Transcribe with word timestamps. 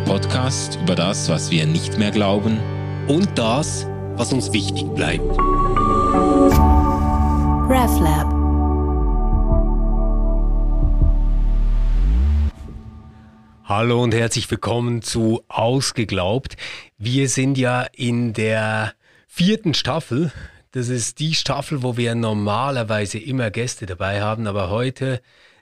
der 0.00 0.12
Podcast 0.12 0.78
über 0.82 0.94
das, 0.94 1.28
was 1.28 1.50
wir 1.50 1.66
nicht 1.66 1.98
mehr 1.98 2.10
glauben 2.10 2.58
und 3.08 3.38
das, 3.38 3.86
was 4.14 4.32
uns 4.32 4.52
wichtig 4.52 4.84
bleibt. 4.94 5.24
RefLab. 7.68 8.28
Hallo 13.64 14.02
und 14.02 14.14
herzlich 14.14 14.50
willkommen 14.50 15.02
zu 15.02 15.42
Ausgeglaubt. 15.48 16.56
Wir 16.98 17.28
sind 17.28 17.58
ja 17.58 17.82
in 17.82 18.32
der 18.32 18.94
vierten 19.28 19.74
Staffel. 19.74 20.32
Das 20.72 20.88
ist 20.88 21.18
die 21.18 21.34
Staffel, 21.34 21.82
wo 21.82 21.96
wir 21.96 22.14
normalerweise 22.14 23.18
immer 23.18 23.50
Gäste 23.50 23.86
dabei 23.86 24.22
haben, 24.22 24.46
aber 24.46 24.70
heute 24.70 25.20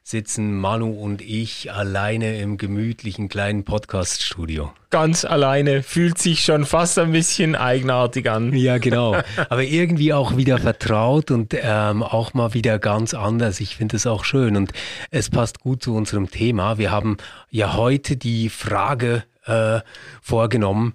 sitzen 0.08 0.58
Manu 0.58 0.90
und 0.90 1.20
ich 1.20 1.70
alleine 1.70 2.40
im 2.40 2.56
gemütlichen 2.56 3.28
kleinen 3.28 3.66
Podcast-Studio. 3.66 4.72
Ganz 4.88 5.26
alleine, 5.26 5.82
fühlt 5.82 6.16
sich 6.16 6.42
schon 6.46 6.64
fast 6.64 6.98
ein 6.98 7.12
bisschen 7.12 7.54
eigenartig 7.54 8.30
an. 8.30 8.54
Ja, 8.54 8.78
genau. 8.78 9.16
Aber 9.50 9.62
irgendwie 9.62 10.14
auch 10.14 10.38
wieder 10.38 10.56
vertraut 10.56 11.30
und 11.30 11.54
ähm, 11.60 12.02
auch 12.02 12.32
mal 12.32 12.54
wieder 12.54 12.78
ganz 12.78 13.12
anders. 13.12 13.60
Ich 13.60 13.76
finde 13.76 13.96
es 13.96 14.06
auch 14.06 14.24
schön 14.24 14.56
und 14.56 14.72
es 15.10 15.28
passt 15.28 15.60
gut 15.60 15.82
zu 15.82 15.94
unserem 15.94 16.30
Thema. 16.30 16.78
Wir 16.78 16.90
haben 16.90 17.18
ja 17.50 17.74
heute 17.74 18.16
die 18.16 18.48
Frage 18.48 19.24
äh, 19.44 19.80
vorgenommen, 20.22 20.94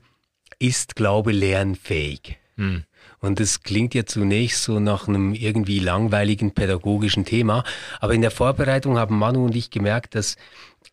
ist 0.57 0.95
Glaube 0.95 1.33
lernfähig? 1.33 2.39
Hm. 2.57 2.83
Und 3.23 3.39
das 3.39 3.63
klingt 3.63 3.93
ja 3.93 4.05
zunächst 4.05 4.63
so 4.63 4.81
nach 4.81 5.07
einem 5.07 5.33
irgendwie 5.33 5.79
langweiligen 5.79 6.51
pädagogischen 6.51 7.23
Thema. 7.23 7.63
Aber 8.01 8.13
in 8.13 8.19
der 8.19 8.31
Vorbereitung 8.31 8.97
haben 8.97 9.17
Manu 9.17 9.45
und 9.45 9.55
ich 9.55 9.71
gemerkt, 9.71 10.15
dass 10.15 10.35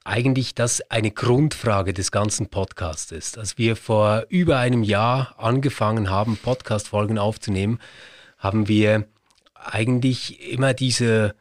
eigentlich 0.05 0.55
das 0.55 0.81
eine 0.93 1.11
Grundfrage 1.11 1.93
des 1.93 2.13
ganzen 2.13 2.47
Podcasts 2.47 3.11
ist. 3.11 3.37
Als 3.37 3.59
wir 3.59 3.75
vor 3.75 4.27
über 4.29 4.59
einem 4.59 4.85
Jahr 4.85 5.35
angefangen 5.39 6.09
haben, 6.09 6.37
Podcast-Folgen 6.37 7.19
aufzunehmen, 7.19 7.81
haben 8.39 8.69
wir 8.69 9.09
eigentlich 9.53 10.53
immer 10.53 10.73
diese 10.73 11.35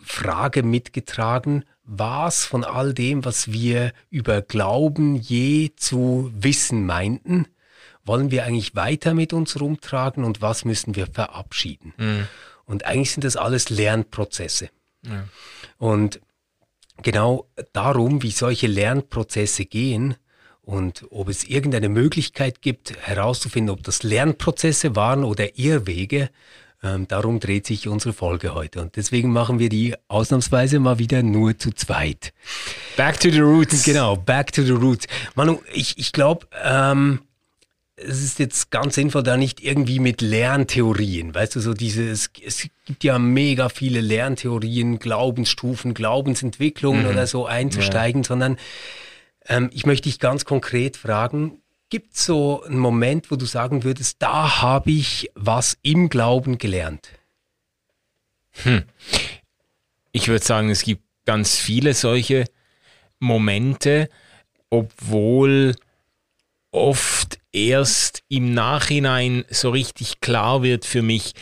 Frage 0.00 0.62
mitgetragen, 0.62 1.64
was 1.82 2.44
von 2.44 2.62
all 2.62 2.94
dem, 2.94 3.24
was 3.24 3.50
wir 3.50 3.92
über 4.08 4.42
Glauben 4.42 5.16
je 5.16 5.72
zu 5.74 6.30
wissen 6.32 6.86
meinten, 6.86 7.48
wollen 8.08 8.30
wir 8.30 8.44
eigentlich 8.44 8.74
weiter 8.74 9.14
mit 9.14 9.32
uns 9.32 9.60
rumtragen 9.60 10.24
und 10.24 10.42
was 10.42 10.64
müssen 10.64 10.96
wir 10.96 11.06
verabschieden? 11.06 11.94
Mhm. 11.96 12.26
Und 12.64 12.84
eigentlich 12.84 13.12
sind 13.12 13.24
das 13.24 13.36
alles 13.36 13.70
Lernprozesse. 13.70 14.70
Ja. 15.06 15.24
Und 15.78 16.20
genau 17.02 17.48
darum, 17.72 18.22
wie 18.22 18.30
solche 18.30 18.66
Lernprozesse 18.66 19.64
gehen 19.64 20.16
und 20.62 21.06
ob 21.10 21.28
es 21.28 21.44
irgendeine 21.44 21.88
Möglichkeit 21.88 22.60
gibt, 22.60 22.94
herauszufinden, 23.06 23.70
ob 23.70 23.82
das 23.84 24.02
Lernprozesse 24.02 24.96
waren 24.96 25.24
oder 25.24 25.58
Irrwege, 25.58 26.30
ähm, 26.82 27.08
darum 27.08 27.40
dreht 27.40 27.66
sich 27.66 27.88
unsere 27.88 28.12
Folge 28.12 28.54
heute. 28.54 28.82
Und 28.82 28.96
deswegen 28.96 29.32
machen 29.32 29.58
wir 29.58 29.68
die 29.68 29.94
ausnahmsweise 30.08 30.78
mal 30.78 30.98
wieder 30.98 31.22
nur 31.22 31.58
zu 31.58 31.72
zweit. 31.72 32.32
Back 32.96 33.18
to 33.20 33.30
the 33.30 33.40
roots. 33.40 33.82
Genau, 33.82 34.16
back 34.16 34.52
to 34.52 34.62
the 34.62 34.72
roots. 34.72 35.06
Manu, 35.34 35.60
ich, 35.72 35.98
ich 35.98 36.12
glaube, 36.12 36.46
ähm, 36.62 37.20
es 38.06 38.22
ist 38.22 38.38
jetzt 38.38 38.70
ganz 38.70 38.94
sinnvoll, 38.94 39.22
da 39.22 39.36
nicht 39.36 39.60
irgendwie 39.60 39.98
mit 39.98 40.20
Lerntheorien, 40.20 41.34
weißt 41.34 41.56
du, 41.56 41.60
so 41.60 41.74
diese, 41.74 42.08
es, 42.08 42.30
es 42.44 42.68
gibt 42.84 43.04
ja 43.04 43.18
mega 43.18 43.68
viele 43.68 44.00
Lerntheorien, 44.00 44.98
Glaubensstufen, 44.98 45.94
Glaubensentwicklungen 45.94 47.04
mhm. 47.04 47.10
oder 47.10 47.26
so 47.26 47.46
einzusteigen, 47.46 48.22
ja. 48.22 48.28
sondern 48.28 48.56
ähm, 49.46 49.70
ich 49.72 49.86
möchte 49.86 50.08
dich 50.08 50.18
ganz 50.18 50.44
konkret 50.44 50.96
fragen, 50.96 51.60
gibt 51.90 52.14
es 52.14 52.26
so 52.26 52.62
einen 52.64 52.78
Moment, 52.78 53.30
wo 53.30 53.36
du 53.36 53.46
sagen 53.46 53.84
würdest, 53.84 54.16
da 54.20 54.62
habe 54.62 54.90
ich 54.90 55.30
was 55.34 55.78
im 55.82 56.08
Glauben 56.08 56.58
gelernt? 56.58 57.08
Hm. 58.62 58.84
Ich 60.12 60.28
würde 60.28 60.44
sagen, 60.44 60.70
es 60.70 60.82
gibt 60.82 61.02
ganz 61.24 61.56
viele 61.56 61.94
solche 61.94 62.44
Momente, 63.18 64.08
obwohl 64.70 65.74
oft 66.70 67.37
erst 67.52 68.22
im 68.28 68.54
Nachhinein 68.54 69.44
so 69.50 69.70
richtig 69.70 70.20
klar 70.20 70.62
wird 70.62 70.84
für 70.84 71.02
mich, 71.02 71.34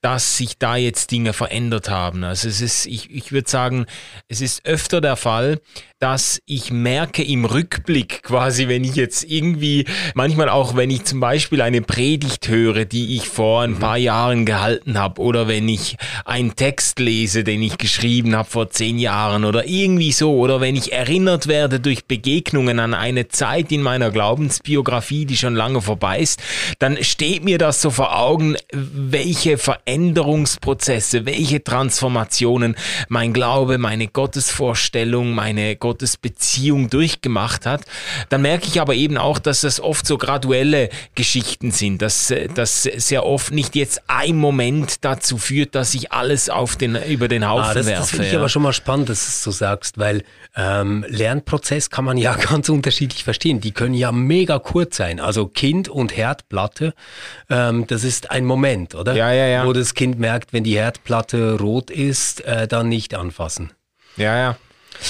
dass 0.00 0.36
sich 0.36 0.58
da 0.58 0.76
jetzt 0.76 1.10
Dinge 1.10 1.32
verändert 1.32 1.88
haben. 1.88 2.22
Also 2.22 2.48
es 2.48 2.60
ist, 2.60 2.86
ich, 2.86 3.10
ich 3.10 3.32
würde 3.32 3.50
sagen, 3.50 3.86
es 4.28 4.40
ist 4.40 4.64
öfter 4.64 5.00
der 5.00 5.16
Fall, 5.16 5.60
dass 6.00 6.40
ich 6.46 6.70
merke 6.70 7.24
im 7.24 7.44
Rückblick 7.44 8.22
quasi, 8.22 8.68
wenn 8.68 8.84
ich 8.84 8.94
jetzt 8.94 9.24
irgendwie, 9.24 9.84
manchmal 10.14 10.48
auch, 10.48 10.76
wenn 10.76 10.90
ich 10.90 11.04
zum 11.04 11.18
Beispiel 11.18 11.60
eine 11.60 11.82
Predigt 11.82 12.48
höre, 12.48 12.84
die 12.84 13.16
ich 13.16 13.28
vor 13.28 13.62
ein 13.62 13.72
mhm. 13.72 13.78
paar 13.80 13.96
Jahren 13.96 14.46
gehalten 14.46 14.96
habe, 14.96 15.20
oder 15.20 15.48
wenn 15.48 15.68
ich 15.68 15.96
einen 16.24 16.54
Text 16.54 17.00
lese, 17.00 17.42
den 17.42 17.62
ich 17.62 17.78
geschrieben 17.78 18.36
habe 18.36 18.48
vor 18.48 18.70
zehn 18.70 18.98
Jahren, 18.98 19.44
oder 19.44 19.66
irgendwie 19.66 20.12
so, 20.12 20.36
oder 20.36 20.60
wenn 20.60 20.76
ich 20.76 20.92
erinnert 20.92 21.48
werde 21.48 21.80
durch 21.80 22.04
Begegnungen 22.04 22.78
an 22.78 22.94
eine 22.94 23.26
Zeit 23.26 23.72
in 23.72 23.82
meiner 23.82 24.12
Glaubensbiografie, 24.12 25.26
die 25.26 25.36
schon 25.36 25.56
lange 25.56 25.82
vorbei 25.82 26.20
ist, 26.20 26.40
dann 26.78 27.02
steht 27.02 27.42
mir 27.42 27.58
das 27.58 27.82
so 27.82 27.90
vor 27.90 28.16
Augen, 28.16 28.56
welche 28.72 29.58
Veränderungsprozesse, 29.58 31.26
welche 31.26 31.64
Transformationen 31.64 32.76
mein 33.08 33.32
Glaube, 33.32 33.78
meine 33.78 34.06
Gottesvorstellung, 34.06 35.34
meine 35.34 35.76
Gottes 35.88 36.18
Beziehung 36.18 36.90
durchgemacht 36.90 37.64
hat, 37.64 37.86
dann 38.28 38.42
merke 38.42 38.66
ich 38.66 38.78
aber 38.78 38.92
eben 38.92 39.16
auch, 39.16 39.38
dass 39.38 39.62
das 39.62 39.80
oft 39.80 40.06
so 40.06 40.18
graduelle 40.18 40.90
Geschichten 41.14 41.70
sind, 41.70 42.02
dass 42.02 42.30
das 42.54 42.82
sehr 42.82 43.24
oft 43.24 43.52
nicht 43.52 43.74
jetzt 43.74 44.02
ein 44.06 44.36
Moment 44.36 45.02
dazu 45.02 45.38
führt, 45.38 45.74
dass 45.74 45.94
ich 45.94 46.12
alles 46.12 46.50
auf 46.50 46.76
den, 46.76 46.94
über 46.94 47.28
den 47.28 47.48
Haufen 47.48 47.70
ah, 47.70 47.74
das, 47.74 47.86
werfe. 47.86 48.00
Das 48.02 48.10
finde 48.10 48.26
ich 48.26 48.32
ja. 48.34 48.38
aber 48.38 48.50
schon 48.50 48.60
mal 48.60 48.74
spannend, 48.74 49.08
dass 49.08 49.24
du 49.24 49.28
es 49.28 49.42
so 49.42 49.50
sagst, 49.50 49.96
weil 49.96 50.24
ähm, 50.56 51.06
Lernprozess 51.08 51.88
kann 51.88 52.04
man 52.04 52.18
ja 52.18 52.34
ganz 52.50 52.68
unterschiedlich 52.68 53.24
verstehen. 53.24 53.62
Die 53.62 53.72
können 53.72 53.94
ja 53.94 54.12
mega 54.12 54.58
kurz 54.58 54.98
sein. 54.98 55.20
Also 55.20 55.46
Kind 55.46 55.88
und 55.88 56.14
Herdplatte, 56.14 56.92
ähm, 57.48 57.86
das 57.86 58.04
ist 58.04 58.30
ein 58.30 58.44
Moment, 58.44 58.94
oder? 58.94 59.14
Ja, 59.14 59.32
ja, 59.32 59.46
ja. 59.46 59.66
Wo 59.66 59.72
das 59.72 59.94
Kind 59.94 60.18
merkt, 60.18 60.52
wenn 60.52 60.64
die 60.64 60.76
Herdplatte 60.76 61.58
rot 61.58 61.90
ist, 61.90 62.42
äh, 62.42 62.68
dann 62.68 62.90
nicht 62.90 63.14
anfassen. 63.14 63.72
Ja, 64.18 64.36
ja. 64.36 64.56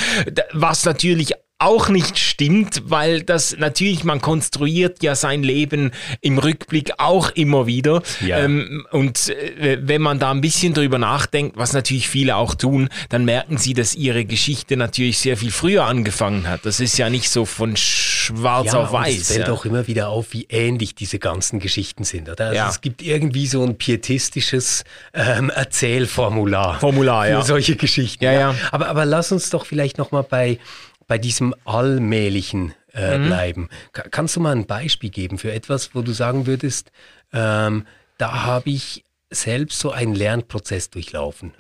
Was 0.53 0.85
natürlich 0.85 1.33
auch 1.65 1.89
nicht 1.89 2.19
stimmt, 2.19 2.83
weil 2.85 3.23
das 3.23 3.57
natürlich, 3.57 4.03
man 4.03 4.21
konstruiert 4.21 5.01
ja 5.01 5.15
sein 5.15 5.41
Leben 5.41 5.91
im 6.21 6.37
Rückblick 6.37 6.91
auch 6.99 7.31
immer 7.31 7.65
wieder. 7.65 8.03
Ja. 8.25 8.39
Ähm, 8.39 8.85
und 8.91 9.29
äh, 9.29 9.79
wenn 9.81 10.01
man 10.01 10.19
da 10.19 10.29
ein 10.29 10.41
bisschen 10.41 10.75
drüber 10.75 10.99
nachdenkt, 10.99 11.57
was 11.57 11.73
natürlich 11.73 12.07
viele 12.07 12.35
auch 12.35 12.53
tun, 12.53 12.89
dann 13.09 13.25
merken 13.25 13.57
sie, 13.57 13.73
dass 13.73 13.95
ihre 13.95 14.25
Geschichte 14.25 14.77
natürlich 14.77 15.17
sehr 15.17 15.37
viel 15.37 15.51
früher 15.51 15.85
angefangen 15.85 16.47
hat. 16.47 16.65
Das 16.65 16.79
ist 16.79 16.97
ja 16.99 17.09
nicht 17.09 17.29
so 17.29 17.45
von 17.45 17.75
schwarz 17.75 18.73
ja, 18.73 18.83
auf 18.83 18.91
weiß. 18.91 19.15
Es 19.15 19.31
fällt 19.31 19.47
ja. 19.47 19.53
auch 19.53 19.65
immer 19.65 19.87
wieder 19.87 20.09
auf, 20.09 20.33
wie 20.33 20.45
ähnlich 20.49 20.93
diese 20.93 21.17
ganzen 21.17 21.59
Geschichten 21.59 22.03
sind. 22.03 22.29
Oder? 22.29 22.45
Also 22.45 22.55
ja. 22.55 22.69
Es 22.69 22.81
gibt 22.81 23.01
irgendwie 23.01 23.47
so 23.47 23.63
ein 23.63 23.75
pietistisches 23.75 24.83
ähm, 25.13 25.49
Erzählformular. 25.49 26.79
Formular, 26.79 27.27
ja. 27.27 27.41
Für 27.41 27.47
solche 27.47 27.75
Geschichten. 27.75 28.23
Ja, 28.23 28.33
ja. 28.33 28.55
Aber, 28.71 28.87
aber 28.87 29.05
lass 29.05 29.31
uns 29.31 29.49
doch 29.49 29.65
vielleicht 29.65 29.97
nochmal 29.97 30.23
bei 30.23 30.59
bei 31.07 31.17
diesem 31.17 31.53
Allmählichen 31.65 32.73
äh, 32.93 33.17
mhm. 33.17 33.25
bleiben. 33.27 33.69
Ka 33.91 34.03
kannst 34.09 34.35
du 34.35 34.39
mal 34.39 34.55
ein 34.55 34.65
Beispiel 34.65 35.09
geben 35.09 35.37
für 35.37 35.51
etwas, 35.51 35.93
wo 35.93 36.01
du 36.01 36.13
sagen 36.13 36.47
würdest, 36.47 36.91
ähm, 37.33 37.85
da 38.17 38.43
habe 38.43 38.69
ich 38.69 39.03
selbst 39.29 39.79
so 39.79 39.91
einen 39.91 40.15
Lernprozess 40.15 40.89
durchlaufen. 40.89 41.53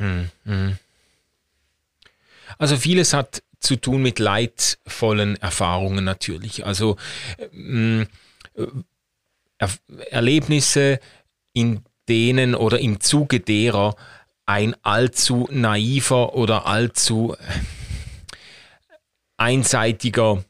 Mhm. 0.43 0.77
Also 2.57 2.77
vieles 2.77 3.13
hat 3.13 3.43
zu 3.59 3.75
tun 3.75 4.01
mit 4.01 4.19
leidvollen 4.19 5.35
Erfahrungen 5.37 6.05
natürlich. 6.05 6.65
Also 6.65 6.97
äh, 7.39 8.05
er 9.57 9.69
Erlebnisse, 10.11 10.99
in 11.53 11.81
denen 12.07 12.55
oder 12.55 12.79
im 12.79 12.99
Zuge 12.99 13.39
derer 13.39 13.95
ein 14.45 14.75
allzu 14.83 15.47
naiver 15.51 16.35
oder 16.35 16.67
allzu 16.67 17.35
einseitiger 19.37 20.43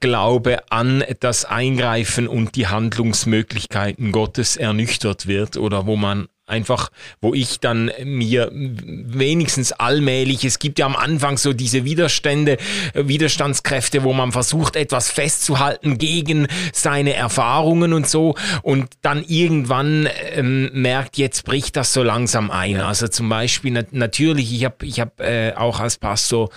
Glaube 0.00 0.70
an 0.70 1.04
das 1.20 1.44
Eingreifen 1.44 2.26
und 2.28 2.56
die 2.56 2.66
Handlungsmöglichkeiten 2.66 4.12
Gottes 4.12 4.56
ernüchtert 4.56 5.26
wird 5.26 5.56
oder 5.56 5.86
wo 5.86 5.96
man 5.96 6.28
einfach, 6.48 6.90
wo 7.20 7.34
ich 7.34 7.60
dann 7.60 7.90
mir 8.04 8.50
wenigstens 8.52 9.72
allmählich, 9.72 10.44
es 10.44 10.58
gibt 10.58 10.78
ja 10.78 10.86
am 10.86 10.96
Anfang 10.96 11.36
so 11.36 11.52
diese 11.52 11.84
Widerstände, 11.84 12.56
Widerstandskräfte, 12.94 14.02
wo 14.02 14.12
man 14.12 14.32
versucht, 14.32 14.76
etwas 14.76 15.10
festzuhalten 15.10 15.98
gegen 15.98 16.48
seine 16.72 17.14
Erfahrungen 17.14 17.92
und 17.92 18.08
so 18.08 18.34
und 18.62 18.88
dann 19.02 19.24
irgendwann 19.26 20.08
ähm, 20.32 20.70
merkt, 20.72 21.18
jetzt 21.18 21.44
bricht 21.44 21.76
das 21.76 21.92
so 21.92 22.02
langsam 22.02 22.50
ein. 22.50 22.80
Also 22.80 23.08
zum 23.08 23.28
Beispiel 23.28 23.84
natürlich, 23.90 24.52
ich 24.52 24.64
habe 24.64 24.86
ich 24.86 25.00
hab, 25.00 25.20
äh, 25.20 25.52
auch 25.54 25.80
als 25.80 25.98
Pastor 25.98 26.50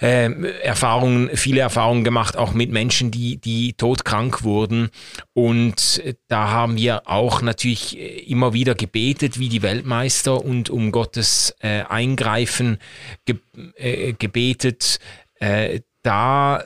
äh, 0.00 0.30
Erfahrungen, 0.62 1.30
viele 1.34 1.60
Erfahrungen 1.60 2.04
gemacht, 2.04 2.36
auch 2.36 2.52
mit 2.52 2.70
Menschen, 2.70 3.10
die, 3.10 3.38
die 3.38 3.74
todkrank 3.74 4.42
wurden. 4.42 4.90
Und 5.32 6.02
da 6.28 6.50
haben 6.50 6.76
wir 6.76 7.08
auch 7.08 7.42
natürlich 7.42 8.28
immer 8.28 8.52
wieder 8.52 8.74
gebetet, 8.74 9.38
wie 9.38 9.48
die 9.48 9.62
Weltmeister 9.62 10.44
und 10.44 10.70
um 10.70 10.92
Gottes 10.92 11.54
äh, 11.60 11.82
Eingreifen 11.82 12.78
ge 13.24 13.36
äh, 13.76 14.12
gebetet. 14.12 14.98
Äh, 15.38 15.80
da 16.02 16.64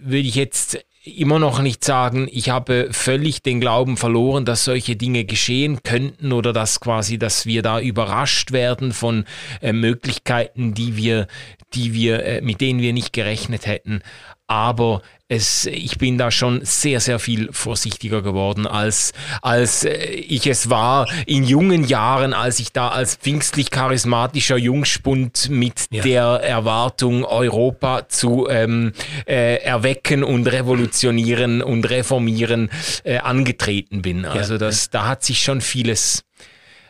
würde 0.00 0.26
ich 0.26 0.34
jetzt 0.34 0.78
immer 1.02 1.38
noch 1.38 1.60
nicht 1.60 1.82
sagen, 1.82 2.28
ich 2.30 2.50
habe 2.50 2.88
völlig 2.90 3.42
den 3.42 3.60
Glauben 3.60 3.96
verloren, 3.96 4.44
dass 4.44 4.64
solche 4.64 4.96
Dinge 4.96 5.24
geschehen 5.24 5.82
könnten 5.82 6.32
oder 6.32 6.52
dass 6.52 6.80
quasi, 6.80 7.18
dass 7.18 7.46
wir 7.46 7.62
da 7.62 7.80
überrascht 7.80 8.52
werden 8.52 8.92
von 8.92 9.24
äh, 9.62 9.72
Möglichkeiten, 9.72 10.74
die 10.74 10.96
wir, 10.96 11.26
die 11.72 11.94
wir, 11.94 12.24
äh, 12.24 12.40
mit 12.42 12.60
denen 12.60 12.80
wir 12.80 12.92
nicht 12.92 13.14
gerechnet 13.14 13.66
hätten. 13.66 14.02
Aber 14.50 15.02
es, 15.28 15.64
ich 15.66 15.96
bin 15.96 16.18
da 16.18 16.32
schon 16.32 16.64
sehr, 16.64 16.98
sehr 16.98 17.20
viel 17.20 17.52
vorsichtiger 17.52 18.20
geworden, 18.20 18.66
als, 18.66 19.12
als 19.42 19.84
äh, 19.84 19.92
ich 20.06 20.48
es 20.48 20.70
war 20.70 21.08
in 21.24 21.44
jungen 21.44 21.84
Jahren, 21.84 22.34
als 22.34 22.58
ich 22.58 22.72
da 22.72 22.88
als 22.88 23.14
pfingstlich 23.14 23.70
charismatischer 23.70 24.56
Jungspund 24.56 25.50
mit 25.50 25.86
ja. 25.92 26.02
der 26.02 26.24
Erwartung, 26.24 27.24
Europa 27.24 28.08
zu 28.08 28.48
ähm, 28.50 28.92
äh, 29.24 29.62
erwecken 29.62 30.24
und 30.24 30.48
revolutionieren 30.48 31.62
und 31.62 31.88
reformieren 31.88 32.68
äh, 33.04 33.18
angetreten 33.18 34.02
bin. 34.02 34.24
Also 34.24 34.58
das, 34.58 34.90
da 34.90 35.06
hat 35.06 35.22
sich 35.22 35.44
schon 35.44 35.60
vieles 35.60 36.24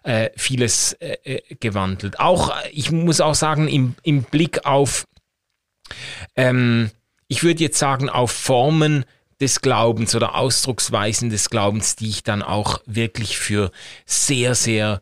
äh, 0.03 0.31
vieles 0.35 0.95
äh, 0.95 1.19
äh 1.25 1.43
gewandelt. 1.61 2.21
Auch, 2.21 2.55
ich 2.73 2.91
muss 2.91 3.21
auch 3.21 3.35
sagen, 3.35 3.69
im, 3.69 3.97
im 4.03 4.23
Blick 4.23 4.65
auf 4.65 5.05
ähm, 6.37 6.91
ich 7.31 7.45
würde 7.45 7.63
jetzt 7.63 7.79
sagen, 7.79 8.11
auf 8.11 8.33
Formen 8.33 9.05
des 9.41 9.61
Glaubens 9.61 10.17
oder 10.17 10.35
Ausdrucksweisen 10.35 11.31
des 11.31 11.49
Glaubens, 11.49 11.95
die 11.95 12.09
ich 12.09 12.25
dann 12.25 12.43
auch 12.43 12.81
wirklich 12.87 13.39
für 13.39 13.71
sehr, 14.05 14.57
sehr 14.57 15.01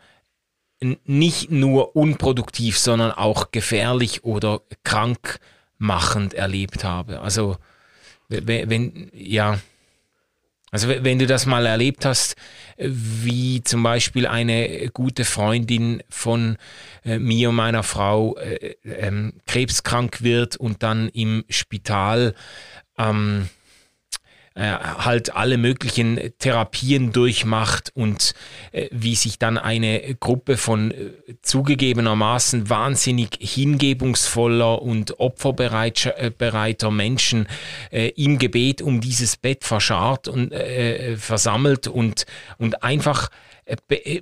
nicht 1.07 1.51
nur 1.51 1.97
unproduktiv, 1.97 2.79
sondern 2.79 3.13
auch 3.13 3.51
gefährlich 3.51 4.25
oder 4.25 4.61
krankmachend 4.85 6.35
erlebt 6.35 6.85
habe. 6.85 7.21
Also 7.21 7.57
wenn, 8.29 9.11
ja, 9.15 9.59
also 10.71 10.89
wenn 10.89 11.19
du 11.19 11.27
das 11.27 11.47
mal 11.47 11.67
erlebt 11.67 12.05
hast, 12.05 12.37
wie 12.77 13.63
zum 13.63 13.83
Beispiel 13.83 14.27
eine 14.27 14.91
gute 14.93 15.25
Freundin 15.25 16.03
von 16.09 16.57
äh, 17.05 17.19
mir 17.19 17.49
und 17.49 17.57
meiner 17.57 17.83
Frau 17.83 18.37
äh, 18.37 18.77
ähm, 18.85 19.35
krebskrank 19.47 20.23
wird 20.23 20.57
und 20.57 20.83
dann 20.83 21.09
im 21.09 21.45
Spital 21.49 22.35
ähm, 22.99 23.49
äh, 24.59 24.77
halt 24.99 25.37
alle 25.37 25.57
möglichen 25.57 26.19
Therapien 26.41 27.13
durchmacht 27.13 27.93
und 27.95 28.35
äh, 28.73 28.89
wie 28.91 29.15
sich 29.15 29.39
dann 29.39 29.57
eine 29.57 30.17
Gruppe 30.19 30.57
von 30.57 30.91
äh, 30.91 31.13
zugegebenermaßen 31.43 32.69
wahnsinnig 32.69 33.39
hingebungsvoller 33.41 34.83
und 34.83 35.21
opferbereiter 35.21 36.91
Menschen 36.91 37.47
im 37.91 38.39
Gebet 38.39 38.83
um 38.83 39.01
dieses 39.01 39.37
Bett 39.37 39.63
verscharrt 39.63 40.27
und 40.27 40.53
versammelt 41.17 41.87
und, 41.87 42.27
und 42.59 42.83
einfach 42.83 43.31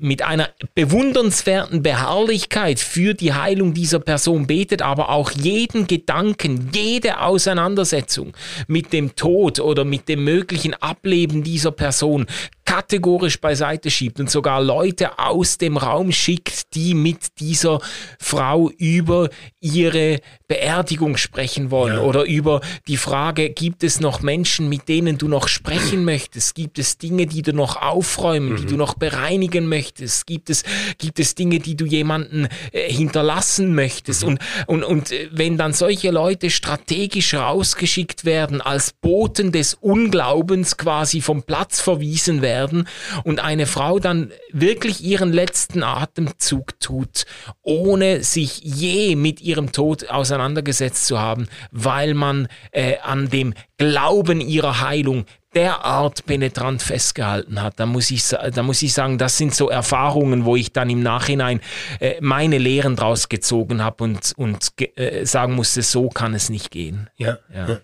mit 0.00 0.22
einer 0.22 0.48
bewundernswerten 0.74 1.82
Beharrlichkeit 1.82 2.80
für 2.80 3.14
die 3.14 3.32
Heilung 3.32 3.74
dieser 3.74 4.00
Person 4.00 4.46
betet, 4.46 4.82
aber 4.82 5.10
auch 5.10 5.30
jeden 5.30 5.86
Gedanken, 5.86 6.70
jede 6.74 7.20
Auseinandersetzung 7.20 8.32
mit 8.66 8.92
dem 8.92 9.14
Tod 9.14 9.60
oder 9.60 9.84
mit 9.84 10.08
dem 10.08 10.24
möglichen 10.24 10.74
Ableben 10.74 11.42
dieser 11.42 11.70
Person 11.70 12.26
kategorisch 12.64 13.40
beiseite 13.40 13.90
schiebt 13.90 14.18
und 14.18 14.28
sogar 14.28 14.60
Leute 14.60 15.20
aus 15.20 15.56
dem 15.56 15.76
Raum 15.76 16.10
schickt, 16.10 16.74
die 16.74 16.94
mit 16.94 17.38
dieser 17.38 17.80
Frau 18.18 18.70
über 18.76 19.30
ihre 19.60 20.20
Beerdigung 20.48 21.16
sprechen 21.16 21.70
wollen 21.70 21.98
ja. 21.98 22.02
oder 22.02 22.24
über 22.24 22.60
die 22.88 22.96
Frage, 22.96 23.50
gibt 23.50 23.84
es 23.84 24.00
noch 24.00 24.20
Menschen, 24.20 24.68
mit 24.68 24.88
denen 24.88 25.16
du 25.16 25.28
noch 25.28 25.46
sprechen 25.46 26.04
möchtest? 26.04 26.56
Gibt 26.56 26.80
es 26.80 26.98
Dinge, 26.98 27.26
die 27.26 27.42
du 27.42 27.52
noch 27.52 27.80
aufräumen, 27.80 28.54
mhm. 28.54 28.56
die 28.56 28.66
du 28.66 28.76
noch 28.76 28.94
bereinigen 28.94 29.35
möchtest? 29.68 30.26
Gibt 30.26 30.50
es, 30.50 30.64
gibt 30.98 31.18
es 31.18 31.34
Dinge, 31.34 31.58
die 31.58 31.76
du 31.76 31.86
jemanden 31.86 32.48
äh, 32.72 32.90
hinterlassen 32.90 33.74
möchtest? 33.74 34.22
Mhm. 34.22 34.28
Und, 34.28 34.40
und, 34.66 34.84
und 34.84 35.12
äh, 35.12 35.28
wenn 35.32 35.56
dann 35.56 35.72
solche 35.72 36.10
Leute 36.10 36.50
strategisch 36.50 37.34
rausgeschickt 37.34 38.24
werden, 38.24 38.60
als 38.60 38.92
Boten 38.92 39.52
des 39.52 39.74
Unglaubens 39.74 40.76
quasi 40.76 41.20
vom 41.20 41.42
Platz 41.42 41.80
verwiesen 41.80 42.42
werden, 42.42 42.56
werden 42.56 42.88
und 43.24 43.40
eine 43.40 43.66
Frau 43.66 43.98
dann 43.98 44.32
wirklich 44.52 45.02
ihren 45.02 45.32
letzten 45.32 45.82
Atemzug 45.82 46.78
tut, 46.80 47.26
ohne 47.62 48.22
sich 48.22 48.60
je 48.62 49.16
mit 49.16 49.40
ihrem 49.40 49.72
Tod 49.72 50.08
auseinandergesetzt 50.08 51.06
zu 51.06 51.18
haben, 51.18 51.48
weil 51.70 52.14
man 52.14 52.48
äh, 52.72 52.98
an 53.02 53.28
dem 53.28 53.54
Glauben 53.78 54.40
ihrer 54.40 54.80
Heilung 54.80 55.26
derart 55.56 56.26
penetrant 56.26 56.82
festgehalten 56.82 57.62
hat, 57.62 57.80
da 57.80 57.86
muss 57.86 58.10
ich, 58.10 58.28
da 58.28 58.62
muss 58.62 58.82
ich 58.82 58.92
sagen, 58.92 59.16
das 59.16 59.38
sind 59.38 59.54
so 59.54 59.70
Erfahrungen, 59.70 60.44
wo 60.44 60.54
ich 60.54 60.72
dann 60.72 60.90
im 60.90 61.02
Nachhinein 61.02 61.60
äh, 61.98 62.20
meine 62.20 62.58
Lehren 62.58 62.94
draus 62.94 63.30
gezogen 63.30 63.82
habe 63.82 64.04
und, 64.04 64.34
und 64.36 64.72
äh, 64.96 65.24
sagen 65.24 65.54
musste, 65.54 65.82
so 65.82 66.10
kann 66.10 66.34
es 66.34 66.50
nicht 66.50 66.70
gehen. 66.70 67.08
Ja, 67.16 67.38
ja. 67.54 67.80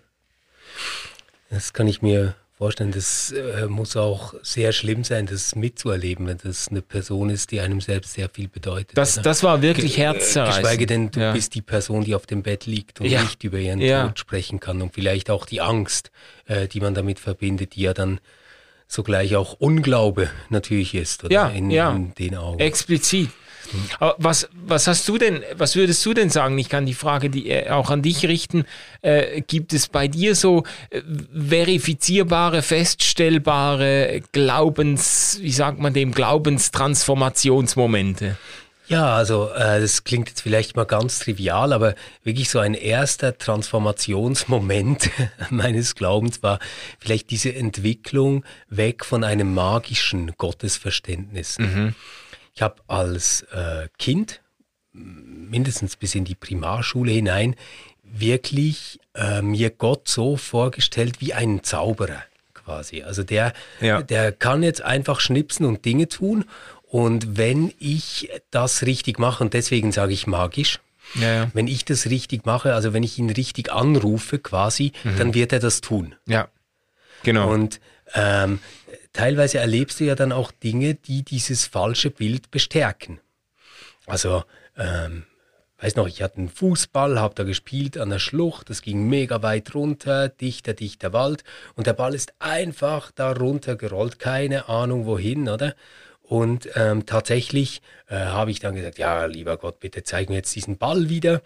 Das 1.49 1.73
kann 1.73 1.87
ich 1.87 2.01
mir 2.01 2.35
vorstellen, 2.55 2.91
das 2.91 3.31
äh, 3.31 3.65
muss 3.67 3.97
auch 3.97 4.33
sehr 4.43 4.71
schlimm 4.71 5.03
sein, 5.03 5.25
das 5.25 5.55
mitzuerleben, 5.55 6.27
wenn 6.27 6.37
das 6.37 6.67
eine 6.69 6.81
Person 6.81 7.29
ist, 7.29 7.51
die 7.51 7.59
einem 7.59 7.81
selbst 7.81 8.13
sehr 8.13 8.29
viel 8.29 8.47
bedeutet. 8.47 8.97
Das, 8.97 9.21
das 9.21 9.43
war 9.43 9.61
wirklich 9.61 9.95
Ge 9.95 10.05
herzzerreißend. 10.05 10.63
Geschweige 10.63 10.85
denn, 10.85 11.11
du 11.11 11.19
ja. 11.19 11.33
bist 11.33 11.55
die 11.55 11.61
Person, 11.61 12.03
die 12.03 12.15
auf 12.15 12.25
dem 12.25 12.43
Bett 12.43 12.65
liegt 12.65 13.01
und 13.01 13.07
ja. 13.07 13.21
nicht 13.21 13.43
über 13.43 13.57
ihren 13.57 13.81
ja. 13.81 14.07
Tod 14.07 14.19
sprechen 14.19 14.59
kann 14.59 14.81
und 14.81 14.93
vielleicht 14.93 15.29
auch 15.29 15.45
die 15.45 15.61
Angst, 15.61 16.11
äh, 16.45 16.67
die 16.67 16.79
man 16.79 16.93
damit 16.93 17.19
verbindet, 17.19 17.75
die 17.75 17.81
ja 17.81 17.93
dann 17.93 18.19
sogleich 18.87 19.35
auch 19.35 19.53
Unglaube 19.53 20.29
natürlich 20.49 20.93
ist, 20.93 21.23
oder? 21.23 21.33
Ja, 21.33 21.49
in, 21.49 21.71
in 21.71 22.13
den 22.15 22.35
Augen. 22.35 22.59
Explizit. 22.59 23.29
Aber 23.99 24.15
was, 24.17 24.49
was 24.53 24.87
hast 24.87 25.07
du 25.07 25.17
denn, 25.17 25.43
was 25.55 25.75
würdest 25.75 26.05
du 26.05 26.13
denn 26.13 26.29
sagen? 26.29 26.57
Ich 26.57 26.69
kann 26.69 26.85
die 26.85 26.93
Frage 26.93 27.29
die, 27.29 27.49
äh, 27.49 27.69
auch 27.69 27.89
an 27.89 28.01
dich 28.01 28.25
richten. 28.25 28.65
Äh, 29.01 29.41
gibt 29.41 29.73
es 29.73 29.87
bei 29.87 30.07
dir 30.07 30.35
so 30.35 30.63
äh, 30.89 31.01
verifizierbare, 31.33 32.61
feststellbare 32.61 34.21
Glaubens, 34.31 35.37
wie 35.41 35.51
sagt 35.51 35.79
man 35.79 35.93
dem, 35.93 36.13
Glaubenstransformationsmomente? 36.13 38.37
Ja, 38.87 39.15
also 39.15 39.49
äh, 39.49 39.79
das 39.79 40.03
klingt 40.03 40.29
jetzt 40.29 40.41
vielleicht 40.41 40.75
mal 40.75 40.85
ganz 40.85 41.19
trivial, 41.19 41.71
aber 41.71 41.95
wirklich 42.23 42.49
so 42.49 42.59
ein 42.59 42.73
erster 42.73 43.37
Transformationsmoment 43.37 45.09
meines 45.49 45.95
Glaubens 45.95 46.43
war 46.43 46.59
vielleicht 46.99 47.31
diese 47.31 47.55
Entwicklung 47.55 48.43
weg 48.69 49.05
von 49.05 49.23
einem 49.23 49.53
magischen 49.53 50.33
Gottesverständnis. 50.37 51.59
Mhm. 51.59 51.95
Ich 52.55 52.61
habe 52.61 52.75
als 52.87 53.41
äh, 53.51 53.87
Kind, 53.97 54.41
mindestens 54.91 55.95
bis 55.95 56.15
in 56.15 56.25
die 56.25 56.35
Primarschule 56.35 57.11
hinein, 57.11 57.55
wirklich 58.03 58.99
äh, 59.15 59.41
mir 59.41 59.71
Gott 59.71 60.07
so 60.07 60.37
vorgestellt 60.37 61.19
wie 61.19 61.33
einen 61.33 61.63
Zauberer 61.63 62.23
quasi. 62.53 63.01
Also 63.01 63.23
der, 63.23 63.53
ja. 63.81 64.01
der 64.01 64.31
kann 64.31 64.61
jetzt 64.63 64.81
einfach 64.81 65.19
schnipsen 65.19 65.65
und 65.65 65.83
Dinge 65.85 66.07
tun 66.07 66.45
Und 66.93 67.37
wenn 67.37 67.73
ich 67.79 68.29
das 68.51 68.83
richtig 68.83 69.17
mache, 69.17 69.43
und 69.43 69.55
deswegen 69.55 69.91
sage 69.91 70.13
ich 70.13 70.27
magisch, 70.27 70.79
Ja, 71.15 71.33
ja. 71.33 71.51
wenn 71.55 71.65
ich 71.67 71.85
das 71.85 72.05
richtig 72.05 72.45
mache, 72.45 72.75
also 72.75 72.93
wenn 72.93 73.01
ich 73.01 73.17
ihn 73.17 73.31
richtig 73.31 73.71
anrufe 73.71 74.37
quasi, 74.37 74.91
dann 75.17 75.33
wird 75.33 75.53
er 75.53 75.59
das 75.59 75.81
tun. 75.81 76.13
Ja. 76.27 76.49
Genau. 77.23 77.51
Und 77.51 77.79
ähm, 78.13 78.59
teilweise 79.13 79.59
erlebst 79.59 79.99
du 79.99 80.05
ja 80.05 80.15
dann 80.15 80.31
auch 80.31 80.51
Dinge, 80.51 80.95
die 80.95 81.23
dieses 81.23 81.65
falsche 81.65 82.09
Bild 82.09 82.51
bestärken. 82.51 83.19
Also, 84.05 84.43
ähm, 84.77 85.25
weiß 85.79 85.95
noch, 85.95 86.07
ich 86.07 86.21
hatte 86.21 86.37
einen 86.37 86.49
Fußball, 86.49 87.19
habe 87.19 87.35
da 87.35 87.43
gespielt 87.43 87.97
an 87.97 88.09
der 88.09 88.19
Schlucht, 88.19 88.69
das 88.69 88.81
ging 88.81 89.07
mega 89.07 89.41
weit 89.41 89.75
runter, 89.75 90.29
dichter, 90.29 90.73
dichter 90.73 91.13
Wald 91.13 91.43
und 91.75 91.87
der 91.87 91.93
Ball 91.93 92.13
ist 92.13 92.33
einfach 92.39 93.11
da 93.11 93.31
runter 93.31 93.75
gerollt, 93.75 94.19
keine 94.19 94.69
Ahnung 94.69 95.05
wohin, 95.05 95.49
oder? 95.49 95.75
Und 96.21 96.69
ähm, 96.75 97.05
tatsächlich 97.05 97.81
äh, 98.07 98.15
habe 98.15 98.49
ich 98.49 98.59
dann 98.59 98.75
gesagt, 98.75 98.97
ja, 98.97 99.25
lieber 99.25 99.57
Gott, 99.57 99.81
bitte 99.81 100.03
zeig 100.03 100.29
mir 100.29 100.35
jetzt 100.35 100.55
diesen 100.55 100.77
Ball 100.77 101.09
wieder. 101.09 101.41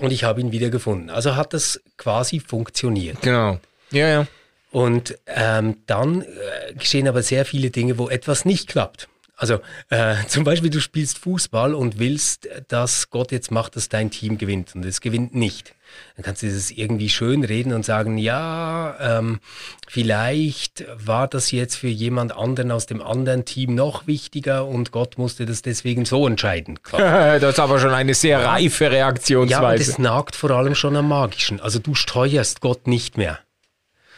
Und 0.00 0.10
ich 0.10 0.24
habe 0.24 0.40
ihn 0.40 0.52
wieder 0.52 0.70
gefunden. 0.70 1.10
Also 1.10 1.36
hat 1.36 1.52
das 1.52 1.82
quasi 1.98 2.40
funktioniert. 2.40 3.20
genau. 3.20 3.60
Ja, 3.90 4.08
ja. 4.08 4.26
Und 4.72 5.18
ähm, 5.26 5.76
dann 5.86 6.22
äh, 6.22 6.74
geschehen 6.74 7.06
aber 7.06 7.22
sehr 7.22 7.44
viele 7.44 7.70
Dinge, 7.70 7.98
wo 7.98 8.08
etwas 8.08 8.44
nicht 8.46 8.68
klappt. 8.68 9.08
Also 9.36 9.58
äh, 9.90 10.14
zum 10.28 10.44
Beispiel, 10.44 10.70
du 10.70 10.80
spielst 10.80 11.18
Fußball 11.18 11.74
und 11.74 11.98
willst, 11.98 12.48
dass 12.68 13.10
Gott 13.10 13.32
jetzt 13.32 13.50
macht, 13.50 13.76
dass 13.76 13.88
dein 13.88 14.10
Team 14.10 14.38
gewinnt 14.38 14.74
und 14.74 14.84
es 14.84 15.00
gewinnt 15.00 15.34
nicht. 15.34 15.74
Dann 16.16 16.24
kannst 16.24 16.42
du 16.42 16.46
das 16.46 16.70
irgendwie 16.70 17.10
schön 17.10 17.44
reden 17.44 17.74
und 17.74 17.84
sagen, 17.84 18.16
ja, 18.16 18.96
ähm, 18.98 19.40
vielleicht 19.86 20.86
war 20.94 21.28
das 21.28 21.50
jetzt 21.50 21.76
für 21.76 21.88
jemand 21.88 22.34
anderen 22.34 22.70
aus 22.70 22.86
dem 22.86 23.02
anderen 23.02 23.44
Team 23.44 23.74
noch 23.74 24.06
wichtiger 24.06 24.66
und 24.66 24.90
Gott 24.90 25.18
musste 25.18 25.44
das 25.44 25.60
deswegen 25.60 26.06
so 26.06 26.26
entscheiden. 26.26 26.78
Das 26.92 27.42
ist 27.42 27.60
aber 27.60 27.78
schon 27.78 27.90
eine 27.90 28.14
sehr 28.14 28.42
reife 28.42 28.84
Ja, 28.84 28.90
aber 28.90 28.96
Reaktionsweise. 28.96 29.84
das 29.84 29.98
nagt 29.98 30.34
vor 30.36 30.50
allem 30.52 30.74
schon 30.74 30.96
am 30.96 31.08
Magischen. 31.08 31.60
Also 31.60 31.78
du 31.78 31.94
steuerst 31.94 32.60
Gott 32.62 32.86
nicht 32.86 33.18
mehr 33.18 33.38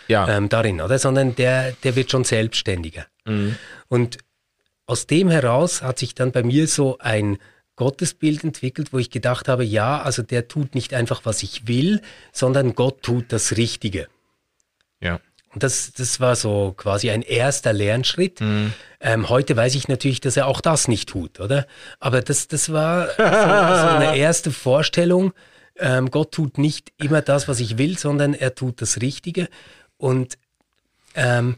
Ja. 0.09 0.29
ähm, 0.29 0.49
darin, 0.49 0.81
oder? 0.81 0.99
Sondern 0.99 1.35
der, 1.37 1.73
der 1.85 1.97
wird 1.97 2.11
schon 2.11 2.25
selbstständiger. 2.25 3.07
Mhm. 3.25 3.57
Und 3.89 4.19
aus 4.87 5.07
dem 5.07 5.31
heraus 5.31 5.83
hat 5.83 5.99
sich 5.99 6.15
dann 6.15 6.33
bei 6.33 6.43
mir 6.43 6.67
so 6.69 6.99
ein 6.99 7.39
Gottesbild 7.77 8.45
entwickelt, 8.45 8.93
wo 8.93 8.99
ich 8.99 9.11
gedacht 9.11 9.49
habe, 9.49 9.65
ja, 9.65 10.01
also 10.01 10.23
der 10.23 10.47
tut 10.47 10.75
nicht 10.75 10.95
einfach, 10.95 11.23
was 11.25 11.43
ich 11.43 11.67
will, 11.67 12.01
sondern 12.33 12.75
Gott 12.75 13.03
tut 13.03 13.33
das 13.33 13.57
Richtige. 13.57 14.09
ja. 15.01 15.21
Und 15.53 15.63
das, 15.63 15.93
das 15.93 16.19
war 16.19 16.35
so 16.35 16.75
quasi 16.77 17.11
ein 17.11 17.23
erster 17.23 17.73
Lernschritt. 17.73 18.41
Mhm. 18.41 18.73
Ähm, 19.01 19.29
heute 19.29 19.57
weiß 19.57 19.77
ich 19.77 19.87
natürlich, 19.87 20.21
dass 20.21 20.37
er 20.37 20.49
auch 20.49 20.61
das 20.61 20.89
nicht 20.89 21.09
tut, 21.09 21.39
oder? 21.39 21.69
Aber 22.01 22.23
das, 22.23 22.49
das 22.49 22.73
war 22.73 23.07
so, 23.07 23.13
so 23.19 23.23
eine 23.23 24.17
erste 24.17 24.51
Vorstellung. 24.51 25.33
Ähm, 25.77 26.11
Gott 26.11 26.33
tut 26.33 26.59
nicht 26.59 26.93
immer 27.01 27.23
das, 27.23 27.47
was 27.47 27.61
ich 27.61 27.79
will, 27.79 27.97
sondern 27.97 28.35
er 28.35 28.57
tut 28.57 28.83
das 28.83 29.01
Richtige. 29.01 29.49
Und 29.97 30.39
ähm, 31.15 31.57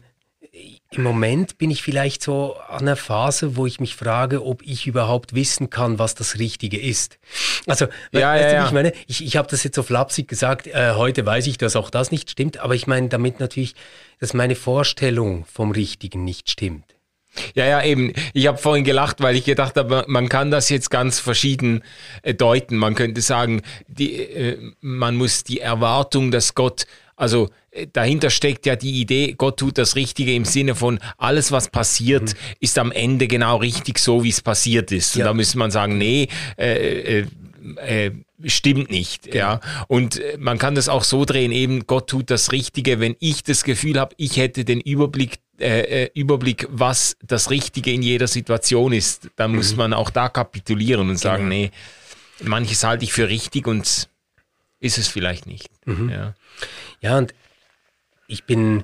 im 0.91 1.03
Moment 1.03 1.57
bin 1.57 1.69
ich 1.69 1.83
vielleicht 1.83 2.23
so 2.23 2.55
an 2.69 2.81
einer 2.81 2.95
Phase, 2.95 3.55
wo 3.57 3.65
ich 3.65 3.79
mich 3.79 3.95
frage, 3.95 4.43
ob 4.45 4.63
ich 4.63 4.87
überhaupt 4.87 5.35
wissen 5.35 5.69
kann, 5.69 5.99
was 5.99 6.15
das 6.15 6.39
Richtige 6.39 6.79
ist. 6.79 7.19
Also, 7.67 7.87
Ja, 8.11 8.33
weißt 8.33 8.43
ja, 8.43 8.49
du, 8.49 8.55
ja. 8.55 8.65
ich 8.65 8.71
meine, 8.71 8.93
ich, 9.07 9.23
ich 9.23 9.35
habe 9.35 9.49
das 9.49 9.63
jetzt 9.63 9.75
so 9.75 9.83
flapsig 9.83 10.27
gesagt, 10.27 10.67
äh, 10.67 10.93
heute 10.95 11.25
weiß 11.25 11.47
ich, 11.47 11.57
dass 11.57 11.75
auch 11.75 11.89
das 11.89 12.11
nicht 12.11 12.31
stimmt, 12.31 12.57
aber 12.59 12.73
ich 12.73 12.87
meine 12.87 13.09
damit 13.09 13.39
natürlich, 13.39 13.75
dass 14.19 14.33
meine 14.33 14.55
Vorstellung 14.55 15.45
vom 15.45 15.71
Richtigen 15.71 16.23
nicht 16.23 16.49
stimmt. 16.49 16.85
Ja, 17.53 17.65
ja, 17.65 17.83
eben. 17.83 18.13
Ich 18.33 18.47
habe 18.47 18.57
vorhin 18.57 18.83
gelacht, 18.83 19.21
weil 19.21 19.35
ich 19.35 19.43
gedacht 19.43 19.75
habe, 19.75 20.05
man 20.07 20.29
kann 20.29 20.49
das 20.49 20.69
jetzt 20.69 20.89
ganz 20.89 21.19
verschieden 21.19 21.83
äh, 22.23 22.33
deuten. 22.33 22.77
Man 22.77 22.95
könnte 22.95 23.21
sagen, 23.21 23.61
die, 23.87 24.15
äh, 24.15 24.57
man 24.79 25.15
muss 25.15 25.43
die 25.43 25.59
Erwartung, 25.59 26.31
dass 26.31 26.55
Gott, 26.55 26.87
also 27.17 27.49
äh, 27.71 27.87
dahinter 27.91 28.29
steckt 28.29 28.65
ja 28.65 28.75
die 28.77 29.01
Idee, 29.01 29.33
Gott 29.37 29.57
tut 29.59 29.77
das 29.77 29.95
Richtige 29.97 30.33
im 30.33 30.45
Sinne 30.45 30.75
von, 30.75 30.99
alles, 31.17 31.51
was 31.51 31.67
passiert, 31.69 32.35
ist 32.61 32.77
am 32.79 32.91
Ende 32.93 33.27
genau 33.27 33.57
richtig 33.57 33.99
so, 33.99 34.23
wie 34.23 34.29
es 34.29 34.41
passiert 34.41 34.91
ist. 34.93 35.15
Und 35.15 35.19
Ja. 35.19 35.25
da 35.25 35.33
müsste 35.33 35.57
man 35.57 35.71
sagen, 35.71 35.97
nee, 35.97 36.29
äh, 36.57 37.19
äh, 37.21 37.25
äh, 37.77 38.11
stimmt 38.45 38.91
nicht. 38.91 39.33
Ja. 39.33 39.59
Und 39.87 40.19
äh, 40.19 40.37
man 40.39 40.57
kann 40.59 40.75
das 40.75 40.87
auch 40.89 41.03
so 41.03 41.25
drehen, 41.25 41.51
eben 41.51 41.87
Gott 41.87 42.07
tut 42.09 42.29
das 42.29 42.51
Richtige, 42.51 42.99
wenn 42.99 43.15
ich 43.19 43.43
das 43.43 43.63
Gefühl 43.63 43.99
habe, 43.99 44.13
ich 44.17 44.37
hätte 44.37 44.63
den 44.63 44.79
Überblick, 44.79 45.39
äh, 45.59 46.03
äh, 46.03 46.09
Überblick, 46.13 46.67
was 46.69 47.17
das 47.25 47.49
Richtige 47.49 47.91
in 47.91 48.03
jeder 48.03 48.27
Situation 48.27 48.93
ist, 48.93 49.29
dann 49.35 49.55
muss 49.55 49.75
man 49.75 49.91
auch 49.93 50.11
da 50.11 50.29
kapitulieren 50.29 51.09
und 51.09 51.17
sagen, 51.17 51.47
nee, 51.49 51.71
manches 52.43 52.83
halte 52.83 53.03
ich 53.05 53.11
für 53.11 53.27
richtig 53.27 53.65
und 53.67 54.07
ist 54.79 54.97
es 54.99 55.07
vielleicht 55.07 55.47
nicht. 55.47 55.67
Ja. 55.87 56.35
Ja, 57.01 57.17
und 57.17 57.33
ich 58.27 58.45
bin 58.45 58.83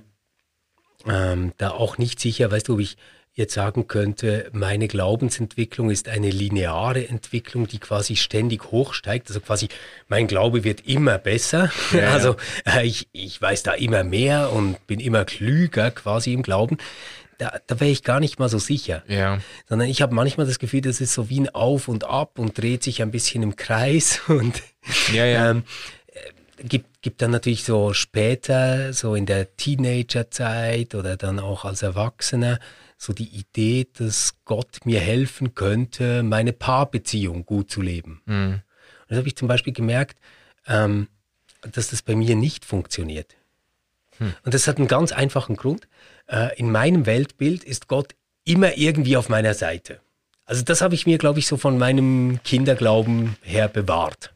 ähm, 1.08 1.54
da 1.58 1.72
auch 1.72 1.98
nicht 1.98 2.20
sicher, 2.20 2.52
weißt 2.52 2.68
du, 2.68 2.76
ob 2.76 2.80
ich 2.80 2.98
jetzt 3.36 3.56
sagen 3.56 3.88
könnte, 3.88 4.50
meine 4.54 4.88
Glaubensentwicklung 4.88 5.90
ist 5.90 6.08
eine 6.08 6.30
lineare 6.30 7.08
Entwicklung, 7.08 7.68
die 7.68 7.80
quasi 7.80 8.16
ständig 8.16 8.72
hochsteigt. 8.72 9.28
Also 9.30 9.40
quasi 9.42 9.70
mein 10.08 10.28
Glaube 10.28 10.64
wird 10.64 10.88
immer 10.88 11.18
besser. 11.18 11.72
Ja, 11.92 12.12
also 12.14 12.36
äh, 12.66 12.86
ich, 12.86 13.08
ich 13.12 13.42
weiß 13.42 13.64
da 13.64 13.74
immer 13.74 14.04
mehr 14.04 14.52
und 14.52 14.86
bin 14.86 15.00
immer 15.00 15.26
klüger 15.26 15.90
quasi 15.90 16.32
im 16.34 16.44
Glauben. 16.44 16.78
Da, 17.40 17.60
da 17.66 17.80
wäre 17.80 17.90
ich 17.90 18.04
gar 18.04 18.20
nicht 18.20 18.38
mal 18.38 18.50
so 18.50 18.60
sicher. 18.60 19.02
Ja. 19.08 19.40
Sondern 19.68 19.90
ich 19.90 20.04
habe 20.04 20.14
manchmal 20.14 20.46
das 20.46 20.60
Gefühl, 20.60 20.82
das 20.82 21.02
ist 21.02 21.16
so 21.16 21.30
wie 21.30 21.40
ein 21.40 21.50
Auf 21.50 21.88
und 21.88 22.04
Ab 22.04 22.38
und 22.38 22.56
dreht 22.56 22.84
sich 22.84 23.02
ein 23.02 23.10
bisschen 23.10 23.42
im 23.42 23.56
Kreis 23.56 24.22
und 24.28 24.62
Ja, 25.12 25.26
ja. 25.26 25.50
ähm, 25.50 25.64
äh, 26.08 26.64
gibt, 26.66 26.86
gibt 27.04 27.22
dann 27.22 27.32
natürlich 27.32 27.64
so 27.64 27.94
später, 27.94 28.94
so 28.94 29.14
in 29.14 29.28
der 29.28 29.56
Teenagerzeit 29.56 30.96
oder 30.96 31.18
dann 31.18 31.40
auch 31.40 31.66
als 31.66 31.84
Erwachsener, 31.84 32.60
so 32.98 33.14
die 33.14 33.28
Idee, 33.28 33.88
dass 33.94 34.36
Gott 34.46 34.86
mir 34.86 35.00
helfen 35.00 35.54
könnte, 35.54 36.24
meine 36.24 36.54
Paarbeziehung 36.54 37.46
gut 37.46 37.70
zu 37.70 37.82
leben. 37.82 38.22
Und 38.56 39.10
das 39.10 39.18
habe 39.18 39.28
ich 39.28 39.36
zum 39.36 39.48
Beispiel 39.48 39.74
gemerkt, 39.74 40.18
ähm, 40.66 41.08
dass 41.62 41.90
das 41.90 42.02
bei 42.02 42.16
mir 42.16 42.36
nicht 42.36 42.66
funktioniert. 42.66 43.36
Und 44.44 44.54
das 44.54 44.68
hat 44.68 44.78
einen 44.78 44.88
ganz 44.88 45.12
einfachen 45.12 45.56
Grund. 45.58 45.88
Äh, 46.28 46.58
in 46.58 46.72
meinem 46.72 47.06
Weltbild 47.06 47.64
ist 47.64 47.88
Gott 47.88 48.16
immer 48.46 48.78
irgendwie 48.78 49.18
auf 49.18 49.28
meiner 49.28 49.54
Seite. 49.54 50.00
Also 50.46 50.64
das 50.64 50.82
habe 50.82 50.96
ich 50.96 51.06
mir, 51.06 51.18
glaube 51.18 51.40
ich, 51.40 51.48
so 51.48 51.58
von 51.58 51.78
meinem 51.78 52.40
Kinderglauben 52.44 53.38
her 53.42 53.68
bewahrt. 53.68 54.33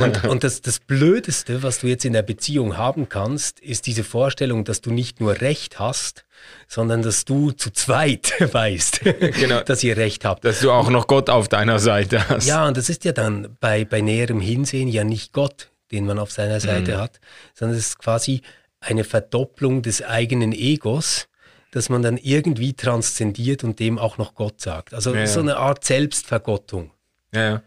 Und, 0.00 0.24
und 0.24 0.42
das, 0.44 0.62
das 0.62 0.80
Blödeste, 0.80 1.62
was 1.62 1.78
du 1.80 1.86
jetzt 1.86 2.04
in 2.04 2.12
der 2.12 2.22
Beziehung 2.22 2.76
haben 2.76 3.08
kannst, 3.08 3.60
ist 3.60 3.86
diese 3.86 4.02
Vorstellung, 4.02 4.64
dass 4.64 4.80
du 4.80 4.90
nicht 4.90 5.20
nur 5.20 5.40
Recht 5.40 5.78
hast, 5.78 6.24
sondern 6.66 7.02
dass 7.02 7.24
du 7.24 7.52
zu 7.52 7.70
zweit 7.70 8.34
weißt, 8.52 9.00
Genau. 9.38 9.60
dass 9.60 9.84
ihr 9.84 9.96
Recht 9.96 10.24
habt. 10.24 10.44
Dass 10.44 10.60
du 10.60 10.72
auch 10.72 10.90
noch 10.90 11.06
Gott 11.06 11.30
auf 11.30 11.48
deiner 11.48 11.78
Seite 11.78 12.28
hast. 12.28 12.46
Ja, 12.46 12.66
und 12.66 12.76
das 12.76 12.88
ist 12.88 13.04
ja 13.04 13.12
dann 13.12 13.56
bei, 13.60 13.84
bei 13.84 14.00
näherem 14.00 14.40
Hinsehen 14.40 14.88
ja 14.88 15.04
nicht 15.04 15.32
Gott, 15.32 15.70
den 15.92 16.04
man 16.06 16.18
auf 16.18 16.32
seiner 16.32 16.58
Seite 16.58 16.98
hat, 16.98 17.20
sondern 17.54 17.78
es 17.78 17.86
ist 17.86 17.98
quasi 17.98 18.42
eine 18.80 19.04
Verdopplung 19.04 19.82
des 19.82 20.02
eigenen 20.02 20.52
Egos, 20.52 21.28
dass 21.70 21.88
man 21.88 22.02
dann 22.02 22.16
irgendwie 22.16 22.72
transzendiert 22.74 23.62
und 23.64 23.78
dem 23.78 23.98
auch 23.98 24.18
noch 24.18 24.34
Gott 24.34 24.60
sagt. 24.60 24.94
Also 24.94 25.14
Ja, 25.14 25.26
so 25.26 25.40
eine 25.40 25.56
Art 25.58 25.84
Selbstvergottung. 25.84 26.90
Ja, 27.32 27.42
ja. 27.50 27.62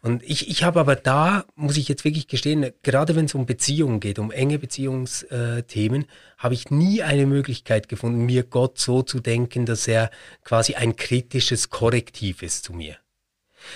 Und 0.00 0.22
ich, 0.22 0.48
ich 0.48 0.62
habe 0.62 0.78
aber 0.78 0.94
da, 0.94 1.44
muss 1.56 1.76
ich 1.76 1.88
jetzt 1.88 2.04
wirklich 2.04 2.28
gestehen, 2.28 2.70
gerade 2.82 3.16
wenn 3.16 3.24
es 3.24 3.34
um 3.34 3.46
Beziehungen 3.46 3.98
geht, 3.98 4.18
um 4.18 4.30
enge 4.30 4.58
Beziehungsthemen, 4.58 6.06
habe 6.36 6.54
ich 6.54 6.70
nie 6.70 7.02
eine 7.02 7.26
Möglichkeit 7.26 7.88
gefunden, 7.88 8.24
mir 8.24 8.44
Gott 8.44 8.78
so 8.78 9.02
zu 9.02 9.18
denken, 9.18 9.66
dass 9.66 9.88
er 9.88 10.10
quasi 10.44 10.76
ein 10.76 10.94
kritisches 10.94 11.70
Korrektiv 11.70 12.42
ist 12.42 12.64
zu 12.64 12.72
mir. 12.72 12.96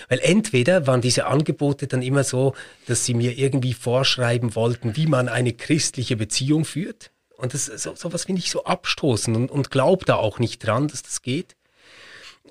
Weil 0.09 0.21
entweder 0.21 0.87
waren 0.87 1.01
diese 1.01 1.27
Angebote 1.27 1.89
dann 1.89 2.03
immer 2.03 2.23
so, 2.23 2.55
dass 2.87 3.05
sie 3.05 3.15
mir 3.15 3.37
irgendwie 3.37 3.75
vorschreiben 3.75 4.55
wollten, 4.55 4.97
wie 4.97 5.07
man 5.07 5.29
eine 5.29 5.53
christliche 5.53 6.17
Beziehung 6.17 6.65
führt. 6.65 7.11
Und 7.37 7.55
das 7.55 7.67
so, 7.67 7.97
sowas 7.97 8.25
finde 8.25 8.41
ich 8.41 8.51
so 8.51 8.65
abstoßend 8.65 9.37
und, 9.37 9.51
und 9.51 9.71
glaube 9.73 10.05
da 10.05 10.15
auch 10.15 10.39
nicht 10.39 10.65
dran, 10.65 10.87
dass 10.87 11.03
das 11.03 11.23
geht. 11.23 11.57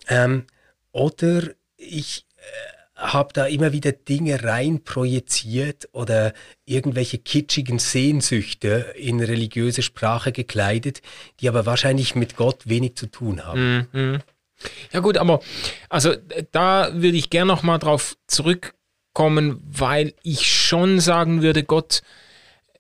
Ähm, 0.10 0.46
oder 0.92 1.44
ich 1.78 2.26
äh, 2.36 2.81
habe 3.02 3.34
da 3.34 3.46
immer 3.46 3.74
wieder 3.74 3.92
Dinge 3.92 4.44
rein 4.44 4.84
projiziert 4.84 5.90
oder 5.92 6.34
irgendwelche 6.66 7.18
kitschigen 7.18 7.80
Sehnsüchte 7.80 8.94
in 8.96 9.20
religiöse 9.20 9.82
Sprache 9.82 10.32
gekleidet, 10.32 11.02
die 11.40 11.50
aber 11.50 11.66
wahrscheinlich 11.66 12.16
mit 12.16 12.36
Gott 12.36 12.68
wenig 12.70 12.96
zu 12.96 13.08
tun 13.08 13.44
haben. 13.44 14.22
Ja 14.94 15.00
gut, 15.00 15.18
aber 15.18 15.42
also 15.90 16.14
da 16.52 16.92
würde 16.94 17.18
ich 17.18 17.32
gerne 17.32 17.52
noch 17.52 17.64
mal 17.64 17.80
drauf 17.80 18.16
zurückkommen, 18.28 19.60
weil 19.66 20.14
ich 20.22 20.48
schon 20.48 21.00
sagen 21.00 21.42
würde, 21.42 21.64
Gott 21.64 22.04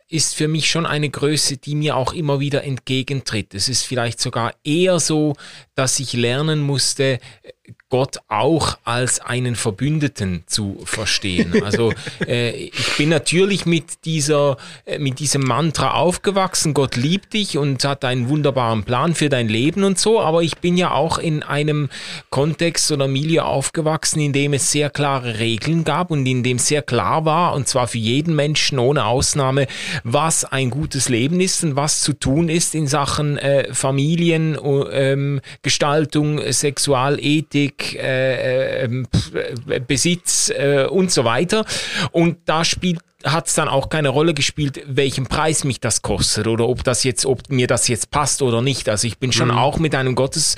ist 0.08 0.36
für 0.36 0.50
mich 0.50 0.70
schon 0.70 0.86
eine 0.86 1.10
Größe, 1.10 1.58
die 1.58 1.74
mir 1.74 1.96
auch 1.96 2.12
immer 2.12 2.42
wieder 2.42 2.66
entgegentritt. 2.66 3.56
Es 3.56 3.70
ist 3.70 3.84
vielleicht 3.84 4.20
sogar 4.20 4.54
eher 4.64 5.00
so, 5.00 5.36
dass 5.74 6.00
ich 6.02 6.12
lernen 6.14 6.60
musste, 6.60 7.20
Gott 7.90 8.18
auch 8.28 8.78
als 8.86 9.20
einen 9.20 9.56
Verbündeten 9.56 10.44
zu 10.48 10.80
verstehen. 10.86 11.54
Also 11.72 11.94
äh, 12.28 12.52
ich 12.52 12.98
bin 12.98 13.10
natürlich 13.10 13.66
mit 13.66 14.06
dieser 14.06 14.58
äh, 14.86 14.98
mit 14.98 15.20
diesem 15.20 15.44
Mantra 15.44 15.92
aufgewachsen. 15.92 16.74
Gott 16.74 16.96
liebt 16.96 17.34
dich 17.34 17.58
und 17.58 17.84
hat 17.84 18.04
einen 18.04 18.30
wunderbaren 18.30 18.84
Plan 18.84 19.14
für 19.14 19.30
dein 19.30 19.48
Leben 19.48 19.84
und 19.84 20.00
so. 20.00 20.20
Aber 20.20 20.42
ich 20.42 20.58
bin 20.58 20.76
ja 20.76 20.92
auch 20.92 21.20
in 21.20 21.44
einem 21.44 21.90
Kontext 22.30 22.92
oder 22.92 23.08
Milieu 23.08 23.44
aufgewachsen, 23.44 24.22
in 24.22 24.34
dem 24.34 24.54
es 24.54 24.72
sehr 24.72 24.90
klare 24.90 25.40
Regeln 25.40 25.84
gab 25.84 26.12
und 26.12 26.26
in 26.26 26.44
dem 26.44 26.58
sehr 26.58 26.82
klar 26.82 27.26
war 27.26 27.54
und 27.54 27.68
zwar 27.68 27.88
für 27.88 28.00
jeden 28.00 28.36
Menschen 28.36 28.80
ohne 28.80 29.06
Ausnahme, 29.06 29.68
was 30.04 30.46
ein 30.46 30.72
gutes 30.72 31.10
Leben 31.10 31.40
ist 31.40 31.64
und 31.64 31.76
was 31.76 32.02
zu 32.02 32.14
tun 32.14 32.50
ist 32.50 32.74
in 32.74 32.88
Sachen 32.88 33.38
äh, 33.38 33.72
Familiengestaltung, 33.74 36.40
ähm, 36.40 36.52
Sexualethik 36.52 37.51
äh, 37.54 38.84
ähm, 38.84 39.08
äh, 39.68 39.80
Besitz 39.80 40.50
äh, 40.50 40.86
und 40.90 41.12
so 41.12 41.24
weiter. 41.24 41.66
Und 42.12 42.38
da 42.46 42.64
spielt 42.64 43.00
hat 43.24 43.48
es 43.48 43.54
dann 43.54 43.68
auch 43.68 43.90
keine 43.90 44.10
Rolle 44.10 44.34
gespielt, 44.34 44.82
welchen 44.86 45.28
Preis 45.28 45.64
mich 45.64 45.80
das 45.80 46.02
kostet 46.02 46.48
oder 46.48 46.68
ob 46.68 46.84
das 46.84 47.04
jetzt, 47.04 47.26
ob 47.26 47.50
mir 47.50 47.68
das 47.68 47.88
jetzt 47.88 48.12
passt 48.12 48.42
oder 48.42 48.62
nicht. 48.62 48.90
Also 48.90 49.08
ich 49.08 49.18
bin 49.18 49.32
schon 49.32 49.50
mhm. 49.50 49.58
auch 49.58 49.80
mit 49.80 49.96
einem 49.96 50.16
Gottes 50.16 50.56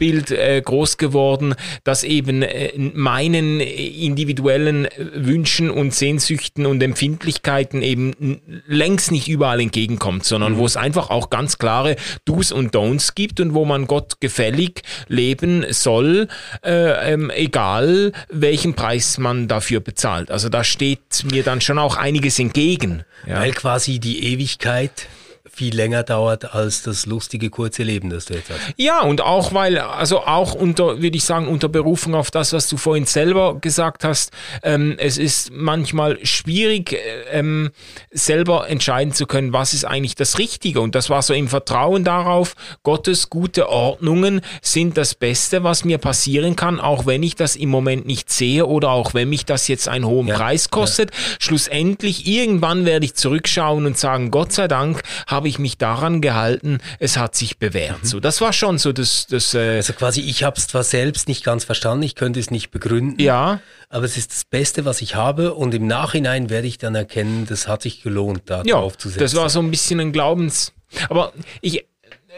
Bild 0.00 0.30
äh, 0.32 0.60
groß 0.64 0.96
geworden, 0.96 1.54
das 1.84 2.02
eben 2.02 2.42
äh, 2.42 2.72
meinen 2.76 3.60
individuellen 3.60 4.88
Wünschen 5.14 5.70
und 5.70 5.94
Sehnsüchten 5.94 6.64
und 6.66 6.82
Empfindlichkeiten 6.82 7.82
eben 7.82 8.40
längst 8.66 9.12
nicht 9.12 9.28
überall 9.28 9.60
entgegenkommt, 9.60 10.24
sondern 10.24 10.54
mhm. 10.54 10.56
wo 10.56 10.66
es 10.66 10.76
einfach 10.78 11.10
auch 11.10 11.28
ganz 11.28 11.58
klare 11.58 11.96
Do's 12.24 12.50
und 12.50 12.74
Don'ts 12.74 13.14
gibt 13.14 13.40
und 13.40 13.52
wo 13.52 13.66
man 13.66 13.86
Gott 13.86 14.20
gefällig 14.20 14.82
leben 15.06 15.66
soll, 15.68 16.28
äh, 16.64 17.12
ähm, 17.12 17.30
egal 17.30 18.12
welchen 18.30 18.74
Preis 18.74 19.18
man 19.18 19.48
dafür 19.48 19.80
bezahlt. 19.80 20.30
Also 20.30 20.48
da 20.48 20.64
steht 20.64 21.24
mir 21.30 21.42
dann 21.42 21.60
schon 21.60 21.78
auch 21.78 21.96
einiges 22.00 22.38
entgegen. 22.38 23.04
Ja. 23.26 23.40
Weil 23.40 23.52
quasi 23.52 23.98
die 23.98 24.32
Ewigkeit 24.32 25.06
viel 25.52 25.74
länger 25.74 26.02
dauert 26.02 26.54
als 26.54 26.82
das 26.82 27.06
lustige 27.06 27.50
kurze 27.50 27.82
Leben, 27.82 28.10
das 28.10 28.26
du 28.26 28.34
jetzt 28.34 28.50
hast. 28.50 28.60
Ja, 28.76 29.02
und 29.02 29.20
auch 29.20 29.52
weil, 29.52 29.78
also 29.78 30.20
auch 30.20 30.54
unter, 30.54 31.02
würde 31.02 31.16
ich 31.16 31.24
sagen, 31.24 31.48
unter 31.48 31.68
Berufung 31.68 32.14
auf 32.14 32.30
das, 32.30 32.52
was 32.52 32.68
du 32.68 32.76
vorhin 32.76 33.04
selber 33.04 33.58
gesagt 33.60 34.04
hast, 34.04 34.32
ähm, 34.62 34.94
es 34.98 35.18
ist 35.18 35.50
manchmal 35.52 36.24
schwierig, 36.24 36.92
äh, 36.92 36.98
ähm, 37.32 37.70
selber 38.10 38.68
entscheiden 38.68 39.12
zu 39.12 39.26
können, 39.26 39.52
was 39.52 39.74
ist 39.74 39.84
eigentlich 39.84 40.14
das 40.14 40.38
Richtige. 40.38 40.80
Und 40.80 40.94
das 40.94 41.10
war 41.10 41.22
so 41.22 41.34
im 41.34 41.48
Vertrauen 41.48 42.04
darauf, 42.04 42.54
Gottes 42.82 43.28
gute 43.28 43.68
Ordnungen 43.68 44.40
sind 44.62 44.96
das 44.96 45.14
Beste, 45.14 45.64
was 45.64 45.84
mir 45.84 45.98
passieren 45.98 46.56
kann, 46.56 46.80
auch 46.80 47.06
wenn 47.06 47.22
ich 47.22 47.34
das 47.34 47.56
im 47.56 47.70
Moment 47.70 48.06
nicht 48.06 48.30
sehe 48.30 48.66
oder 48.66 48.90
auch 48.90 49.14
wenn 49.14 49.28
mich 49.28 49.44
das 49.44 49.68
jetzt 49.68 49.88
einen 49.88 50.06
hohen 50.06 50.28
ja, 50.28 50.36
Preis 50.36 50.70
kostet. 50.70 51.10
Ja. 51.12 51.20
Schlussendlich, 51.40 52.26
irgendwann 52.26 52.84
werde 52.84 53.04
ich 53.04 53.14
zurückschauen 53.14 53.86
und 53.86 53.98
sagen, 53.98 54.30
Gott 54.30 54.52
sei 54.52 54.68
Dank 54.68 55.02
habe 55.26 55.39
ich 55.48 55.50
ich 55.50 55.58
mich 55.58 55.76
daran 55.76 56.22
gehalten, 56.22 56.78
es 56.98 57.18
hat 57.18 57.34
sich 57.34 57.58
bewährt. 57.58 58.02
Mhm. 58.02 58.06
So, 58.06 58.20
das 58.20 58.40
war 58.40 58.52
schon 58.52 58.78
so 58.78 58.92
das. 58.92 59.26
das 59.26 59.52
äh 59.52 59.76
also 59.76 59.92
quasi, 59.92 60.22
ich 60.22 60.42
habe 60.42 60.56
es 60.56 60.66
zwar 60.66 60.82
selbst 60.82 61.28
nicht 61.28 61.44
ganz 61.44 61.64
verstanden, 61.64 62.04
ich 62.04 62.14
könnte 62.14 62.40
es 62.40 62.50
nicht 62.50 62.70
begründen. 62.70 63.20
Ja. 63.20 63.60
Aber 63.88 64.04
es 64.04 64.16
ist 64.16 64.30
das 64.30 64.44
Beste, 64.44 64.84
was 64.84 65.02
ich 65.02 65.16
habe, 65.16 65.54
und 65.54 65.74
im 65.74 65.86
Nachhinein 65.86 66.48
werde 66.48 66.68
ich 66.68 66.78
dann 66.78 66.94
erkennen, 66.94 67.46
das 67.46 67.68
hat 67.68 67.82
sich 67.82 68.02
gelohnt, 68.02 68.42
da 68.46 68.62
ja, 68.64 68.76
drauf 68.76 68.96
zu 68.96 69.08
setzen. 69.08 69.20
Das 69.20 69.34
war 69.34 69.50
so 69.50 69.60
ein 69.60 69.70
bisschen 69.70 70.00
ein 70.00 70.12
Glaubens. 70.12 70.72
Aber 71.08 71.32
ich, 71.60 71.86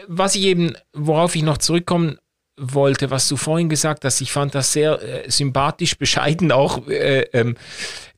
was 0.07 0.35
ich 0.35 0.43
eben, 0.43 0.73
worauf 0.93 1.35
ich 1.35 1.43
noch 1.43 1.59
zurückkommen 1.59 2.17
wollte, 2.57 3.09
was 3.09 3.27
du 3.27 3.37
vorhin 3.37 3.69
gesagt 3.69 4.05
hast, 4.05 4.21
ich 4.21 4.31
fand 4.31 4.53
das 4.53 4.73
sehr 4.73 5.01
äh, 5.01 5.29
sympathisch, 5.29 5.97
bescheiden 5.97 6.51
auch. 6.51 6.87
Äh, 6.87 7.21
ähm, 7.33 7.55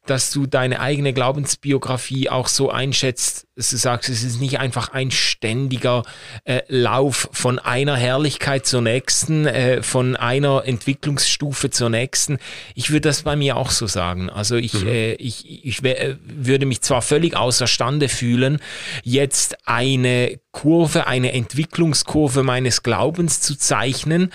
dass 0.05 0.31
du 0.31 0.45
deine 0.45 0.79
eigene 0.79 1.13
Glaubensbiografie 1.13 2.29
auch 2.29 2.47
so 2.47 2.69
einschätzt, 2.69 3.47
dass 3.55 3.69
du 3.69 3.77
sagst, 3.77 4.09
es 4.09 4.23
ist 4.23 4.41
nicht 4.41 4.59
einfach 4.59 4.89
ein 4.89 5.11
ständiger 5.11 6.03
äh, 6.43 6.61
Lauf 6.67 7.29
von 7.31 7.57
einer 7.57 7.95
Herrlichkeit 7.95 8.65
zur 8.65 8.81
nächsten, 8.81 9.47
äh, 9.47 9.81
von 9.81 10.15
einer 10.15 10.65
Entwicklungsstufe 10.65 11.69
zur 11.69 11.89
nächsten. 11.89 12.37
Ich 12.75 12.89
würde 12.89 13.09
das 13.09 13.23
bei 13.23 13.35
mir 13.35 13.55
auch 13.57 13.71
so 13.71 13.87
sagen. 13.87 14.29
Also 14.29 14.55
ich, 14.55 14.73
mhm. 14.73 14.87
äh, 14.87 15.13
ich, 15.13 15.65
ich 15.65 15.83
äh, 15.83 16.17
würde 16.25 16.65
mich 16.65 16.81
zwar 16.81 17.01
völlig 17.01 17.35
außerstande 17.35 18.09
fühlen, 18.09 18.59
jetzt 19.03 19.57
eine 19.67 20.39
Kurve, 20.51 21.07
eine 21.07 21.33
Entwicklungskurve 21.33 22.43
meines 22.43 22.83
Glaubens 22.83 23.41
zu 23.41 23.57
zeichnen. 23.57 24.31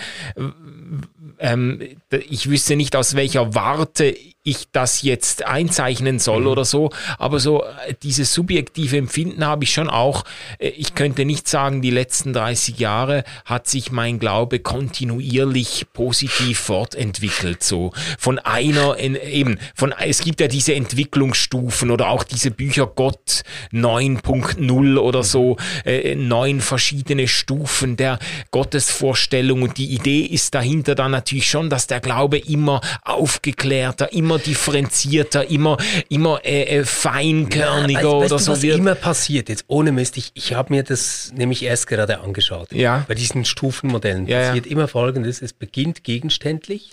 Ähm, 1.39 1.81
ich 2.29 2.49
wüsste 2.49 2.75
nicht, 2.75 2.95
aus 2.95 3.15
welcher 3.15 3.55
Warte 3.55 4.15
ich 4.43 4.71
das 4.71 5.03
jetzt 5.03 5.45
einzeichnen 5.45 6.17
soll 6.17 6.41
mhm. 6.41 6.47
oder 6.47 6.65
so, 6.65 6.91
aber 7.17 7.39
so 7.39 7.63
äh, 7.63 7.93
dieses 8.01 8.33
subjektive 8.33 8.97
Empfinden 8.97 9.45
habe 9.45 9.63
ich 9.63 9.73
schon 9.73 9.89
auch. 9.89 10.23
Äh, 10.57 10.69
ich 10.69 10.95
könnte 10.95 11.25
nicht 11.25 11.47
sagen, 11.47 11.81
die 11.81 11.91
letzten 11.91 12.33
30 12.33 12.79
Jahre 12.79 13.23
hat 13.45 13.67
sich 13.67 13.91
mein 13.91 14.19
Glaube 14.19 14.59
kontinuierlich 14.59 15.87
positiv 15.93 16.59
fortentwickelt. 16.59 17.63
So 17.63 17.91
von 18.17 18.39
einer 18.39 18.97
eben 18.97 19.59
von 19.75 19.93
es 19.99 20.21
gibt 20.21 20.41
ja 20.41 20.47
diese 20.47 20.73
Entwicklungsstufen 20.73 21.91
oder 21.91 22.09
auch 22.09 22.23
diese 22.23 22.51
Bücher 22.51 22.87
Gott 22.87 23.43
9.0 23.71 24.97
oder 24.97 25.23
so 25.23 25.57
äh, 25.85 26.15
neun 26.15 26.61
verschiedene 26.61 27.27
Stufen 27.27 27.97
der 27.97 28.19
Gottesvorstellung 28.51 29.61
und 29.61 29.77
die 29.77 29.93
Idee 29.93 30.21
ist 30.21 30.55
dahinter 30.55 30.95
dann 30.95 31.11
natürlich 31.11 31.49
schon, 31.49 31.69
dass 31.69 31.87
der 31.87 31.99
Glaube 31.99 32.37
immer 32.37 32.81
aufgeklärter, 33.03 34.11
immer 34.13 34.30
immer 34.31 34.39
differenzierter, 34.39 35.49
immer, 35.49 35.77
immer 36.09 36.39
äh, 36.43 36.63
äh, 36.63 36.85
feinkörniger 36.85 38.01
ja, 38.01 38.07
weißt, 38.07 38.15
oder 38.15 38.35
weißt 38.35 38.45
so 38.45 38.51
was 38.53 38.61
wird. 38.61 38.77
immer 38.77 38.95
passiert, 38.95 39.49
jetzt 39.49 39.65
ohne 39.67 39.91
Mist, 39.91 40.17
ich, 40.17 40.31
ich 40.33 40.53
habe 40.53 40.73
mir 40.73 40.83
das 40.83 41.33
nämlich 41.35 41.63
erst 41.63 41.87
gerade 41.87 42.19
angeschaut. 42.21 42.71
Ja. 42.71 43.05
Bei 43.07 43.15
diesen 43.15 43.45
Stufenmodellen 43.45 44.27
ja, 44.27 44.47
passiert 44.47 44.67
immer 44.67 44.87
folgendes, 44.87 45.41
es 45.41 45.53
beginnt 45.53 46.03
gegenständlich, 46.03 46.91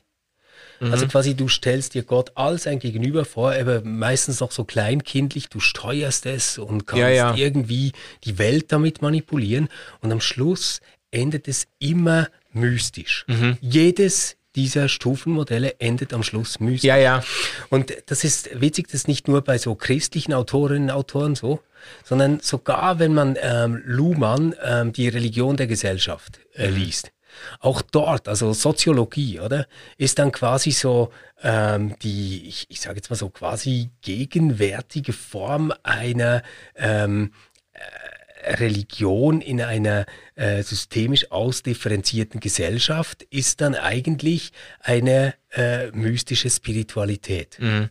mhm. 0.81 0.93
also 0.93 1.07
quasi 1.07 1.35
du 1.35 1.49
stellst 1.49 1.95
dir 1.95 2.03
Gott 2.03 2.33
als 2.35 2.67
ein 2.67 2.81
Gegenüber 2.81 3.25
vor, 3.25 3.53
aber 3.53 3.83
meistens 3.83 4.41
noch 4.41 4.51
so 4.51 4.65
kleinkindlich, 4.65 5.49
du 5.49 5.61
steuerst 5.61 6.27
es 6.27 6.59
und 6.59 6.87
kannst 6.87 7.39
irgendwie 7.39 7.93
die 8.25 8.39
Welt 8.39 8.73
damit 8.73 9.01
manipulieren 9.01 9.69
und 10.01 10.11
am 10.11 10.21
Schluss 10.21 10.81
endet 11.11 11.49
es 11.49 11.67
immer 11.79 12.29
mystisch. 12.53 13.25
Mhm. 13.29 13.57
Jedes 13.61 14.38
dieser 14.59 14.89
Stufenmodelle 14.89 15.79
endet 15.79 16.13
am 16.13 16.25
Schluss 16.25 16.59
mystisch. 16.59 16.89
Ja, 16.89 16.97
ja. 16.97 17.23
Und 17.69 17.95
das 18.07 18.25
ist 18.25 18.61
witzig, 18.61 18.87
das 18.87 18.95
ist 18.95 19.09
nicht 19.09 19.29
nur 19.29 19.43
bei 19.43 19.57
so 19.57 19.77
christlichen 19.77 20.35
Autorinnen 20.35 20.91
und 20.91 20.97
Autoren 20.97 21.37
so, 21.37 21.61
sondern 22.05 22.41
sogar 22.41 22.99
wenn 22.99 23.15
man 23.15 23.39
ähm, 23.41 23.81
Luhmann 23.85 24.57
ähm, 24.61 24.93
die 24.93 25.07
Religion 25.07 25.57
der 25.57 25.69
Gesellschaft 25.69 26.41
äh, 26.55 26.71
mhm. 26.71 26.77
liest. 26.77 27.13
Auch 27.61 27.83
dort, 27.83 28.27
also 28.27 28.53
Soziologie, 28.53 29.39
oder, 29.39 29.69
ist 29.97 30.19
dann 30.19 30.33
quasi 30.33 30.73
so 30.73 31.13
ähm, 31.41 31.95
die, 32.01 32.49
ich, 32.49 32.67
ich 32.69 32.81
sage 32.81 32.97
jetzt 32.97 33.11
mal 33.11 33.17
so 33.17 33.29
quasi 33.29 33.91
gegenwärtige 34.03 35.13
Form 35.13 35.73
einer 35.85 36.43
ähm, 36.75 37.31
äh, 37.75 37.79
Religion 38.45 39.41
in 39.41 39.61
einer 39.61 40.07
äh, 40.35 40.63
systemisch 40.63 41.31
ausdifferenzierten 41.31 42.41
Gesellschaft 42.41 43.25
ist 43.25 43.61
dann 43.61 43.75
eigentlich 43.75 44.53
eine 44.81 45.35
äh, 45.51 45.91
mystische 45.93 46.51
Spiritualität. 46.51 47.57
Mhm. 47.59 47.89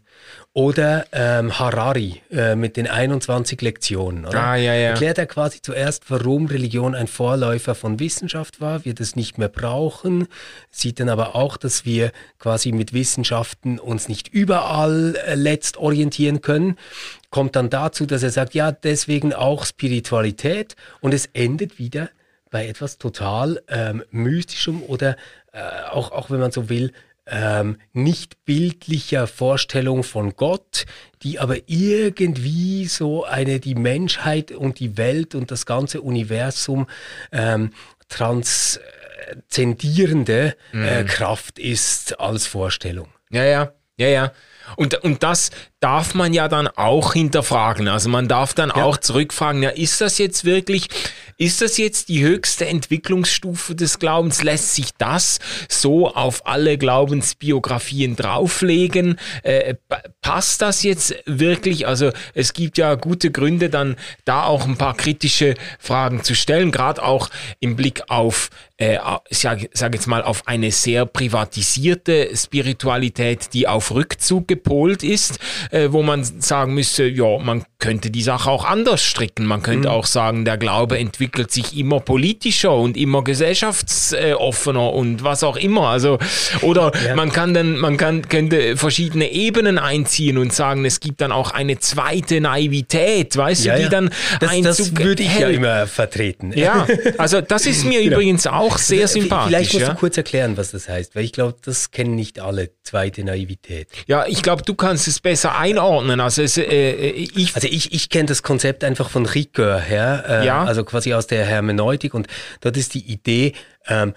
Oder 0.53 1.07
ähm, 1.11 1.57
Harari 1.57 2.21
äh, 2.31 2.55
mit 2.55 2.77
den 2.77 2.87
21 2.87 3.61
Lektionen. 3.61 4.25
Oder? 4.25 4.39
Ah, 4.39 4.55
ja, 4.55 4.73
ja. 4.73 4.89
Erklärt 4.89 5.17
er 5.17 5.25
quasi 5.25 5.61
zuerst, 5.61 6.09
warum 6.09 6.45
Religion 6.45 6.95
ein 6.95 7.07
Vorläufer 7.07 7.75
von 7.75 7.99
Wissenschaft 7.99 8.61
war, 8.61 8.85
wir 8.85 8.93
das 8.93 9.15
nicht 9.15 9.37
mehr 9.37 9.49
brauchen, 9.49 10.27
sieht 10.69 10.99
dann 10.99 11.09
aber 11.09 11.35
auch, 11.35 11.57
dass 11.57 11.85
wir 11.85 12.11
quasi 12.39 12.71
mit 12.71 12.93
Wissenschaften 12.93 13.79
uns 13.79 14.07
nicht 14.07 14.27
überall 14.27 15.15
äh, 15.15 15.35
letzt 15.35 15.77
orientieren 15.77 16.41
können 16.41 16.77
kommt 17.37 17.55
dann 17.55 17.69
dazu, 17.69 18.07
dass 18.07 18.23
er 18.23 18.31
sagt, 18.31 18.55
ja, 18.55 18.71
deswegen 18.71 19.31
auch 19.31 19.63
Spiritualität 19.63 20.75
und 21.01 21.13
es 21.13 21.27
endet 21.33 21.77
wieder 21.77 22.09
bei 22.49 22.67
etwas 22.67 22.97
total 22.97 23.61
ähm, 23.67 24.01
mystischem 24.09 24.81
oder 24.81 25.17
äh, 25.53 25.59
auch, 25.91 26.11
auch 26.11 26.31
wenn 26.31 26.39
man 26.39 26.51
so 26.51 26.67
will, 26.67 26.93
ähm, 27.27 27.77
nicht 27.93 28.43
bildlicher 28.45 29.27
Vorstellung 29.27 30.01
von 30.01 30.35
Gott, 30.35 30.87
die 31.21 31.37
aber 31.37 31.57
irgendwie 31.67 32.87
so 32.87 33.23
eine 33.23 33.59
die 33.59 33.75
Menschheit 33.75 34.51
und 34.51 34.79
die 34.79 34.97
Welt 34.97 35.35
und 35.35 35.51
das 35.51 35.67
ganze 35.67 36.01
Universum 36.01 36.87
ähm, 37.31 37.69
transzendierende 38.09 40.55
äh, 40.73 41.03
mhm. 41.03 41.05
Kraft 41.05 41.59
ist 41.59 42.19
als 42.19 42.47
Vorstellung. 42.47 43.09
Ja, 43.29 43.43
ja, 43.43 43.73
ja, 43.99 44.07
ja. 44.07 44.31
Und, 44.75 45.03
und 45.03 45.23
das, 45.23 45.51
darf 45.79 46.15
man 46.15 46.33
ja 46.33 46.47
dann 46.47 46.67
auch 46.67 47.13
hinterfragen. 47.13 47.87
Also 47.87 48.09
man 48.09 48.27
darf 48.27 48.53
dann 48.53 48.69
ja. 48.69 48.83
auch 48.83 48.97
zurückfragen, 48.97 49.63
ja, 49.63 49.69
ist 49.69 50.01
das 50.01 50.17
jetzt 50.17 50.45
wirklich 50.45 50.89
ist 51.39 51.61
das 51.61 51.77
jetzt 51.77 52.09
die 52.09 52.23
höchste 52.23 52.65
Entwicklungsstufe 52.65 53.75
des 53.75 53.99
Glaubens? 53.99 54.41
Lässt 54.41 54.73
sich 54.73 54.89
das 54.97 55.37
so 55.69 56.11
auf 56.11 56.47
alle 56.47 56.79
Glaubensbiografien 56.79 58.15
drauflegen? 58.15 59.19
Äh, 59.43 59.75
passt 60.21 60.63
das 60.63 60.81
jetzt 60.81 61.15
wirklich? 61.27 61.85
Also 61.85 62.11
es 62.33 62.53
gibt 62.53 62.79
ja 62.79 62.95
gute 62.95 63.29
Gründe, 63.29 63.69
dann 63.69 63.97
da 64.25 64.45
auch 64.45 64.65
ein 64.65 64.77
paar 64.77 64.97
kritische 64.97 65.53
Fragen 65.77 66.23
zu 66.23 66.33
stellen, 66.33 66.71
gerade 66.71 67.03
auch 67.03 67.29
im 67.59 67.75
Blick 67.75 68.01
auf 68.09 68.49
äh, 68.77 68.99
ich 69.29 69.39
sage 69.39 69.69
sag 69.73 69.93
jetzt 69.93 70.07
mal, 70.07 70.23
auf 70.23 70.47
eine 70.47 70.71
sehr 70.71 71.05
privatisierte 71.05 72.29
Spiritualität, 72.35 73.53
die 73.53 73.67
auf 73.67 73.91
Rückzug 73.91 74.47
gepolt 74.47 75.03
ist, 75.03 75.39
äh, 75.71 75.91
wo 75.91 76.03
man 76.03 76.23
sagen 76.23 76.73
müsste, 76.73 77.05
ja, 77.05 77.37
man 77.39 77.63
könnte 77.79 78.09
die 78.09 78.23
Sache 78.23 78.49
auch 78.49 78.65
anders 78.65 79.03
stricken. 79.03 79.45
Man 79.45 79.61
könnte 79.61 79.89
mhm. 79.89 79.93
auch 79.93 80.07
sagen, 80.07 80.45
der 80.45 80.57
Glaube 80.57 80.97
entwickelt 80.97 81.51
sich 81.51 81.77
immer 81.77 81.99
politischer 81.99 82.75
und 82.75 82.97
immer 82.97 83.23
gesellschaftsoffener 83.23 84.93
und 84.93 85.23
was 85.23 85.43
auch 85.43 85.57
immer. 85.57 85.89
Also, 85.89 86.17
oder 86.61 86.91
ja. 87.05 87.15
man 87.15 87.31
kann 87.31 87.53
dann, 87.53 87.77
man 87.77 87.97
kann, 87.97 88.27
könnte 88.27 88.77
verschiedene 88.77 89.31
Ebenen 89.31 89.77
einziehen 89.77 90.39
und 90.39 90.53
sagen, 90.53 90.85
es 90.85 90.99
gibt 90.99 91.21
dann 91.21 91.31
auch 91.31 91.51
eine 91.51 91.77
zweite 91.77 92.41
Naivität, 92.41 93.37
weißt 93.37 93.65
ja, 93.65 93.73
du, 93.73 93.77
die 93.77 93.83
ja. 93.83 93.89
dann 93.89 94.09
das, 94.39 94.49
Einzug 94.49 94.95
Das 94.95 94.97
würde 94.97 95.23
ich 95.23 95.29
hält. 95.29 95.41
ja 95.41 95.49
immer 95.49 95.85
vertreten. 95.85 96.53
Ja, 96.55 96.87
also 97.19 97.41
das 97.41 97.67
ist 97.67 97.85
mir 97.85 98.01
genau. 98.01 98.15
übrigens 98.15 98.47
auch 98.47 98.79
sehr 98.79 99.07
sympathisch. 99.07 99.49
Vielleicht 99.49 99.73
musst 99.75 99.87
du 99.87 99.95
kurz 99.95 100.17
erklären, 100.17 100.57
was 100.57 100.71
das 100.71 100.89
heißt, 100.89 101.15
weil 101.15 101.23
ich 101.23 101.31
glaube, 101.31 101.55
das 101.63 101.91
kennen 101.91 102.15
nicht 102.15 102.39
alle, 102.39 102.71
zweite 102.81 103.23
Naivität. 103.23 103.87
Ja, 104.07 104.25
ich 104.25 104.41
glaube, 104.41 104.63
du 104.63 104.73
kannst 104.73 105.07
es 105.07 105.19
besser 105.19 105.57
einordnen. 105.57 106.19
Also, 106.19 106.41
es, 106.41 106.57
äh, 106.57 106.91
ich, 106.93 107.55
also 107.55 107.66
ich, 107.67 107.93
ich 107.93 108.09
kenne 108.09 108.25
das 108.25 108.43
Konzept 108.43 108.83
einfach 108.83 109.09
von 109.09 109.25
Ricoeur 109.25 109.79
her, 109.79 110.25
äh, 110.27 110.45
ja? 110.45 110.63
also 110.63 110.83
quasi 110.83 111.13
aus 111.13 111.27
der 111.27 111.45
Hermeneutik 111.45 112.13
und 112.13 112.27
dort 112.61 112.77
ist 112.77 112.93
die 112.93 113.05
Idee, 113.11 113.53
ähm, 113.87 114.13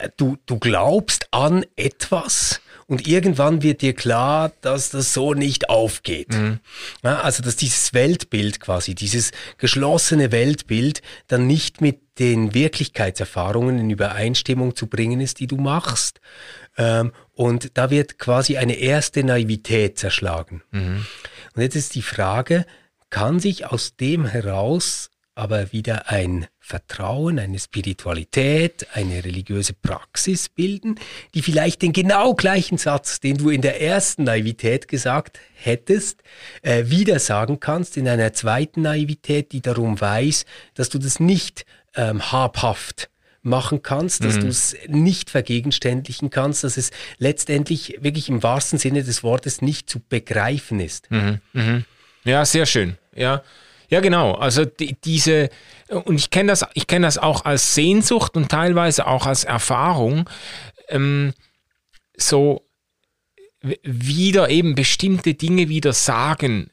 äh, 0.00 0.08
du, 0.16 0.36
du 0.46 0.58
glaubst 0.58 1.28
an 1.30 1.64
etwas, 1.76 2.60
und 2.90 3.06
irgendwann 3.06 3.62
wird 3.62 3.82
dir 3.82 3.94
klar, 3.94 4.50
dass 4.62 4.90
das 4.90 5.14
so 5.14 5.32
nicht 5.32 5.70
aufgeht. 5.70 6.32
Mhm. 6.32 6.58
Ja, 7.04 7.20
also 7.20 7.40
dass 7.40 7.54
dieses 7.54 7.94
Weltbild 7.94 8.58
quasi, 8.58 8.96
dieses 8.96 9.30
geschlossene 9.58 10.32
Weltbild 10.32 11.00
dann 11.28 11.46
nicht 11.46 11.80
mit 11.80 12.00
den 12.18 12.52
Wirklichkeitserfahrungen 12.52 13.78
in 13.78 13.90
Übereinstimmung 13.90 14.74
zu 14.74 14.88
bringen 14.88 15.20
ist, 15.20 15.38
die 15.38 15.46
du 15.46 15.56
machst. 15.56 16.20
Ähm, 16.76 17.12
und 17.32 17.78
da 17.78 17.90
wird 17.90 18.18
quasi 18.18 18.56
eine 18.56 18.74
erste 18.74 19.22
Naivität 19.22 19.96
zerschlagen. 19.96 20.64
Mhm. 20.72 21.06
Und 21.60 21.64
jetzt 21.64 21.76
ist 21.76 21.94
die 21.94 22.00
Frage, 22.00 22.64
kann 23.10 23.38
sich 23.38 23.66
aus 23.66 23.94
dem 23.94 24.24
heraus 24.24 25.10
aber 25.34 25.72
wieder 25.72 26.08
ein 26.08 26.46
Vertrauen, 26.58 27.38
eine 27.38 27.58
Spiritualität, 27.58 28.86
eine 28.94 29.22
religiöse 29.22 29.74
Praxis 29.74 30.48
bilden, 30.48 30.98
die 31.34 31.42
vielleicht 31.42 31.82
den 31.82 31.92
genau 31.92 32.32
gleichen 32.32 32.78
Satz, 32.78 33.20
den 33.20 33.36
du 33.36 33.50
in 33.50 33.60
der 33.60 33.82
ersten 33.82 34.24
Naivität 34.24 34.88
gesagt 34.88 35.38
hättest, 35.52 36.22
äh, 36.62 36.84
wieder 36.86 37.18
sagen 37.18 37.60
kannst 37.60 37.98
in 37.98 38.08
einer 38.08 38.32
zweiten 38.32 38.80
Naivität, 38.80 39.52
die 39.52 39.60
darum 39.60 40.00
weiß, 40.00 40.46
dass 40.72 40.88
du 40.88 40.96
das 40.96 41.20
nicht 41.20 41.66
ähm, 41.94 42.32
habhaft 42.32 43.10
machen 43.42 43.82
kannst, 43.82 44.22
dass 44.24 44.36
mhm. 44.36 44.40
du 44.40 44.46
es 44.48 44.76
nicht 44.88 45.30
vergegenständlichen 45.30 46.30
kannst, 46.30 46.64
dass 46.64 46.76
es 46.76 46.90
letztendlich 47.18 47.98
wirklich 48.00 48.28
im 48.28 48.42
wahrsten 48.42 48.78
Sinne 48.78 49.02
des 49.02 49.22
Wortes 49.22 49.62
nicht 49.62 49.88
zu 49.88 50.00
begreifen 50.00 50.80
ist. 50.80 51.10
Mhm. 51.10 51.40
Mhm. 51.52 51.84
Ja, 52.24 52.44
sehr 52.44 52.66
schön. 52.66 52.96
Ja. 53.14 53.42
Ja, 53.88 54.00
genau. 54.00 54.34
Also 54.34 54.64
die, 54.64 54.96
diese, 55.02 55.48
und 55.88 56.14
ich 56.14 56.30
kenne 56.30 56.52
das, 56.52 56.64
ich 56.74 56.86
kenne 56.86 57.06
das 57.06 57.18
auch 57.18 57.44
als 57.44 57.74
Sehnsucht 57.74 58.36
und 58.36 58.48
teilweise 58.48 59.06
auch 59.06 59.26
als 59.26 59.42
Erfahrung, 59.42 60.30
ähm, 60.88 61.32
so 62.16 62.64
wieder 63.82 64.48
eben 64.48 64.74
bestimmte 64.74 65.34
Dinge 65.34 65.68
wieder 65.68 65.92
sagen 65.92 66.70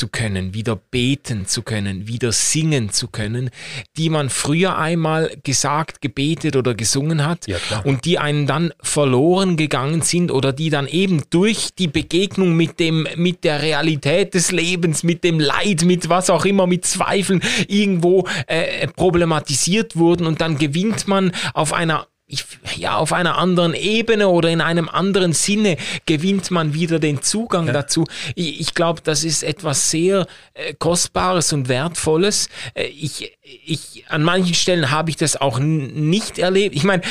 zu 0.00 0.08
können, 0.08 0.54
wieder 0.54 0.76
beten 0.76 1.44
zu 1.44 1.60
können, 1.60 2.08
wieder 2.08 2.32
singen 2.32 2.88
zu 2.88 3.08
können, 3.08 3.50
die 3.98 4.08
man 4.08 4.30
früher 4.30 4.78
einmal 4.78 5.36
gesagt, 5.42 6.00
gebetet 6.00 6.56
oder 6.56 6.72
gesungen 6.72 7.26
hat 7.26 7.46
ja, 7.46 7.58
und 7.84 8.06
die 8.06 8.18
einen 8.18 8.46
dann 8.46 8.72
verloren 8.82 9.58
gegangen 9.58 10.00
sind 10.00 10.30
oder 10.30 10.54
die 10.54 10.70
dann 10.70 10.86
eben 10.86 11.24
durch 11.28 11.74
die 11.78 11.86
Begegnung 11.86 12.56
mit 12.56 12.80
dem, 12.80 13.06
mit 13.16 13.44
der 13.44 13.60
Realität 13.60 14.32
des 14.32 14.52
Lebens, 14.52 15.02
mit 15.02 15.22
dem 15.22 15.38
Leid, 15.38 15.84
mit 15.84 16.08
was 16.08 16.30
auch 16.30 16.46
immer, 16.46 16.66
mit 16.66 16.86
Zweifeln 16.86 17.42
irgendwo 17.68 18.26
äh, 18.46 18.88
problematisiert 18.88 19.96
wurden 19.96 20.26
und 20.26 20.40
dann 20.40 20.56
gewinnt 20.56 21.08
man 21.08 21.30
auf 21.52 21.74
einer 21.74 22.06
ich, 22.30 22.44
ja, 22.76 22.96
auf 22.96 23.12
einer 23.12 23.36
anderen 23.38 23.74
Ebene 23.74 24.28
oder 24.28 24.50
in 24.50 24.60
einem 24.60 24.88
anderen 24.88 25.32
Sinne 25.32 25.76
gewinnt 26.06 26.50
man 26.50 26.74
wieder 26.74 27.00
den 27.00 27.22
Zugang 27.22 27.66
ja. 27.66 27.72
dazu. 27.72 28.06
Ich, 28.36 28.60
ich 28.60 28.74
glaube, 28.74 29.00
das 29.02 29.24
ist 29.24 29.42
etwas 29.42 29.90
sehr 29.90 30.26
äh, 30.54 30.74
Kostbares 30.74 31.52
und 31.52 31.68
Wertvolles. 31.68 32.48
Äh, 32.74 32.84
ich, 32.84 33.36
ich, 33.42 34.04
an 34.08 34.22
manchen 34.22 34.54
Stellen 34.54 34.90
habe 34.92 35.10
ich 35.10 35.16
das 35.16 35.40
auch 35.40 35.58
nicht 35.58 36.38
erlebt. 36.38 36.76
Ich 36.76 36.84
meine, 36.84 37.02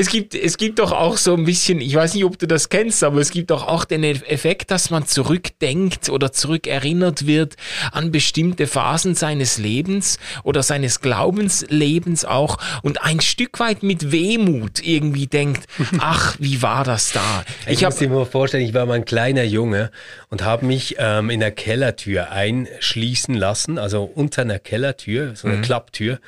es 0.00 0.08
gibt, 0.08 0.34
es 0.34 0.56
gibt 0.56 0.78
doch 0.78 0.92
auch 0.92 1.18
so 1.18 1.34
ein 1.34 1.44
bisschen, 1.44 1.82
ich 1.82 1.94
weiß 1.94 2.14
nicht, 2.14 2.24
ob 2.24 2.38
du 2.38 2.46
das 2.46 2.70
kennst, 2.70 3.04
aber 3.04 3.20
es 3.20 3.30
gibt 3.30 3.50
doch 3.50 3.68
auch 3.68 3.84
den 3.84 4.02
Effekt, 4.02 4.70
dass 4.70 4.88
man 4.88 5.06
zurückdenkt 5.06 6.08
oder 6.08 6.32
zurückerinnert 6.32 7.26
wird 7.26 7.56
an 7.92 8.10
bestimmte 8.10 8.66
Phasen 8.66 9.14
seines 9.14 9.58
Lebens 9.58 10.18
oder 10.42 10.62
seines 10.62 11.02
Glaubenslebens 11.02 12.24
auch 12.24 12.56
und 12.82 13.02
ein 13.02 13.20
Stück 13.20 13.60
weit 13.60 13.82
mit 13.82 14.10
Wehmut 14.10 14.80
irgendwie 14.82 15.26
denkt, 15.26 15.66
ach, 15.98 16.34
wie 16.38 16.62
war 16.62 16.84
das 16.84 17.12
da? 17.12 17.44
Ich, 17.66 17.72
ich 17.74 17.82
muss 17.82 17.96
dir 17.96 18.08
mal 18.08 18.24
vorstellen, 18.24 18.64
ich 18.64 18.72
war 18.72 18.86
mal 18.86 18.94
ein 18.94 19.04
kleiner 19.04 19.44
Junge 19.44 19.90
und 20.30 20.42
habe 20.42 20.64
mich 20.64 20.96
ähm, 20.98 21.28
in 21.28 21.40
der 21.40 21.50
Kellertür 21.50 22.30
einschließen 22.30 23.34
lassen, 23.34 23.76
also 23.76 24.04
unter 24.04 24.42
einer 24.42 24.60
Kellertür, 24.60 25.36
so 25.36 25.46
eine 25.46 25.58
mhm. 25.58 25.62
Klapptür 25.62 26.20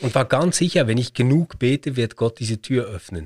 und 0.00 0.14
war 0.14 0.24
ganz 0.24 0.56
sicher, 0.56 0.86
wenn 0.86 0.96
ich 0.96 1.12
genug 1.12 1.58
bete, 1.58 1.96
wird 1.96 2.16
Gott 2.16 2.38
diese 2.38 2.62
Tür 2.62 2.86
öffnen. 2.86 3.17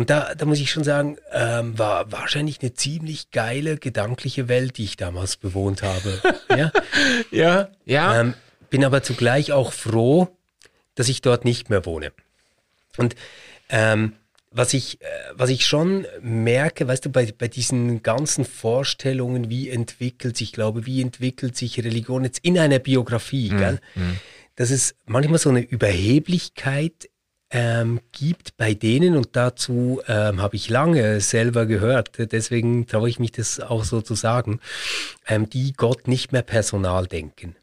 Und 0.00 0.08
da, 0.08 0.34
da 0.34 0.46
muss 0.46 0.58
ich 0.60 0.70
schon 0.70 0.82
sagen, 0.82 1.18
ähm, 1.30 1.78
war 1.78 2.10
wahrscheinlich 2.10 2.62
eine 2.62 2.72
ziemlich 2.72 3.32
geile 3.32 3.76
gedankliche 3.76 4.48
Welt, 4.48 4.78
die 4.78 4.84
ich 4.84 4.96
damals 4.96 5.36
bewohnt 5.36 5.82
habe. 5.82 6.22
ja, 6.48 6.72
ja. 7.30 7.68
ja. 7.84 8.18
Ähm, 8.18 8.32
bin 8.70 8.82
aber 8.82 9.02
zugleich 9.02 9.52
auch 9.52 9.74
froh, 9.74 10.34
dass 10.94 11.10
ich 11.10 11.20
dort 11.20 11.44
nicht 11.44 11.68
mehr 11.68 11.84
wohne. 11.84 12.12
Und 12.96 13.14
ähm, 13.68 14.14
was 14.50 14.72
ich, 14.72 15.02
äh, 15.02 15.06
was 15.34 15.50
ich 15.50 15.66
schon 15.66 16.06
merke, 16.22 16.88
weißt 16.88 17.04
du, 17.04 17.10
bei, 17.10 17.34
bei 17.36 17.48
diesen 17.48 18.02
ganzen 18.02 18.46
Vorstellungen, 18.46 19.50
wie 19.50 19.68
entwickelt 19.68 20.34
sich, 20.34 20.54
glaube, 20.54 20.86
wie 20.86 21.02
entwickelt 21.02 21.58
sich 21.58 21.76
Religion 21.84 22.24
jetzt 22.24 22.38
in 22.38 22.58
einer 22.58 22.78
Biografie, 22.78 23.50
mhm. 23.50 23.58
gell? 23.58 23.80
Mhm. 23.96 24.16
dass 24.56 24.70
es 24.70 24.94
manchmal 25.04 25.38
so 25.38 25.50
eine 25.50 25.60
Überheblichkeit 25.60 27.10
ähm, 27.50 28.00
gibt 28.12 28.56
bei 28.56 28.74
denen, 28.74 29.16
und 29.16 29.30
dazu 29.32 30.00
ähm, 30.06 30.40
habe 30.40 30.56
ich 30.56 30.68
lange 30.68 31.20
selber 31.20 31.66
gehört, 31.66 32.10
deswegen 32.32 32.86
traue 32.86 33.08
ich 33.08 33.18
mich 33.18 33.32
das 33.32 33.60
auch 33.60 33.84
so 33.84 34.00
zu 34.02 34.14
sagen, 34.14 34.60
ähm, 35.26 35.50
die 35.50 35.72
Gott 35.72 36.06
nicht 36.06 36.32
mehr 36.32 36.42
Personal 36.42 37.06
denken. 37.06 37.56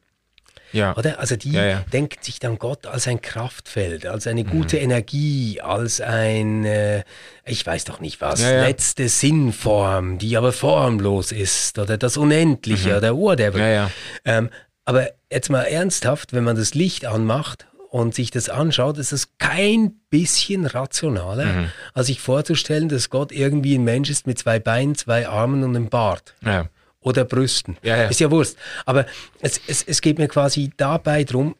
Ja. 0.73 0.95
Oder? 0.97 1.19
Also 1.19 1.38
die 1.38 1.54
ja, 1.54 1.65
ja. 1.65 1.86
denken 1.93 2.21
sich 2.21 2.39
dann 2.39 2.60
Gott 2.60 2.86
als 2.88 3.08
ein 3.08 3.21
Kraftfeld, 3.21 4.06
als 4.06 4.28
eine 4.28 4.43
gute 4.43 4.76
mhm. 4.76 4.84
Energie, 4.84 5.62
als 5.62 6.02
ein, 6.02 6.65
äh, 6.65 7.04
ich 7.45 7.65
weiß 7.65 7.86
doch 7.86 8.02
nicht 8.02 8.19
was, 8.19 8.41
ja, 8.41 8.63
letzte 8.63 9.08
Sinnform, 9.08 10.17
die 10.17 10.36
aber 10.36 10.52
formlos 10.52 11.32
ist, 11.32 11.80
oder 11.80 11.97
das 11.97 12.17
Unendliche 12.17 12.89
mhm. 12.89 12.97
oder 12.97 13.15
whatever. 13.15 13.89
Ähm, 14.26 14.50
aber 14.84 15.10
jetzt 15.32 15.50
mal 15.50 15.63
ernsthaft, 15.63 16.34
wenn 16.34 16.43
man 16.43 16.58
das 16.58 16.73
Licht 16.73 17.06
anmacht 17.06 17.67
und 17.89 18.13
sich 18.13 18.32
das 18.32 18.50
anschaut, 18.50 18.97
ist 18.97 19.12
es 19.12 19.38
kein 19.38 19.93
bisschen 20.10 20.65
rationaler, 20.65 21.45
mhm. 21.45 21.71
als 21.93 22.08
sich 22.08 22.19
vorzustellen, 22.19 22.89
dass 22.89 23.10
Gott 23.10 23.32
irgendwie 23.32 23.76
ein 23.76 23.84
Mensch 23.84 24.10
ist 24.10 24.28
mit 24.28 24.38
zwei 24.38 24.60
Beinen, 24.60 24.95
zwei 24.95 25.28
Armen 25.28 25.63
und 25.63 25.76
einem 25.76 25.89
Bart. 25.89 26.36
Ja. 26.43 26.69
Oder 27.00 27.23
Brüsten. 27.26 27.78
Ja, 27.84 27.95
ja. 27.97 28.08
Ist 28.08 28.19
ja 28.19 28.30
Wurst. 28.32 28.58
Aber 28.86 29.06
es, 29.39 29.62
es, 29.67 29.84
es 29.84 30.02
geht 30.02 30.17
mir 30.17 30.28
quasi 30.28 30.71
dabei 30.76 31.23
drum, 31.23 31.56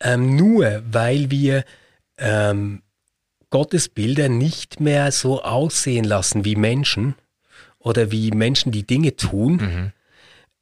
ähm, 0.00 0.36
nur 0.36 0.82
weil 0.90 1.30
wir 1.30 1.64
ähm, 2.18 2.82
Gottes 3.50 3.88
Bilder 3.88 4.28
nicht 4.28 4.80
mehr 4.80 5.12
so 5.12 5.42
aussehen 5.42 6.04
lassen 6.04 6.44
wie 6.44 6.56
Menschen 6.56 7.14
oder 7.78 8.10
wie 8.10 8.30
Menschen 8.32 8.72
die 8.72 8.86
Dinge 8.86 9.16
tun, 9.16 9.56
mhm 9.56 9.92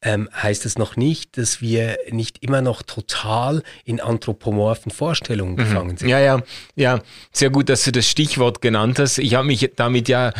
ähm, 0.02 0.28
heißt 0.34 0.66
es 0.66 0.76
noch 0.78 0.96
nicht, 0.96 1.38
dass 1.38 1.60
wir 1.60 1.96
nicht 2.10 2.42
immer 2.42 2.60
noch 2.60 2.82
total 2.82 3.62
in 3.84 4.00
anthropomorphen 4.00 4.90
Vorstellungen 4.90 5.52
mhm. 5.52 5.56
gefangen 5.56 5.96
sind. 5.96 6.08
Ja, 6.08 6.18
ja, 6.18 6.42
ja. 6.74 7.00
Sehr 7.30 7.50
gut, 7.50 7.68
dass 7.68 7.84
du 7.84 7.92
das 7.92 8.08
Stichwort 8.08 8.60
genannt 8.60 8.98
hast. 8.98 9.18
Ich 9.18 9.34
habe 9.34 9.46
mich 9.46 9.70
damit 9.76 10.08
ja 10.08 10.30
äh, 10.30 10.32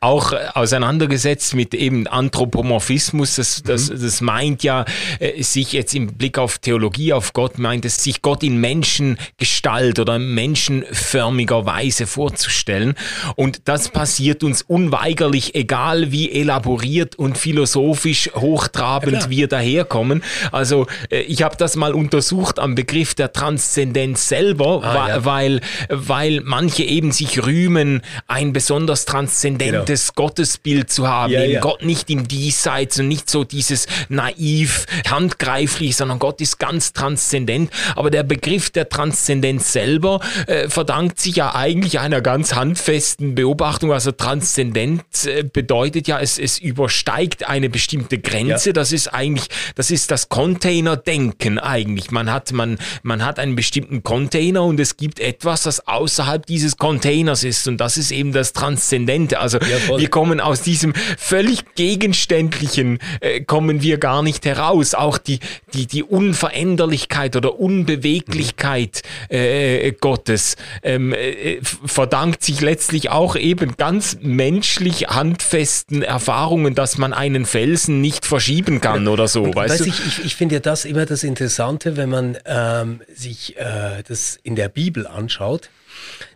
auch 0.00 0.32
auseinandergesetzt 0.54 1.54
mit 1.54 1.74
eben 1.74 2.06
Anthropomorphismus. 2.06 3.36
Das, 3.36 3.62
das, 3.62 3.90
mhm. 3.90 4.00
das 4.00 4.20
meint 4.20 4.62
ja, 4.62 4.84
äh, 5.18 5.42
sich 5.42 5.72
jetzt 5.72 5.94
im 5.94 6.14
Blick 6.14 6.38
auf 6.38 6.58
Theologie, 6.58 7.12
auf 7.12 7.32
Gott, 7.32 7.58
meint 7.58 7.84
es, 7.84 8.02
sich 8.02 8.22
Gott 8.22 8.44
in 8.44 8.58
Menschengestalt 8.58 9.98
oder 9.98 10.18
menschenförmiger 10.18 11.66
Weise 11.66 12.06
vorzustellen. 12.06 12.94
Und 13.34 13.62
das 13.64 13.88
passiert 13.88 14.44
uns 14.44 14.62
unweigerlich, 14.62 15.56
egal 15.56 16.12
wie 16.12 16.30
elaboriert 16.30 17.16
und 17.16 17.36
philosophisch 17.36 18.30
hochtrabend 18.34 18.99
ja, 19.06 19.30
wir 19.30 19.48
daherkommen. 19.48 20.22
Also 20.52 20.86
äh, 21.10 21.20
ich 21.20 21.42
habe 21.42 21.56
das 21.56 21.76
mal 21.76 21.94
untersucht 21.94 22.58
am 22.58 22.74
Begriff 22.74 23.14
der 23.14 23.32
Transzendenz 23.32 24.28
selber, 24.28 24.82
ah, 24.82 25.08
ja. 25.08 25.24
weil, 25.24 25.60
weil 25.88 26.40
manche 26.44 26.82
eben 26.82 27.12
sich 27.12 27.44
rühmen, 27.44 28.02
ein 28.26 28.52
besonders 28.52 29.04
transzendentes 29.04 30.08
genau. 30.14 30.26
Gottesbild 30.26 30.90
zu 30.90 31.08
haben. 31.08 31.32
Ja, 31.32 31.44
ja. 31.44 31.60
Gott 31.60 31.84
nicht 31.84 32.10
im 32.10 32.28
Diesseits 32.28 32.98
und 32.98 33.08
nicht 33.08 33.30
so 33.30 33.44
dieses 33.44 33.86
naiv, 34.08 34.86
handgreiflich, 35.08 35.96
sondern 35.96 36.18
Gott 36.18 36.40
ist 36.40 36.58
ganz 36.58 36.92
transzendent. 36.92 37.70
Aber 37.96 38.10
der 38.10 38.22
Begriff 38.22 38.70
der 38.70 38.88
Transzendenz 38.88 39.72
selber 39.72 40.20
äh, 40.46 40.68
verdankt 40.68 41.20
sich 41.20 41.36
ja 41.36 41.54
eigentlich 41.54 42.00
einer 42.00 42.20
ganz 42.20 42.54
handfesten 42.54 43.34
Beobachtung. 43.34 43.92
Also 43.92 44.12
Transzendenz 44.12 45.26
äh, 45.26 45.42
bedeutet 45.42 46.08
ja, 46.08 46.18
es, 46.20 46.38
es 46.38 46.58
übersteigt 46.58 47.48
eine 47.48 47.68
bestimmte 47.68 48.18
Grenze. 48.18 48.70
Ja. 48.70 48.72
Das 48.72 48.89
ist 48.92 49.08
eigentlich, 49.08 49.48
das 49.74 49.90
ist 49.90 50.10
das 50.10 50.28
Container-Denken 50.28 51.58
eigentlich. 51.58 52.10
Man 52.10 52.32
hat, 52.32 52.52
man, 52.52 52.78
man 53.02 53.24
hat 53.24 53.38
einen 53.38 53.56
bestimmten 53.56 54.02
Container 54.02 54.64
und 54.64 54.80
es 54.80 54.96
gibt 54.96 55.20
etwas, 55.20 55.62
das 55.62 55.86
außerhalb 55.86 56.46
dieses 56.46 56.76
Containers 56.76 57.44
ist. 57.44 57.68
Und 57.68 57.78
das 57.78 57.96
ist 57.96 58.10
eben 58.10 58.32
das 58.32 58.52
Transzendente. 58.52 59.38
Also 59.38 59.58
ja, 59.58 59.98
wir 59.98 60.08
kommen 60.08 60.40
aus 60.40 60.62
diesem 60.62 60.94
völlig 61.18 61.74
gegenständlichen, 61.74 62.98
äh, 63.20 63.40
kommen 63.40 63.82
wir 63.82 63.98
gar 63.98 64.22
nicht 64.22 64.44
heraus. 64.44 64.94
Auch 64.94 65.18
die, 65.18 65.40
die, 65.74 65.86
die 65.86 66.02
Unveränderlichkeit 66.02 67.36
oder 67.36 67.58
Unbeweglichkeit 67.58 69.02
mhm. 69.30 69.36
äh, 69.36 69.92
Gottes 69.92 70.56
ähm, 70.82 71.12
äh, 71.12 71.58
verdankt 71.62 72.42
sich 72.42 72.60
letztlich 72.60 73.10
auch 73.10 73.36
eben 73.36 73.76
ganz 73.76 74.18
menschlich 74.20 75.08
handfesten 75.08 76.02
Erfahrungen, 76.02 76.74
dass 76.74 76.98
man 76.98 77.12
einen 77.12 77.46
Felsen 77.46 78.00
nicht 78.00 78.26
verschieben 78.26 78.79
kann 78.80 79.08
oder 79.08 79.28
so. 79.28 79.54
Weißt 79.54 79.74
weiß 79.74 79.78
du? 79.78 79.88
Ich, 79.88 80.06
ich, 80.06 80.24
ich 80.24 80.36
finde 80.36 80.56
ja 80.56 80.60
das 80.60 80.84
immer 80.84 81.06
das 81.06 81.22
Interessante, 81.22 81.96
wenn 81.96 82.10
man 82.10 82.38
ähm, 82.44 83.00
sich 83.14 83.56
äh, 83.56 84.02
das 84.06 84.38
in 84.42 84.56
der 84.56 84.68
Bibel 84.68 85.06
anschaut 85.06 85.70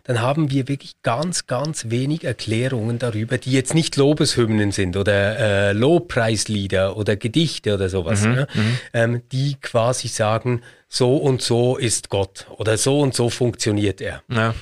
dann 0.03 0.21
haben 0.21 0.51
wir 0.51 0.67
wirklich 0.67 1.01
ganz, 1.01 1.47
ganz 1.47 1.89
wenig 1.89 2.23
Erklärungen 2.23 2.99
darüber, 2.99 3.37
die 3.37 3.51
jetzt 3.51 3.73
nicht 3.73 3.95
Lobeshymnen 3.95 4.71
sind 4.71 4.97
oder 4.97 5.39
äh, 5.39 5.73
Lobpreislieder 5.73 6.97
oder 6.97 7.15
Gedichte 7.15 7.73
oder 7.73 7.89
sowas, 7.89 8.21
mhm, 8.21 8.33
ne? 8.33 8.47
Mhm. 8.53 8.77
ähm, 8.93 9.21
die 9.31 9.55
quasi 9.61 10.07
sagen, 10.07 10.61
so 10.87 11.17
und 11.17 11.41
so 11.41 11.77
ist 11.77 12.09
Gott 12.09 12.47
oder 12.57 12.77
so 12.77 12.99
und 13.01 13.13
so 13.15 13.29
funktioniert 13.29 14.01
er. 14.01 14.21
Ja. 14.29 14.53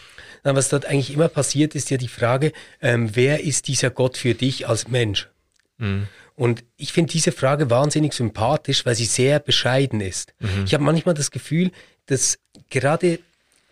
Dann, 0.43 0.55
was 0.55 0.69
dort 0.69 0.85
eigentlich 0.85 1.13
immer 1.13 1.29
passiert, 1.29 1.75
ist 1.75 1.89
ja 1.89 1.97
die 1.97 2.07
Frage, 2.07 2.51
ähm, 2.81 3.09
wer 3.13 3.43
ist 3.43 3.67
dieser 3.67 3.89
Gott 3.89 4.17
für 4.17 4.33
dich 4.33 4.67
als 4.67 4.87
Mensch? 4.87 5.29
Mhm. 5.77 6.07
Und 6.35 6.63
ich 6.77 6.93
finde 6.93 7.11
diese 7.11 7.31
Frage 7.31 7.69
wahnsinnig 7.69 8.13
sympathisch, 8.13 8.85
weil 8.85 8.95
sie 8.95 9.05
sehr 9.05 9.39
bescheiden 9.39 10.01
ist. 10.01 10.33
Mhm. 10.39 10.63
Ich 10.65 10.73
habe 10.73 10.83
manchmal 10.83 11.15
das 11.15 11.31
Gefühl, 11.31 11.71
dass 12.07 12.39
gerade 12.69 13.19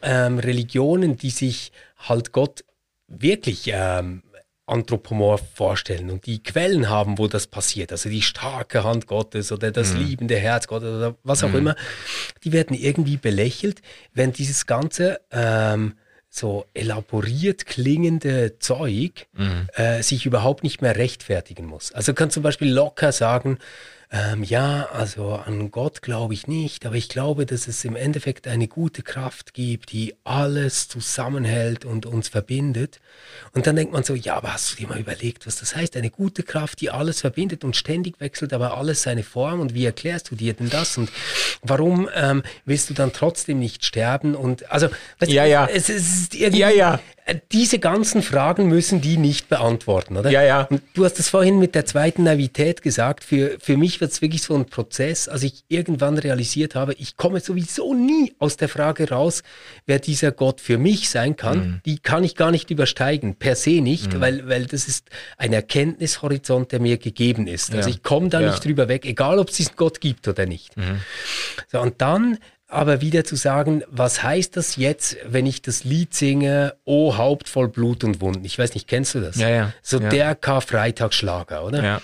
ähm, 0.02 0.40
Religionen, 0.40 1.18
die 1.18 1.32
sich 1.32 1.72
halt 1.98 2.32
Gott 2.32 2.64
wirklich 3.08 3.72
ähm, 3.74 4.24
anthropomorph 4.72 5.44
vorstellen 5.54 6.10
und 6.10 6.26
die 6.26 6.42
Quellen 6.42 6.90
haben, 6.90 7.18
wo 7.18 7.28
das 7.28 7.48
passiert, 7.48 7.92
also 7.92 8.10
die 8.10 8.22
starke 8.22 8.84
Hand 8.84 9.06
Gottes 9.06 9.52
oder 9.52 9.72
das 9.72 9.94
mhm. 9.94 10.06
liebende 10.06 10.38
Herz 10.38 10.68
Gottes 10.68 10.96
oder 10.96 11.16
was 11.24 11.44
auch 11.44 11.50
mhm. 11.50 11.58
immer, 11.58 11.76
die 12.44 12.54
werden 12.54 12.76
irgendwie 12.76 13.18
belächelt, 13.18 13.82
wenn 14.14 14.32
dieses 14.32 14.66
ganze 14.66 15.20
ähm, 15.32 15.96
so 16.34 16.66
elaboriert 16.74 17.66
klingende 17.66 18.58
Zeug 18.58 19.28
mhm. 19.34 19.68
äh, 19.74 20.02
sich 20.02 20.26
überhaupt 20.26 20.64
nicht 20.64 20.82
mehr 20.82 20.96
rechtfertigen 20.96 21.66
muss. 21.66 21.92
Also 21.92 22.14
kann 22.14 22.32
zum 22.32 22.42
Beispiel 22.42 22.72
locker 22.72 23.12
sagen, 23.12 23.60
ähm, 24.14 24.44
ja, 24.44 24.90
also 24.92 25.36
an 25.36 25.72
Gott 25.72 26.02
glaube 26.02 26.34
ich 26.34 26.46
nicht, 26.46 26.86
aber 26.86 26.96
ich 26.96 27.08
glaube, 27.08 27.46
dass 27.46 27.70
es 27.70 27.86
im 27.86 27.96
Endeffekt 27.96 28.46
eine 28.46 28.68
gute 28.68 29.04
Kraft 29.04 29.54
gibt, 29.54 29.94
die 29.94 30.16
alles 30.26 30.90
zusammenhält 30.90 31.86
und 31.86 32.06
uns 32.06 32.28
verbindet. 32.28 33.00
Und 33.54 33.68
dann 33.68 33.78
denkt 33.78 33.94
man 33.94 34.04
so, 34.04 34.14
ja, 34.14 34.36
aber 34.36 34.54
hast 34.54 34.74
du 34.74 34.76
dir 34.76 34.90
mal 34.90 35.00
überlegt, 35.00 35.48
was 35.48 35.56
das 35.56 35.78
heißt? 35.78 35.96
Eine 35.96 36.10
gute 36.10 36.44
Kraft, 36.44 36.82
die 36.82 36.90
alles 36.90 37.22
verbindet 37.22 37.64
und 37.64 37.78
ständig 37.78 38.20
wechselt, 38.20 38.52
aber 38.52 38.78
alles 38.78 39.02
seine 39.02 39.24
Form. 39.24 39.62
Und 39.62 39.74
wie 39.74 39.86
erklärst 39.86 40.30
du 40.30 40.36
dir 40.36 40.54
denn 40.54 40.70
das? 40.70 40.98
Und 40.98 41.10
warum 41.62 42.10
ähm, 42.14 42.44
willst 42.66 42.90
du 42.90 42.94
dann 42.94 43.14
trotzdem 43.14 43.60
nicht 43.60 43.86
sterben? 43.86 44.36
Und 44.36 44.70
also, 44.70 44.90
weißt 45.20 45.32
ja, 45.32 45.46
ja. 45.46 45.68
Es, 45.68 45.88
es 45.88 46.24
ist 46.24 46.36
irgendwie, 46.36 46.60
ja, 46.60 46.70
ja. 46.70 47.00
Äh, 47.26 47.36
diese 47.52 47.80
ganzen 47.80 48.22
Fragen 48.22 48.68
müssen 48.68 49.02
die 49.02 49.18
nicht 49.18 49.50
beantworten, 49.50 50.18
oder? 50.18 50.30
Ja, 50.32 50.44
ja. 50.44 50.64
Und 50.64 50.82
du 50.94 51.06
hast 51.06 51.20
es 51.20 51.30
vorhin 51.30 51.60
mit 51.60 51.76
der 51.76 51.86
zweiten 51.86 52.24
Navität 52.24 52.82
gesagt. 52.82 53.24
Für, 53.24 53.58
für 53.60 53.78
mich 53.78 54.02
wird 54.02 54.12
es 54.12 54.22
wirklich 54.22 54.42
so 54.42 54.56
ein 54.56 54.66
Prozess, 54.66 55.28
als 55.28 55.44
ich 55.44 55.64
irgendwann 55.68 56.18
realisiert 56.18 56.76
habe, 56.76 56.94
ich 56.94 57.18
komme 57.18 57.40
sowieso 57.40 57.94
nie 57.94 58.34
aus 58.40 58.58
der 58.58 58.70
Frage 58.70 59.10
raus, 59.10 59.44
wer 59.86 60.00
dieser 60.00 60.32
Gott 60.32 60.62
für 60.62 60.78
mich 60.78 61.10
sein 61.10 61.36
kann. 61.36 61.58
Mhm. 61.58 61.82
Die 61.86 62.00
kann 62.00 62.24
ich 62.24 62.36
gar 62.36 62.52
nicht 62.52 62.72
übersteigen, 62.72 63.36
per 63.36 63.56
se 63.56 63.82
nicht, 63.82 64.14
mhm. 64.14 64.22
weil, 64.22 64.48
weil 64.48 64.66
das 64.66 64.88
ist 64.88 65.10
ein 65.38 65.54
Erkenntnishorizont, 65.54 66.72
der 66.72 66.80
mir 66.80 66.98
gegeben 66.98 67.48
ist. 67.48 67.74
Also 67.74 67.90
ich 67.90 68.04
komme 68.04 68.30
da 68.30 68.42
ja. 68.42 68.50
nicht 68.50 68.66
drüber 68.66 68.88
weg, 68.88 69.06
egal 69.06 69.40
ob 69.40 69.50
es 69.50 69.58
diesen 69.58 69.76
Gott 69.76 70.02
gibt 70.02 70.28
oder 70.28 70.46
nicht. 70.46 70.76
Mhm. 70.78 71.02
So, 71.72 71.80
und 71.82 72.02
dann 72.02 72.38
aber 72.72 73.02
wieder 73.02 73.24
zu 73.24 73.36
sagen, 73.36 73.84
was 73.88 74.24
heißt 74.24 74.56
das 74.58 74.76
jetzt, 74.78 75.18
wenn 75.26 75.46
ich 75.46 75.62
das 75.62 75.84
Lied 75.84 76.14
singe, 76.14 76.76
O 76.86 77.18
Haupt 77.18 77.50
voll 77.50 77.68
Blut 77.68 78.04
und 78.04 78.22
Wunden? 78.22 78.46
Ich 78.46 78.58
weiß 78.58 78.74
nicht, 78.74 78.88
kennst 78.88 79.14
du 79.16 79.20
das? 79.20 79.36
Ja, 79.36 79.50
ja. 79.50 79.74
So 79.82 80.00
ja. 80.00 80.10
der 80.10 80.36
Karfreitagsschlager, 80.36 81.66
oder? 81.66 81.84
Ja. 81.84 82.02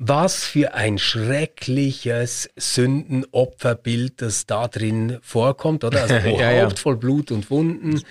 Was 0.00 0.44
für 0.44 0.74
ein 0.74 0.98
schreckliches 0.98 2.48
Sündenopferbild, 2.56 4.22
das 4.22 4.46
da 4.46 4.68
drin 4.68 5.18
vorkommt, 5.22 5.82
oder? 5.82 6.02
Also 6.02 6.14
O 6.28 6.40
ja, 6.40 6.62
Haupt 6.62 6.78
voll 6.78 6.96
Blut 6.96 7.32
und 7.32 7.50
Wunden. 7.50 8.02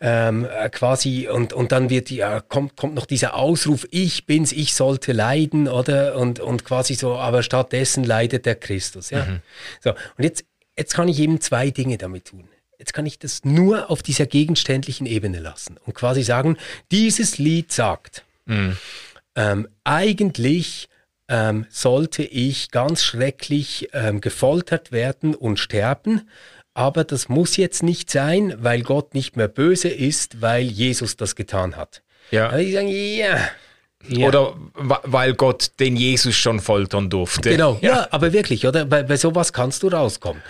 Ähm, 0.00 0.44
äh, 0.44 0.68
quasi 0.68 1.28
und, 1.28 1.52
und 1.52 1.72
dann 1.72 1.88
wird 1.88 2.10
ja, 2.10 2.40
kommt, 2.40 2.76
kommt 2.76 2.94
noch 2.94 3.06
dieser 3.06 3.34
Ausruf, 3.34 3.86
ich 3.90 4.26
bin's, 4.26 4.52
ich 4.52 4.74
sollte 4.74 5.12
leiden, 5.12 5.68
oder? 5.68 6.16
Und, 6.16 6.38
und 6.40 6.64
quasi 6.64 6.94
so, 6.94 7.14
aber 7.14 7.42
stattdessen 7.42 8.04
leidet 8.04 8.44
der 8.44 8.56
Christus. 8.56 9.10
Ja? 9.10 9.24
Mhm. 9.24 9.40
So, 9.80 9.90
und 9.90 10.24
jetzt 10.24 10.44
jetzt 10.76 10.94
kann 10.94 11.08
ich 11.08 11.18
eben 11.18 11.40
zwei 11.40 11.70
Dinge 11.70 11.98
damit 11.98 12.26
tun. 12.26 12.48
Jetzt 12.78 12.94
kann 12.94 13.06
ich 13.06 13.18
das 13.18 13.44
nur 13.44 13.90
auf 13.90 14.02
dieser 14.02 14.26
gegenständlichen 14.26 15.06
Ebene 15.06 15.38
lassen 15.38 15.78
und 15.86 15.94
quasi 15.94 16.22
sagen, 16.22 16.56
dieses 16.90 17.38
Lied 17.38 17.70
sagt, 17.70 18.24
mhm. 18.46 18.76
ähm, 19.36 19.68
eigentlich 19.84 20.88
ähm, 21.28 21.66
sollte 21.70 22.24
ich 22.24 22.72
ganz 22.72 23.04
schrecklich 23.04 23.88
ähm, 23.92 24.20
gefoltert 24.20 24.90
werden 24.90 25.36
und 25.36 25.58
sterben, 25.58 26.28
aber 26.74 27.04
das 27.04 27.28
muss 27.28 27.56
jetzt 27.56 27.82
nicht 27.82 28.10
sein, 28.10 28.54
weil 28.58 28.82
Gott 28.82 29.14
nicht 29.14 29.36
mehr 29.36 29.48
böse 29.48 29.88
ist, 29.88 30.40
weil 30.40 30.64
Jesus 30.64 31.16
das 31.16 31.36
getan 31.36 31.76
hat. 31.76 32.02
Ja. 32.30 32.48
Also 32.48 32.66
ich 32.66 32.74
sage, 32.74 32.88
ja, 32.88 33.38
ja. 34.08 34.28
Oder 34.28 34.54
weil 34.74 35.34
Gott 35.34 35.72
den 35.78 35.96
Jesus 35.96 36.34
schon 36.34 36.60
foltern 36.60 37.08
durfte. 37.10 37.50
Genau, 37.50 37.78
ja, 37.80 37.90
ja 37.90 38.08
aber 38.10 38.32
wirklich, 38.32 38.66
oder? 38.66 38.84
Bei, 38.84 39.02
bei 39.02 39.16
sowas 39.16 39.52
kannst 39.52 39.82
du 39.82 39.88
rauskommen. 39.88 40.42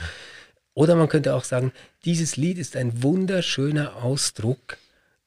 Oder 0.75 0.95
man 0.95 1.09
könnte 1.09 1.35
auch 1.35 1.45
sagen, 1.45 1.73
dieses 2.05 2.37
Lied 2.37 2.59
ist 2.59 2.77
ein 2.77 3.03
wunderschöner 3.03 3.97
Ausdruck 3.97 4.79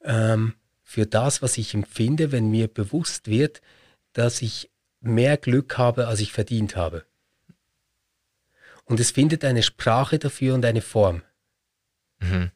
ähm, 0.03 0.55
für 0.83 1.05
das, 1.05 1.41
was 1.41 1.57
ich 1.57 1.73
empfinde, 1.73 2.31
wenn 2.31 2.49
mir 2.49 2.67
bewusst 2.67 3.27
wird, 3.27 3.61
dass 4.13 4.41
ich 4.41 4.71
mehr 5.01 5.37
Glück 5.37 5.77
habe, 5.77 6.07
als 6.07 6.19
ich 6.19 6.31
verdient 6.31 6.75
habe. 6.75 7.05
Und 8.85 8.99
es 8.99 9.11
findet 9.11 9.43
eine 9.45 9.63
Sprache 9.63 10.19
dafür 10.19 10.55
und 10.55 10.65
eine 10.65 10.81
Form. 10.81 11.21
Mhm. 12.19 12.51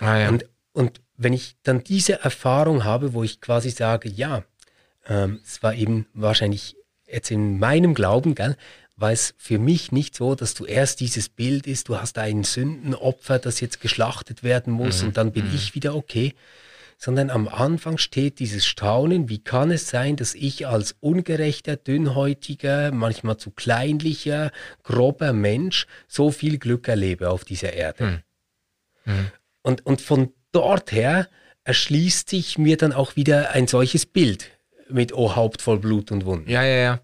Ah, 0.00 0.18
ja. 0.18 0.28
und, 0.28 0.44
und 0.72 1.00
wenn 1.16 1.32
ich 1.32 1.56
dann 1.62 1.82
diese 1.82 2.20
Erfahrung 2.20 2.84
habe, 2.84 3.12
wo 3.12 3.22
ich 3.22 3.40
quasi 3.40 3.70
sage, 3.70 4.08
ja, 4.08 4.44
ähm, 5.08 5.40
es 5.44 5.62
war 5.62 5.74
eben 5.74 6.06
wahrscheinlich 6.14 6.76
jetzt 7.06 7.30
in 7.30 7.58
meinem 7.58 7.94
Glauben, 7.94 8.34
gell, 8.34 8.56
war 8.96 9.12
es 9.12 9.34
für 9.38 9.58
mich 9.58 9.92
nicht 9.92 10.14
so, 10.14 10.34
dass 10.34 10.54
du 10.54 10.64
erst 10.64 11.00
dieses 11.00 11.28
Bild 11.28 11.66
ist, 11.66 11.88
du 11.88 11.98
hast 11.98 12.18
ein 12.18 12.44
Sündenopfer, 12.44 13.38
das 13.38 13.60
jetzt 13.60 13.80
geschlachtet 13.80 14.42
werden 14.42 14.72
muss 14.72 15.02
mhm. 15.02 15.08
und 15.08 15.16
dann 15.16 15.32
bin 15.32 15.48
mhm. 15.48 15.54
ich 15.54 15.74
wieder 15.74 15.94
okay, 15.94 16.34
sondern 16.98 17.30
am 17.30 17.46
Anfang 17.46 17.96
steht 17.96 18.40
dieses 18.40 18.66
Staunen, 18.66 19.28
wie 19.28 19.38
kann 19.38 19.70
es 19.70 19.88
sein, 19.88 20.16
dass 20.16 20.34
ich 20.34 20.66
als 20.66 20.96
ungerechter, 20.98 21.76
dünnhäutiger, 21.76 22.90
manchmal 22.90 23.36
zu 23.36 23.52
kleinlicher, 23.52 24.50
grober 24.82 25.32
Mensch 25.32 25.86
so 26.08 26.32
viel 26.32 26.58
Glück 26.58 26.88
erlebe 26.88 27.30
auf 27.30 27.44
dieser 27.44 27.72
Erde. 27.72 28.04
Hm. 28.04 28.22
Hm. 29.04 29.26
Und, 29.62 29.86
und 29.86 30.00
von 30.00 30.32
dort 30.50 30.90
her 30.90 31.28
erschließt 31.62 32.28
sich 32.28 32.58
mir 32.58 32.76
dann 32.76 32.92
auch 32.92 33.14
wieder 33.14 33.52
ein 33.52 33.68
solches 33.68 34.04
Bild 34.04 34.57
mit 34.90 35.12
O 35.12 35.36
Haupt 35.36 35.62
voll 35.62 35.78
Blut 35.78 36.10
und 36.10 36.24
Wunden. 36.24 36.50
Ja, 36.50 36.62
ja, 36.62 36.76
ja. 36.76 37.00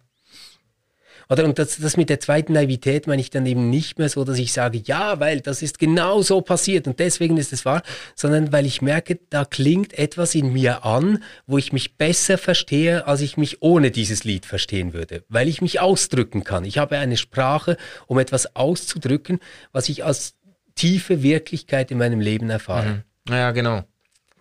Oder 1.29 1.44
und 1.44 1.59
das, 1.59 1.79
das 1.79 1.97
mit 1.97 2.11
der 2.11 2.20
zweiten 2.20 2.53
Naivität 2.53 3.07
meine 3.07 3.20
ich 3.20 3.31
dann 3.31 3.47
eben 3.47 3.70
nicht 3.70 3.99
mehr 3.99 4.09
so, 4.09 4.25
dass 4.25 4.38
ich 4.38 4.53
sage, 4.53 4.83
ja, 4.85 5.20
weil 5.20 5.40
das 5.40 5.62
ist 5.62 5.79
genau 5.79 6.23
so 6.23 6.40
passiert 6.40 6.87
und 6.87 6.99
deswegen 6.99 7.37
ist 7.37 7.53
es 7.53 7.64
wahr, 7.64 7.83
sondern 8.14 8.53
weil 8.53 8.66
ich 8.66 8.83
merke, 8.83 9.18
da 9.31 9.44
klingt 9.44 9.99
etwas 9.99 10.35
in 10.35 10.53
mir 10.53 10.85
an, 10.85 11.23
wo 11.47 11.59
ich 11.59 11.73
mich 11.73 11.97
besser 11.97 12.37
verstehe, 12.37 13.07
als 13.07 13.20
ich 13.20 13.37
mich 13.37 13.62
ohne 13.62 13.90
dieses 13.90 14.25
Lied 14.25 14.44
verstehen 14.47 14.92
würde, 14.92 15.25
weil 15.29 15.49
ich 15.49 15.62
mich 15.62 15.81
ausdrücken 15.81 16.44
kann. 16.44 16.64
Ich 16.64 16.79
habe 16.79 16.99
eine 16.99 17.16
Sprache, 17.16 17.77
um 18.07 18.18
etwas 18.18 18.55
auszudrücken, 18.55 19.40
was 19.73 19.88
ich 19.88 20.05
als 20.05 20.35
tiefe 20.75 21.23
Wirklichkeit 21.23 21.90
in 21.90 21.99
meinem 21.99 22.20
Leben 22.20 22.51
erfahre. 22.51 23.05
Mhm. 23.27 23.33
Ja, 23.33 23.51
genau. 23.53 23.85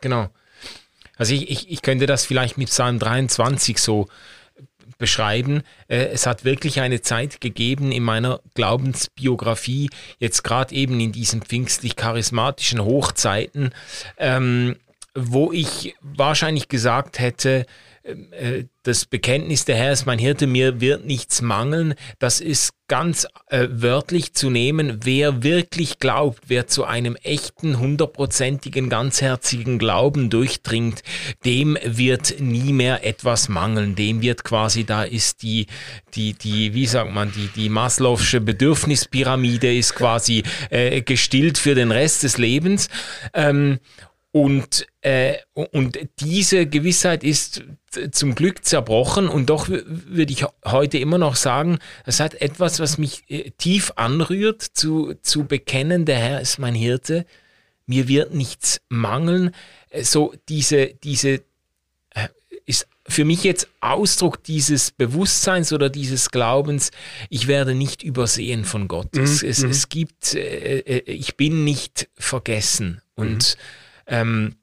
Genau. 0.02 0.30
Also 1.18 1.34
ich, 1.34 1.50
ich, 1.50 1.72
ich 1.72 1.82
könnte 1.82 2.06
das 2.06 2.26
vielleicht 2.26 2.58
mit 2.58 2.70
Psalm 2.70 3.00
23 3.00 3.78
so 3.78 4.08
beschreiben. 4.98 5.64
Äh, 5.88 6.06
es 6.08 6.26
hat 6.26 6.46
wirklich 6.46 6.80
eine 6.80 7.02
Zeit 7.02 7.42
gegeben 7.42 7.92
in 7.92 8.04
meiner 8.04 8.40
Glaubensbiografie, 8.56 9.90
jetzt 10.20 10.44
gerade 10.44 10.74
eben 10.74 11.00
in 11.00 11.12
diesen 11.12 11.42
pfingstlich-charismatischen 11.42 12.84
Hochzeiten, 12.84 13.74
ähm, 14.18 14.78
wo 15.16 15.52
ich 15.52 15.96
wahrscheinlich 16.02 16.68
gesagt 16.70 17.20
hätte, 17.20 17.66
äh, 18.04 18.66
das 18.84 19.06
Bekenntnis 19.06 19.64
der 19.66 19.78
Herr 19.78 19.94
ist 19.94 20.06
mein 20.06 20.20
Hirte, 20.20 20.46
mir 20.46 20.82
wird 20.82 21.06
nichts 21.06 21.42
mangeln, 21.42 21.96
das 22.20 22.42
ist 22.42 22.74
ganz 22.90 23.26
äh, 23.48 23.68
wörtlich 23.72 24.34
zu 24.34 24.50
nehmen. 24.50 25.00
Wer 25.04 25.42
wirklich 25.42 26.00
glaubt, 26.00 26.44
wer 26.48 26.68
zu 26.68 26.84
einem 26.84 27.16
echten, 27.16 27.80
hundertprozentigen, 27.80 28.90
ganzherzigen 28.90 29.80
Glauben 29.80 30.30
durchdringt, 30.30 31.02
dem 31.46 31.78
wird 31.84 32.42
nie 32.42 32.74
mehr 32.74 33.06
etwas 33.06 33.48
mangeln. 33.48 33.96
Dem 33.96 34.22
wird 34.22 34.44
quasi, 34.44 34.84
da 34.84 35.04
ist 35.04 35.44
die, 35.44 35.68
die, 36.14 36.34
die, 36.34 36.74
wie 36.74 36.86
sagt 36.86 37.14
man, 37.14 37.32
die, 37.32 37.48
die 37.56 37.70
Maslow'sche 37.70 38.42
Bedürfnispyramide 38.42 39.74
ist 39.74 39.96
quasi 39.96 40.44
äh, 40.70 41.02
gestillt 41.02 41.58
für 41.58 41.76
den 41.76 41.92
Rest 41.92 42.24
des 42.24 42.38
Lebens. 42.38 42.90
Ähm, 43.34 43.80
und, 44.34 44.88
äh, 45.02 45.36
und 45.54 46.00
diese 46.20 46.66
Gewissheit 46.66 47.24
ist 47.24 47.64
zum 48.10 48.34
Glück 48.34 48.66
zerbrochen 48.66 49.28
und 49.28 49.52
doch 49.52 49.70
würde 49.70 50.34
ich 50.34 50.44
heute 50.66 50.98
immer 50.98 51.20
noch 51.20 51.36
sagen, 51.36 51.78
es 52.08 52.20
hat 52.20 52.34
etwas, 52.42 52.80
was 52.80 52.98
mich 52.98 53.30
äh, 53.30 53.52
tief 53.52 53.94
anrührt, 53.96 54.64
zu, 54.64 55.14
zu 55.22 55.44
bekennen, 55.46 56.06
der 56.06 56.18
Herr 56.18 56.42
ist 56.42 56.58
mein 56.58 56.74
Hirte, 56.74 57.28
mir 57.86 58.08
wird 58.08 58.34
nichts 58.34 58.82
mangeln. 58.90 59.52
Äh, 59.92 60.04
so 60.04 60.34
diese, 60.50 60.88
diese 60.88 61.44
äh, 62.16 62.30
ist 62.66 62.88
für 63.08 63.26
mich 63.26 63.44
jetzt 63.44 63.68
Ausdruck 63.82 64.44
dieses 64.44 64.90
Bewusstseins 64.90 65.72
oder 65.74 65.92
dieses 65.92 66.32
Glaubens, 66.32 66.90
ich 67.30 67.46
werde 67.46 67.76
nicht 67.76 68.02
übersehen 68.02 68.66
von 68.66 68.88
Gott. 68.88 69.14
Mhm. 69.14 69.22
Es, 69.26 69.44
es, 69.44 69.62
mhm. 69.62 69.70
es, 69.70 69.90
gibt, 69.90 70.34
äh, 70.34 71.02
ich 71.02 71.38
bin 71.38 71.64
nicht 71.64 72.10
vergessen 72.16 73.04
und 73.16 73.58
mhm 73.58 73.83
ähm, 74.08 74.56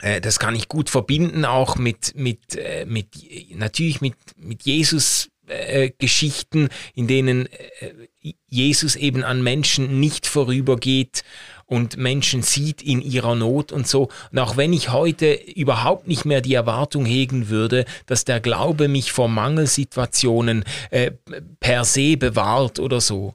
äh, 0.00 0.20
das 0.20 0.38
kann 0.38 0.54
ich 0.54 0.68
gut 0.68 0.90
verbinden 0.90 1.44
auch 1.44 1.76
mit, 1.76 2.14
mit, 2.14 2.56
äh, 2.56 2.84
mit 2.86 3.08
natürlich 3.54 4.00
mit, 4.00 4.16
mit 4.36 4.62
Jesus 4.62 5.30
äh, 5.46 5.90
Geschichten, 5.98 6.68
in 6.94 7.06
denen 7.06 7.46
äh, 7.46 8.32
Jesus 8.48 8.96
eben 8.96 9.24
an 9.24 9.42
Menschen 9.42 10.00
nicht 10.00 10.26
vorübergeht 10.26 11.24
und 11.68 11.98
Menschen 11.98 12.42
sieht 12.42 12.82
in 12.82 13.02
ihrer 13.02 13.34
Not 13.34 13.72
und 13.72 13.86
so. 13.86 14.08
Und 14.32 14.38
auch 14.38 14.56
wenn 14.56 14.72
ich 14.72 14.90
heute 14.90 15.34
überhaupt 15.34 16.08
nicht 16.08 16.24
mehr 16.24 16.40
die 16.40 16.54
Erwartung 16.54 17.04
hegen 17.04 17.50
würde, 17.50 17.84
dass 18.06 18.24
der 18.24 18.40
Glaube 18.40 18.88
mich 18.88 19.12
vor 19.12 19.28
Mangelsituationen 19.28 20.64
äh, 20.90 21.12
per 21.60 21.84
se 21.84 22.16
bewahrt 22.16 22.78
oder 22.78 23.00
so, 23.00 23.34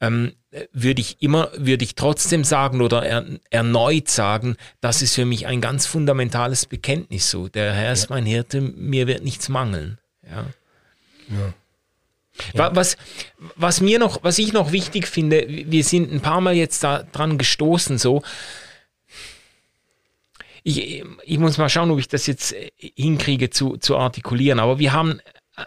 ähm, 0.00 0.32
würde 0.72 1.00
ich 1.00 1.20
immer, 1.20 1.50
würde 1.56 1.84
ich 1.84 1.96
trotzdem 1.96 2.44
sagen 2.44 2.82
oder 2.82 3.04
er, 3.04 3.24
erneut 3.50 4.08
sagen, 4.08 4.56
das 4.80 5.02
ist 5.02 5.14
für 5.14 5.24
mich 5.24 5.46
ein 5.46 5.60
ganz 5.60 5.86
fundamentales 5.86 6.66
Bekenntnis 6.66 7.30
so. 7.30 7.48
Der 7.48 7.72
Herr 7.72 7.92
ist 7.92 8.10
mein 8.10 8.26
Hirte, 8.26 8.60
mir 8.60 9.08
wird 9.08 9.24
nichts 9.24 9.48
mangeln. 9.48 9.98
Ja. 10.24 10.44
ja. 11.28 11.54
Ja. 12.54 12.74
Was, 12.74 12.96
was 13.56 13.80
mir 13.80 13.98
noch, 13.98 14.22
was 14.22 14.38
ich 14.38 14.52
noch 14.52 14.72
wichtig 14.72 15.06
finde, 15.06 15.46
wir 15.48 15.84
sind 15.84 16.12
ein 16.12 16.20
paar 16.20 16.40
Mal 16.40 16.54
jetzt 16.54 16.82
da 16.82 17.02
dran 17.02 17.38
gestoßen, 17.38 17.98
so. 17.98 18.22
Ich, 20.64 21.04
ich 21.24 21.38
muss 21.38 21.58
mal 21.58 21.68
schauen, 21.68 21.90
ob 21.90 21.98
ich 21.98 22.08
das 22.08 22.26
jetzt 22.26 22.54
hinkriege 22.78 23.50
zu, 23.50 23.76
zu 23.78 23.96
artikulieren, 23.96 24.60
aber 24.60 24.78
wir 24.78 24.92
haben 24.92 25.20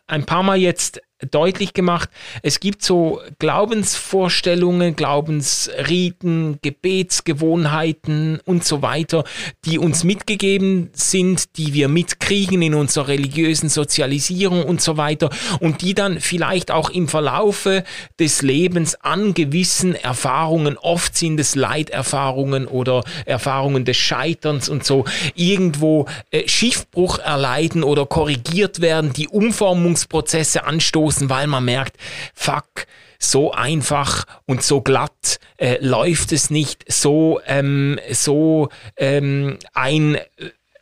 ein 0.08 0.26
paar 0.26 0.44
Mal 0.44 0.58
jetzt 0.58 1.02
deutlich 1.32 1.74
gemacht, 1.74 2.10
es 2.44 2.60
gibt 2.60 2.84
so 2.84 3.22
Glaubensvorstellungen, 3.40 4.98
Glaubensriten, 4.98 6.60
Gebetsgewohnheiten 6.62 8.42
und 8.44 8.66
so 8.66 8.82
weiter, 8.82 9.24
die 9.64 9.80
uns 9.80 10.04
mitgegeben 10.04 10.90
sind, 10.92 11.58
die 11.58 11.74
wir 11.74 11.88
mitkriegen 11.88 12.62
in 12.62 12.74
unserer 12.74 13.08
religiösen 13.08 13.70
Sozialisierung 13.70 14.64
und 14.64 14.82
so 14.82 14.98
weiter 14.98 15.30
und 15.62 15.82
die 15.82 15.94
dann 15.94 16.20
vielleicht 16.20 16.70
auch 16.70 16.90
im 16.90 17.08
Verlaufe 17.08 17.86
des 18.20 18.42
Lebens 18.42 18.96
an 18.96 19.34
gewissen 19.34 19.96
Erfahrungen, 19.96 20.78
oft 20.78 21.18
sind 21.18 21.40
es 21.40 21.56
Leiterfahrungen 21.56 22.68
oder 22.68 23.06
Erfahrungen 23.26 23.86
des 23.86 23.96
Scheiterns 23.96 24.68
und 24.68 24.84
so, 24.84 25.06
irgendwo 25.34 26.08
äh, 26.32 26.46
Schiffbruch 26.48 27.20
erleiden 27.20 27.84
oder 27.84 28.06
korrigiert 28.06 28.82
werden, 28.82 29.14
die 29.14 29.30
Umformungsprozesse 29.30 30.66
anstoßen 30.66 31.05
stoßen, 31.06 31.30
weil 31.30 31.48
man 31.48 31.66
merkt, 31.66 31.98
fuck, 32.34 32.88
so 33.20 33.52
einfach 33.52 34.26
und 34.46 34.64
so 34.64 34.82
glatt 34.82 35.40
äh, 35.58 35.78
läuft 35.80 36.32
es 36.32 36.50
nicht, 36.50 36.84
so, 36.92 37.40
ähm, 37.46 38.00
so 38.12 38.70
ähm, 38.98 39.58
ein 39.74 40.18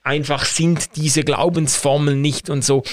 einfach 0.05 0.43
sind 0.43 0.97
diese 0.97 1.23
Glaubensformeln 1.23 2.19
nicht 2.19 2.49
und 2.49 2.62
so. 2.62 2.83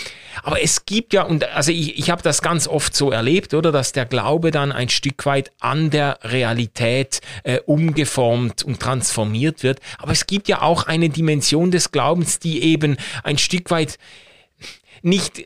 Aber 0.44 0.62
es 0.62 0.86
gibt 0.86 1.12
ja, 1.12 1.24
und 1.24 1.42
also 1.42 1.72
ich, 1.72 1.98
ich 1.98 2.08
habe 2.08 2.22
das 2.22 2.40
ganz 2.40 2.68
oft 2.68 2.94
so 2.94 3.10
erlebt, 3.10 3.52
oder, 3.52 3.72
dass 3.72 3.90
der 3.90 4.06
Glaube 4.06 4.52
dann 4.52 4.70
ein 4.70 4.88
Stück 4.88 5.26
weit 5.26 5.50
an 5.58 5.90
der 5.90 6.20
Realität 6.22 7.20
äh, 7.42 7.58
umgeformt 7.66 8.62
und 8.62 8.78
transformiert 8.78 9.64
wird. 9.64 9.80
Aber 9.98 10.12
es 10.12 10.26
gibt 10.26 10.46
ja 10.46 10.62
auch 10.62 10.84
eine 10.84 11.08
Dimension 11.08 11.72
des 11.72 11.90
Glaubens, 11.90 12.38
die 12.38 12.62
eben 12.62 12.96
ein 13.24 13.38
Stück 13.38 13.72
weit 13.72 13.98
nicht 15.02 15.44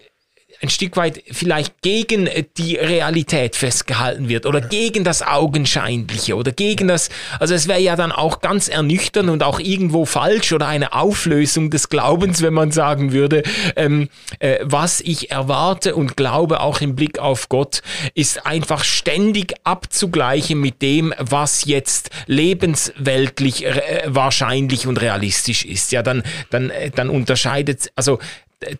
ein 0.65 0.71
Stück 0.71 0.97
weit 0.97 1.23
vielleicht 1.31 1.83
gegen 1.83 2.27
äh, 2.27 2.45
die 2.57 2.77
Realität 2.77 3.55
festgehalten 3.55 4.29
wird 4.29 4.47
oder 4.47 4.61
gegen 4.63 5.05
das 5.05 5.23
Augenscheinliche 5.23 6.37
oder 6.37 6.53
gegen 6.53 6.89
das, 6.89 7.11
also 7.39 7.55
es 7.55 7.69
wäre 7.69 7.81
ja 7.81 7.97
dann 7.97 8.13
auch 8.13 8.41
ganz 8.41 8.69
ernüchternd 8.69 9.29
und 9.29 9.43
auch 9.43 9.61
irgendwo 9.61 10.07
falsch 10.07 10.53
oder 10.53 10.67
eine 10.67 10.95
Auflösung 10.95 11.71
des 11.71 11.91
Glaubens, 11.91 12.41
wenn 12.41 12.55
man 12.55 12.71
sagen 12.71 13.13
würde, 13.13 13.43
ähm, 13.77 14.09
äh, 14.39 14.59
was 14.63 15.03
ich 15.03 15.31
erwarte 15.31 15.95
und 15.95 16.17
glaube 16.17 16.61
auch 16.61 16.81
im 16.81 16.97
Blick 16.97 17.19
auf 17.19 17.51
Gott, 17.51 17.83
ist 18.15 18.47
einfach 18.47 18.85
ständig 18.85 19.55
abzugleichen 19.65 20.59
mit 20.59 20.81
dem, 20.81 21.13
was 21.19 21.67
jetzt 21.67 22.11
lebensweltlich 22.27 23.67
äh, 23.67 24.03
wahrscheinlich 24.07 24.87
und 24.87 25.01
realistisch 25.01 25.67
ist. 25.67 25.93
Ja, 25.93 26.03
dann, 26.03 26.23
dann, 26.49 26.71
äh, 26.71 26.91
dann 26.91 27.11
unterscheidet, 27.11 27.91
also 27.97 28.19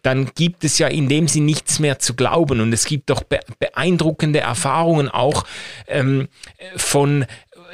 dann 0.03 0.31
gibt 0.35 0.65
es 0.65 0.79
ja 0.79 0.89
in 0.89 1.09
dem 1.09 1.29
Sinn 1.29 1.45
nichts 1.45 1.79
mehr 1.79 1.99
zu 1.99 2.15
glauben. 2.15 2.61
Und 2.61 2.73
es 2.73 2.85
gibt 2.85 3.11
doch 3.11 3.23
beeindruckende 3.59 4.41
Erfahrungen 4.41 5.09
auch 5.09 5.45
ähm, 5.89 6.29
von 6.77 7.27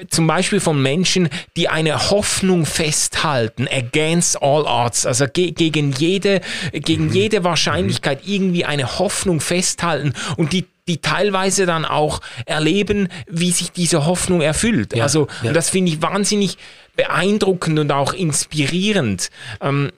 zum 0.08 0.26
Beispiel 0.26 0.60
von 0.60 0.80
Menschen, 0.80 1.28
die 1.56 1.68
eine 1.68 2.10
Hoffnung 2.10 2.64
festhalten, 2.64 3.68
against 3.70 4.42
all 4.42 4.62
odds, 4.62 5.04
also 5.04 5.26
ge 5.26 5.50
gegen, 5.50 5.92
jede, 5.92 6.40
gegen 6.72 7.08
mhm. 7.08 7.12
jede 7.12 7.44
Wahrscheinlichkeit 7.44 8.20
irgendwie 8.24 8.64
eine 8.64 8.98
Hoffnung 8.98 9.40
festhalten 9.40 10.14
und 10.36 10.52
die 10.52 10.66
die 10.88 11.00
teilweise 11.00 11.66
dann 11.66 11.84
auch 11.84 12.20
erleben, 12.46 13.08
wie 13.28 13.52
sich 13.52 13.70
diese 13.70 14.06
Hoffnung 14.06 14.40
erfüllt. 14.40 14.96
Ja, 14.96 15.04
also, 15.04 15.28
ja. 15.42 15.50
und 15.50 15.54
das 15.54 15.70
finde 15.70 15.92
ich 15.92 16.02
wahnsinnig 16.02 16.58
beeindruckend 16.96 17.78
und 17.78 17.92
auch 17.92 18.12
inspirierend. 18.12 19.30
Ähm, 19.60 19.92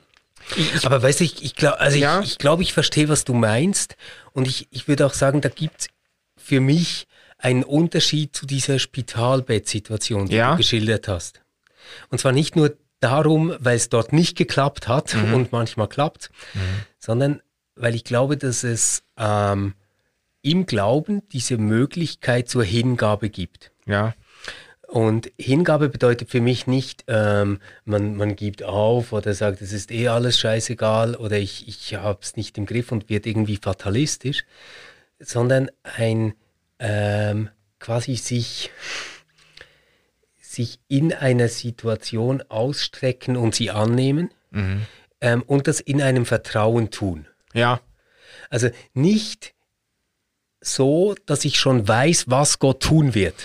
ich, 0.57 0.87
Aber 0.87 1.03
weißt 1.03 1.21
du, 1.21 1.25
ich, 1.25 1.43
ich 1.43 1.55
glaube, 1.55 1.81
also 1.81 1.99
ja? 1.99 2.21
ich, 2.21 2.33
ich, 2.33 2.39
glaub, 2.39 2.61
ich 2.61 2.73
verstehe, 2.73 3.09
was 3.09 3.25
du 3.25 3.35
meinst. 3.35 3.97
Und 4.33 4.47
ich, 4.47 4.69
ich 4.71 4.89
würde 4.89 5.07
auch 5.07 5.15
sagen, 5.15 5.41
da 5.41 5.49
gibt 5.49 5.83
es 5.83 5.89
für 6.37 6.61
mich 6.61 7.07
einen 7.39 7.65
Unterschied 7.65 8.35
zu 8.35 8.47
dieser 8.47 8.79
Spitalbettsituation, 8.79 10.29
die 10.29 10.37
ja? 10.37 10.53
du 10.53 10.59
geschildert 10.59 11.09
hast. 11.09 11.41
Und 12.11 12.19
zwar 12.19 12.33
nicht 12.33 12.57
nur 12.57 12.77
darum, 13.01 13.55
weil 13.59 13.77
es 13.77 13.89
dort 13.89 14.13
nicht 14.13 14.37
geklappt 14.37 14.89
hat 14.89 15.15
mhm. 15.15 15.35
und 15.35 15.53
manchmal 15.53 15.89
klappt, 15.89 16.31
mhm. 16.55 16.61
sondern 16.99 17.43
weil 17.75 17.95
ich 17.95 18.05
glaube, 18.05 18.37
dass 18.37 18.65
es 18.65 19.03
ähm, 19.19 19.75
im 20.43 20.67
Glauben 20.67 21.29
diese 21.31 21.59
Möglichkeit 21.59 22.49
zur 22.49 22.65
Hingabe 22.65 23.29
gibt. 23.31 23.73
Ja. 23.87 24.15
Und 24.93 25.33
Hingabe 25.39 25.89
bedeutet 25.89 26.29
für 26.29 26.43
mich 26.43 26.67
nicht, 26.67 27.05
ähm, 27.09 27.61
man, 27.87 28.15
man 28.15 28.37
gibt 28.37 28.63
auf 28.63 29.15
oder 29.15 29.33
sagt, 29.33 29.63
es 29.63 29.73
ist 29.73 29.91
eh 29.91 30.09
alles 30.09 30.39
scheißegal 30.39 31.15
oder 31.15 31.39
ich, 31.39 31.67
ich 31.67 31.95
habe 31.95 32.19
es 32.21 32.37
nicht 32.37 32.59
im 32.59 32.67
Griff 32.67 32.93
und 32.93 33.09
wird 33.09 33.25
irgendwie 33.25 33.57
fatalistisch, 33.57 34.45
sondern 35.19 35.71
ein 35.83 36.35
ähm, 36.79 37.49
quasi 37.79 38.17
sich, 38.17 38.71
sich 40.43 40.79
in 40.89 41.15
einer 41.15 41.49
Situation 41.49 42.43
ausstrecken 42.51 43.39
und 43.39 43.55
sie 43.55 43.71
annehmen 43.71 44.29
mhm. 44.51 44.83
ähm, 45.23 45.43
und 45.47 45.69
das 45.69 45.81
in 45.81 46.03
einem 46.03 46.27
Vertrauen 46.27 46.91
tun. 46.91 47.27
Ja. 47.55 47.81
Also 48.51 48.69
nicht 48.93 49.55
so, 50.61 51.15
dass 51.25 51.47
ich 51.47 51.59
schon 51.59 51.89
weiß, 51.89 52.27
was 52.29 52.59
Gott 52.59 52.83
tun 52.83 53.15
wird 53.15 53.37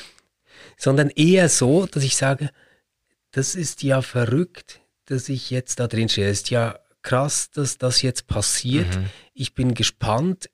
sondern 0.77 1.09
eher 1.09 1.49
so, 1.49 1.85
dass 1.87 2.03
ich 2.03 2.15
sage, 2.15 2.51
das 3.31 3.55
ist 3.55 3.83
ja 3.83 4.01
verrückt, 4.01 4.79
dass 5.05 5.27
ich 5.27 5.49
jetzt 5.49 5.79
da 5.79 5.87
drin 5.87 6.07
stehe. 6.07 6.29
Es 6.29 6.39
ist 6.39 6.49
ja 6.49 6.79
krass, 7.01 7.49
dass 7.51 7.77
das 7.77 8.01
jetzt 8.01 8.27
passiert. 8.27 8.95
Mhm. 8.95 9.05
Ich 9.33 9.53
bin 9.53 9.73
gespannt, 9.73 10.49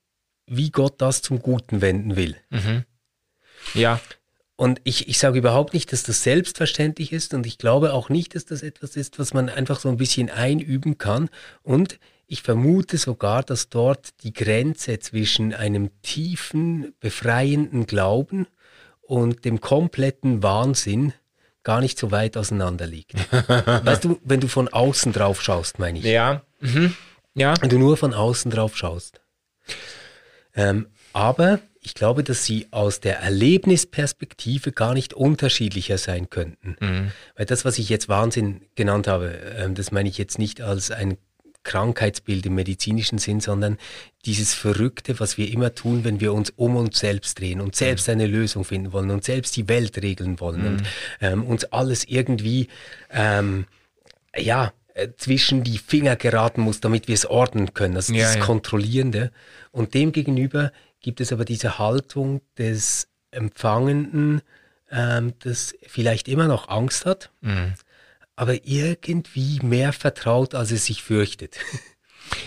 wie 0.45 0.71
Gott 0.71 1.01
das 1.01 1.21
zum 1.21 1.39
Guten 1.39 1.81
wenden 1.81 2.15
will. 2.15 2.35
Mhm. 2.49 2.85
Ja. 3.73 3.99
Und 4.55 4.79
ich, 4.83 5.07
ich 5.07 5.17
sage 5.17 5.39
überhaupt 5.39 5.73
nicht, 5.73 5.91
dass 5.91 6.03
das 6.03 6.23
selbstverständlich 6.23 7.11
ist 7.11 7.33
und 7.33 7.45
ich 7.45 7.57
glaube 7.57 7.93
auch 7.93 8.09
nicht, 8.09 8.35
dass 8.35 8.45
das 8.45 8.61
etwas 8.61 8.95
ist, 8.95 9.17
was 9.17 9.33
man 9.33 9.49
einfach 9.49 9.79
so 9.79 9.89
ein 9.89 9.97
bisschen 9.97 10.29
einüben 10.29 10.97
kann. 10.97 11.29
Und 11.63 11.99
ich 12.27 12.43
vermute 12.43 12.97
sogar, 12.97 13.43
dass 13.43 13.69
dort 13.69 14.23
die 14.23 14.31
Grenze 14.31 14.99
zwischen 14.99 15.53
einem 15.53 15.89
tiefen, 16.01 16.93
befreienden 16.99 17.87
Glauben 17.87 18.47
und 19.07 19.45
dem 19.45 19.61
kompletten 19.61 20.43
Wahnsinn 20.43 21.13
gar 21.63 21.79
nicht 21.81 21.97
so 21.97 22.11
weit 22.11 22.37
auseinander 22.37 22.87
liegt. 22.87 23.13
weißt 23.31 24.03
du, 24.03 24.19
wenn 24.23 24.39
du 24.39 24.47
von 24.47 24.67
außen 24.67 25.13
drauf 25.13 25.41
schaust, 25.41 25.79
meine 25.79 25.99
ich. 25.99 26.05
Ja. 26.05 26.41
Mhm. 26.59 26.95
Ja. 27.35 27.53
Wenn 27.61 27.69
du 27.69 27.79
nur 27.79 27.97
von 27.97 28.13
außen 28.13 28.51
drauf 28.51 28.77
schaust. 28.77 29.21
Ähm, 30.55 30.87
aber 31.13 31.59
ich 31.81 31.93
glaube, 31.93 32.23
dass 32.23 32.45
sie 32.45 32.67
aus 32.71 32.99
der 32.99 33.19
Erlebnisperspektive 33.19 34.71
gar 34.71 34.93
nicht 34.93 35.13
unterschiedlicher 35.13 35.97
sein 35.97 36.29
könnten. 36.29 36.75
Mhm. 36.79 37.11
Weil 37.35 37.45
das, 37.45 37.65
was 37.65 37.77
ich 37.77 37.89
jetzt 37.89 38.09
Wahnsinn 38.09 38.61
genannt 38.75 39.07
habe, 39.07 39.33
ähm, 39.57 39.75
das 39.75 39.91
meine 39.91 40.09
ich 40.09 40.17
jetzt 40.17 40.39
nicht 40.39 40.61
als 40.61 40.91
ein 40.91 41.17
Krankheitsbild 41.63 42.45
im 42.45 42.55
medizinischen 42.55 43.17
Sinn, 43.17 43.39
sondern 43.39 43.77
dieses 44.25 44.53
Verrückte, 44.53 45.19
was 45.19 45.37
wir 45.37 45.51
immer 45.51 45.73
tun, 45.73 46.03
wenn 46.03 46.19
wir 46.19 46.33
uns 46.33 46.51
um 46.51 46.75
uns 46.75 46.99
selbst 46.99 47.39
drehen 47.39 47.61
und 47.61 47.75
selbst 47.75 48.09
eine 48.09 48.27
Lösung 48.27 48.63
finden 48.63 48.93
wollen 48.93 49.11
und 49.11 49.23
selbst 49.23 49.55
die 49.55 49.67
Welt 49.67 50.01
regeln 50.01 50.39
wollen 50.39 50.61
mhm. 50.61 50.67
und 50.67 50.83
ähm, 51.21 51.43
uns 51.43 51.65
alles 51.65 52.05
irgendwie, 52.05 52.67
ähm, 53.09 53.65
ja, 54.35 54.73
äh, 54.93 55.09
zwischen 55.17 55.63
die 55.63 55.77
Finger 55.77 56.15
geraten 56.15 56.61
muss, 56.61 56.79
damit 56.79 57.07
wir 57.07 57.15
es 57.15 57.25
ordnen 57.25 57.73
können. 57.73 57.95
Also 57.95 58.13
ja, 58.13 58.23
das 58.23 58.35
ja. 58.35 58.41
Kontrollierende. 58.41 59.31
Und 59.71 59.93
demgegenüber 59.93 60.71
gibt 61.01 61.19
es 61.21 61.33
aber 61.33 61.45
diese 61.45 61.79
Haltung 61.79 62.41
des 62.57 63.07
Empfangenden, 63.31 64.41
ähm, 64.91 65.33
das 65.39 65.73
vielleicht 65.87 66.27
immer 66.27 66.47
noch 66.47 66.69
Angst 66.69 67.05
hat, 67.05 67.31
mhm 67.41 67.73
aber 68.35 68.65
irgendwie 68.65 69.59
mehr 69.61 69.93
vertraut, 69.93 70.55
als 70.55 70.71
es 70.71 70.85
sich 70.85 71.03
fürchtet. 71.03 71.57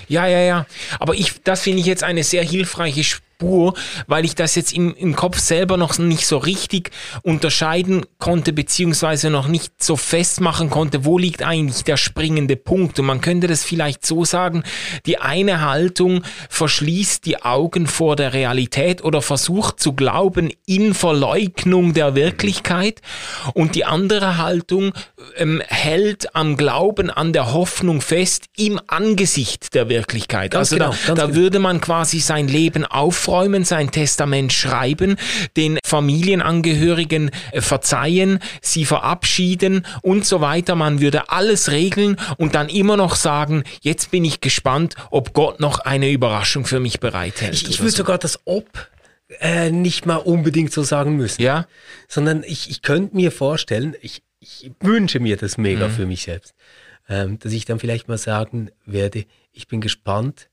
Ja, 0.08 0.26
ja, 0.26 0.40
ja. 0.40 0.66
Aber 0.98 1.14
ich, 1.14 1.42
das 1.42 1.62
finde 1.62 1.80
ich 1.80 1.86
jetzt 1.86 2.02
eine 2.02 2.24
sehr 2.24 2.42
hilfreiche 2.42 3.04
Spur, 3.36 3.74
weil 4.06 4.24
ich 4.24 4.34
das 4.34 4.54
jetzt 4.54 4.72
im, 4.72 4.94
im 4.94 5.14
Kopf 5.14 5.38
selber 5.38 5.76
noch 5.76 5.98
nicht 5.98 6.26
so 6.26 6.38
richtig 6.38 6.90
unterscheiden 7.22 8.06
konnte, 8.18 8.54
beziehungsweise 8.54 9.28
noch 9.28 9.46
nicht 9.46 9.82
so 9.82 9.96
festmachen 9.96 10.70
konnte, 10.70 11.04
wo 11.04 11.18
liegt 11.18 11.42
eigentlich 11.42 11.84
der 11.84 11.98
springende 11.98 12.56
Punkt. 12.56 12.98
Und 12.98 13.04
man 13.04 13.20
könnte 13.20 13.46
das 13.46 13.62
vielleicht 13.62 14.06
so 14.06 14.24
sagen, 14.24 14.62
die 15.04 15.18
eine 15.18 15.60
Haltung 15.60 16.22
verschließt 16.48 17.26
die 17.26 17.42
Augen 17.42 17.86
vor 17.86 18.16
der 18.16 18.32
Realität 18.32 19.04
oder 19.04 19.20
versucht 19.20 19.80
zu 19.80 19.92
glauben 19.92 20.50
in 20.64 20.94
Verleugnung 20.94 21.92
der 21.92 22.14
Wirklichkeit 22.14 23.02
und 23.52 23.74
die 23.74 23.84
andere 23.84 24.38
Haltung 24.38 24.94
ähm, 25.36 25.62
hält 25.66 26.34
am 26.34 26.56
Glauben, 26.56 27.10
an 27.10 27.34
der 27.34 27.52
Hoffnung 27.52 28.00
fest 28.00 28.46
im 28.56 28.80
Angesicht 28.86 29.74
der 29.74 29.90
Wirklichkeit. 29.90 30.52
Ganz 30.52 30.72
also 30.72 30.76
genau, 30.76 30.96
da, 31.06 31.14
da 31.14 31.26
genau. 31.26 31.36
würde 31.36 31.58
man 31.58 31.82
quasi 31.82 32.20
sein 32.20 32.48
Leben 32.48 32.86
auf 32.86 33.25
aufräumen, 33.26 33.64
sein 33.64 33.90
Testament 33.90 34.52
schreiben, 34.52 35.16
den 35.56 35.78
Familienangehörigen 35.84 37.30
äh, 37.50 37.60
verzeihen, 37.60 38.38
sie 38.62 38.84
verabschieden 38.84 39.86
und 40.02 40.24
so 40.24 40.40
weiter. 40.40 40.76
Man 40.76 41.00
würde 41.00 41.30
alles 41.30 41.70
regeln 41.70 42.16
und 42.36 42.54
dann 42.54 42.68
immer 42.68 42.96
noch 42.96 43.16
sagen, 43.16 43.64
jetzt 43.80 44.10
bin 44.10 44.24
ich 44.24 44.40
gespannt, 44.40 44.94
ob 45.10 45.32
Gott 45.32 45.60
noch 45.60 45.80
eine 45.80 46.10
Überraschung 46.10 46.66
für 46.66 46.80
mich 46.80 47.00
bereithält. 47.00 47.54
Ich, 47.54 47.68
ich 47.68 47.80
würde 47.80 47.90
so. 47.90 47.98
sogar 47.98 48.18
das 48.18 48.38
Ob 48.44 48.88
äh, 49.40 49.70
nicht 49.70 50.06
mal 50.06 50.16
unbedingt 50.16 50.72
so 50.72 50.82
sagen 50.82 51.16
müssen. 51.16 51.42
Ja. 51.42 51.66
Sondern 52.08 52.44
ich, 52.44 52.70
ich 52.70 52.82
könnte 52.82 53.16
mir 53.16 53.32
vorstellen, 53.32 53.96
ich, 54.02 54.22
ich 54.38 54.70
wünsche 54.80 55.18
mir 55.18 55.36
das 55.36 55.58
mega 55.58 55.88
mhm. 55.88 55.92
für 55.92 56.06
mich 56.06 56.22
selbst, 56.22 56.54
ähm, 57.08 57.38
dass 57.40 57.52
ich 57.52 57.64
dann 57.64 57.80
vielleicht 57.80 58.06
mal 58.06 58.18
sagen 58.18 58.70
werde, 58.84 59.24
ich 59.52 59.66
bin 59.66 59.80
gespannt, 59.80 60.48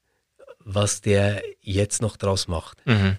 was 0.63 1.01
der 1.01 1.41
jetzt 1.61 2.01
noch 2.01 2.17
draus 2.17 2.47
macht. 2.47 2.85
Mhm. 2.85 3.17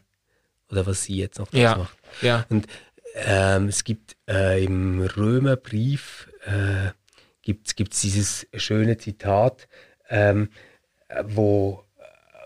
Oder 0.71 0.87
was 0.87 1.05
sie 1.05 1.17
jetzt 1.17 1.39
noch 1.39 1.49
draus 1.49 1.61
ja. 1.61 1.77
macht. 1.77 1.97
Ja. 2.23 2.47
Und 2.49 2.67
ähm, 3.15 3.69
es 3.69 3.85
gibt 3.85 4.17
äh, 4.29 4.65
im 4.65 5.01
Römerbrief 5.03 6.29
äh, 6.45 6.91
gibt 7.43 7.69
es 7.69 8.01
dieses 8.01 8.47
schöne 8.55 8.97
Zitat, 8.97 9.69
ähm, 10.09 10.49
wo, 11.25 11.85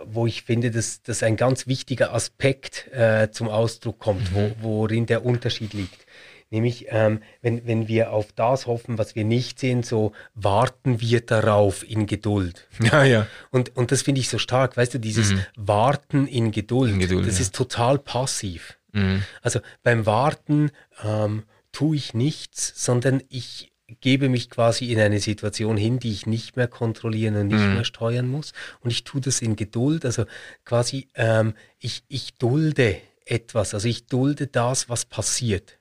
wo 0.05 0.27
ich 0.27 0.43
finde, 0.43 0.71
dass 0.71 1.03
das 1.03 1.23
ein 1.23 1.37
ganz 1.37 1.67
wichtiger 1.67 2.13
Aspekt 2.13 2.89
äh, 2.93 3.31
zum 3.31 3.49
Ausdruck 3.49 3.99
kommt, 3.99 4.33
mhm. 4.33 4.35
wo, 4.35 4.57
worin 4.61 5.07
der 5.07 5.25
Unterschied 5.25 5.73
liegt. 5.73 6.07
Nämlich, 6.51 6.87
ähm, 6.89 7.21
wenn, 7.43 7.67
wenn 7.67 7.89
wir 7.89 8.13
auf 8.13 8.33
das 8.33 8.67
hoffen, 8.67 8.97
was 8.97 9.15
wir 9.15 9.25
nicht 9.25 9.59
sehen, 9.59 9.83
so 9.83 10.13
warten 10.35 11.01
wir 11.01 11.21
darauf 11.21 11.89
in 11.89 12.07
Geduld. 12.07 12.67
Ja, 12.81 13.05
ja. 13.05 13.27
Und, 13.51 13.77
und 13.77 13.93
das 13.93 14.03
finde 14.03 14.21
ich 14.21 14.29
so 14.29 14.39
stark, 14.39 14.77
weißt 14.77 14.95
du, 14.95 14.99
dieses 14.99 15.33
mhm. 15.33 15.41
Warten 15.57 16.27
in 16.27 16.53
Geduld, 16.53 16.93
in 16.93 17.01
Geduld 17.01 17.27
das 17.27 17.37
ja. 17.37 17.43
ist 17.43 17.55
total 17.55 17.99
passiv. 17.99 18.79
Mhm. 18.93 19.23
Also 19.43 19.61
beim 19.83 20.07
Warten 20.07 20.71
ähm, 21.05 21.43
tue 21.73 21.97
ich 21.97 22.15
nichts, 22.15 22.73
sondern 22.83 23.23
ich 23.29 23.73
gebe 24.01 24.29
mich 24.29 24.51
quasi 24.51 24.93
in 24.93 25.01
eine 25.01 25.21
Situation 25.21 25.77
hin, 25.77 25.99
die 25.99 26.13
ich 26.13 26.27
nicht 26.27 26.57
mehr 26.57 26.69
kontrollieren 26.69 27.37
und 27.37 27.49
nicht 27.49 27.61
mhm. 27.61 27.75
mehr 27.75 27.85
steuern 27.85 28.29
muss. 28.29 28.53
Und 28.81 28.91
ich 28.91 29.05
tue 29.05 29.21
das 29.21 29.41
in 29.41 29.57
Geduld, 29.57 30.05
also 30.05 30.25
quasi, 30.65 31.09
ähm, 31.15 31.55
ich, 31.79 32.05
ich 32.09 32.35
dulde 32.35 33.01
etwas, 33.25 33.75
also 33.75 33.89
ich 33.89 34.07
dulde 34.07 34.47
das, 34.47 34.89
was 34.89 35.05
passiert. 35.05 35.79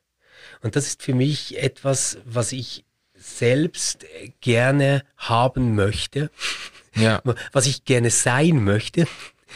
Und 0.62 0.76
das 0.76 0.88
ist 0.88 1.04
für 1.04 1.14
mich 1.14 1.62
etwas, 1.62 2.18
was 2.26 2.52
ich 2.52 2.84
selbst 3.16 4.06
gerne 4.42 5.04
haben 5.18 5.76
möchte, 5.76 6.30
ja. 6.96 7.22
was 7.52 7.66
ich 7.66 7.86
gerne 7.86 8.10
sein 8.10 8.64
möchte. 8.64 9.08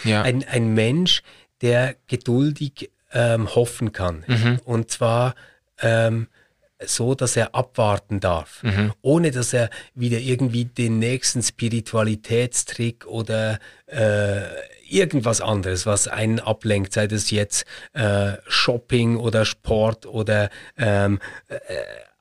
Ja. 0.03 0.23
Ein, 0.23 0.43
ein 0.47 0.73
Mensch, 0.73 1.21
der 1.61 1.95
geduldig 2.07 2.89
ähm, 3.13 3.53
hoffen 3.53 3.91
kann. 3.91 4.23
Mhm. 4.27 4.59
Und 4.65 4.89
zwar 4.89 5.35
ähm, 5.79 6.27
so, 6.83 7.13
dass 7.15 7.37
er 7.37 7.53
abwarten 7.53 8.19
darf, 8.19 8.63
mhm. 8.63 8.93
ohne 9.01 9.31
dass 9.31 9.53
er 9.53 9.69
wieder 9.93 10.19
irgendwie 10.19 10.65
den 10.65 10.99
nächsten 10.99 11.43
Spiritualitätstrick 11.43 13.05
oder 13.05 13.59
äh, 13.85 14.41
irgendwas 14.91 15.41
anderes, 15.41 15.85
was 15.85 16.07
einen 16.07 16.39
ablenkt, 16.39 16.93
sei 16.93 17.07
das 17.07 17.31
jetzt 17.31 17.65
äh, 17.93 18.33
Shopping 18.47 19.17
oder 19.17 19.45
Sport 19.45 20.05
oder 20.05 20.49
ähm, 20.77 21.19
äh, 21.47 21.57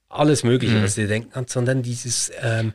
alles 0.08 0.42
Mögliche, 0.42 0.76
mhm. 0.76 0.84
was 0.84 0.94
du 0.94 1.06
denken 1.06 1.30
kannst, 1.32 1.52
sondern 1.52 1.82
dieses, 1.82 2.30
ähm, 2.40 2.72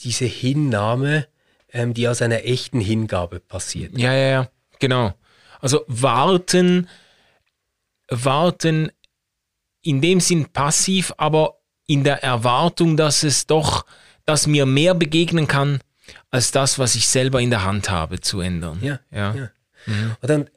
diese 0.00 0.26
Hinnahme, 0.26 1.26
ähm, 1.72 1.94
die 1.94 2.08
aus 2.08 2.22
einer 2.22 2.44
echten 2.44 2.80
Hingabe 2.80 3.40
passiert. 3.40 3.96
Ja, 3.96 4.12
ja, 4.12 4.28
ja, 4.28 4.50
genau. 4.78 5.14
Also 5.60 5.84
warten, 5.86 6.88
warten 8.08 8.90
in 9.82 10.00
dem 10.00 10.20
Sinn 10.20 10.46
passiv, 10.52 11.12
aber 11.16 11.60
in 11.86 12.04
der 12.04 12.22
Erwartung, 12.22 12.96
dass 12.96 13.22
es 13.22 13.46
doch, 13.46 13.84
dass 14.24 14.46
mir 14.46 14.66
mehr 14.66 14.94
begegnen 14.94 15.46
kann, 15.46 15.80
als 16.30 16.52
das, 16.52 16.78
was 16.78 16.94
ich 16.94 17.08
selber 17.08 17.40
in 17.40 17.50
der 17.50 17.64
Hand 17.64 17.90
habe, 17.90 18.20
zu 18.20 18.40
ändern. 18.40 18.78
Ja. 18.82 19.00
ja. 19.10 19.34
ja. 19.34 19.50
Mhm. 19.86 20.16
Und 20.20 20.30
dann, 20.30 20.50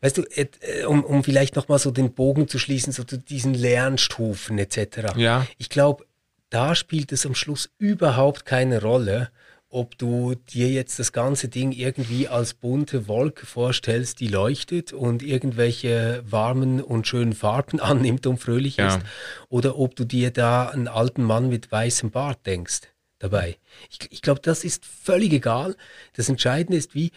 weißt 0.00 0.18
du, 0.18 0.22
äh, 0.22 0.84
um, 0.84 1.04
um 1.04 1.24
vielleicht 1.24 1.56
nochmal 1.56 1.78
so 1.78 1.90
den 1.90 2.14
Bogen 2.14 2.48
zu 2.48 2.58
schließen, 2.58 2.92
so 2.92 3.04
zu 3.04 3.18
diesen 3.18 3.54
Lernstufen 3.54 4.58
etc. 4.58 5.16
Ja. 5.16 5.46
Ich 5.58 5.68
glaube, 5.68 6.06
da 6.50 6.74
spielt 6.74 7.12
es 7.12 7.26
am 7.26 7.34
Schluss 7.34 7.70
überhaupt 7.78 8.44
keine 8.44 8.80
Rolle, 8.80 9.30
ob 9.68 9.98
du 9.98 10.36
dir 10.36 10.70
jetzt 10.70 11.00
das 11.00 11.12
ganze 11.12 11.48
Ding 11.48 11.72
irgendwie 11.72 12.28
als 12.28 12.54
bunte 12.54 13.08
Wolke 13.08 13.46
vorstellst, 13.46 14.20
die 14.20 14.28
leuchtet 14.28 14.92
und 14.92 15.24
irgendwelche 15.24 16.22
warmen 16.24 16.80
und 16.80 17.08
schönen 17.08 17.32
Farben 17.32 17.80
annimmt 17.80 18.26
und 18.28 18.38
fröhlich 18.38 18.76
ja. 18.76 18.88
ist, 18.88 19.00
oder 19.48 19.76
ob 19.76 19.96
du 19.96 20.04
dir 20.04 20.30
da 20.30 20.68
einen 20.68 20.86
alten 20.86 21.24
Mann 21.24 21.48
mit 21.48 21.72
weißem 21.72 22.10
Bart 22.10 22.46
denkst 22.46 22.82
dabei. 23.18 23.56
Ich, 23.90 24.12
ich 24.12 24.22
glaube, 24.22 24.40
das 24.40 24.64
ist 24.64 24.84
völlig 24.84 25.32
egal. 25.32 25.76
Das 26.14 26.28
Entscheidende 26.28 26.76
ist, 26.76 26.94
wie 26.94 27.12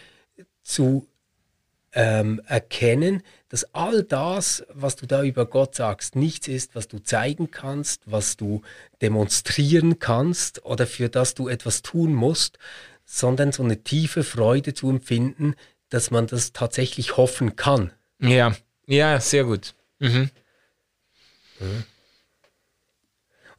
zu 0.64 1.08
ähm, 1.94 2.42
erkennen, 2.46 3.24
dass 3.50 3.74
all 3.74 4.04
das, 4.04 4.64
was 4.70 4.96
du 4.96 5.08
da 5.08 5.24
über 5.24 5.46
Gott 5.46 5.76
sagst, 5.76 6.16
nichts 6.16 6.48
ist, 6.48 6.76
was 6.76 6.88
du 6.88 7.00
zeigen 7.00 7.50
kannst, 7.50 8.04
was 8.06 8.38
du 8.38 8.62
demonstrieren 9.02 10.00
kannst 10.00 10.66
oder 10.66 10.86
für 10.86 11.10
das 11.10 11.34
du 11.34 11.48
etwas 11.48 11.82
tun 11.82 12.14
musst, 12.14 12.60
sondern 13.06 13.52
so 13.52 13.64
eine 13.64 13.84
tiefe 13.84 14.24
Freude 14.24 14.74
zu 14.74 14.90
empfinden, 14.90 15.56
dass 15.90 16.12
man 16.12 16.28
das 16.28 16.54
tatsächlich 16.54 17.18
hoffen 17.18 17.56
kann. 17.56 17.92
Ja, 18.20 18.56
ja, 18.86 19.20
sehr 19.20 19.46
gut. 19.46 19.74
Mhm. 19.98 20.30
Mhm. 21.60 21.84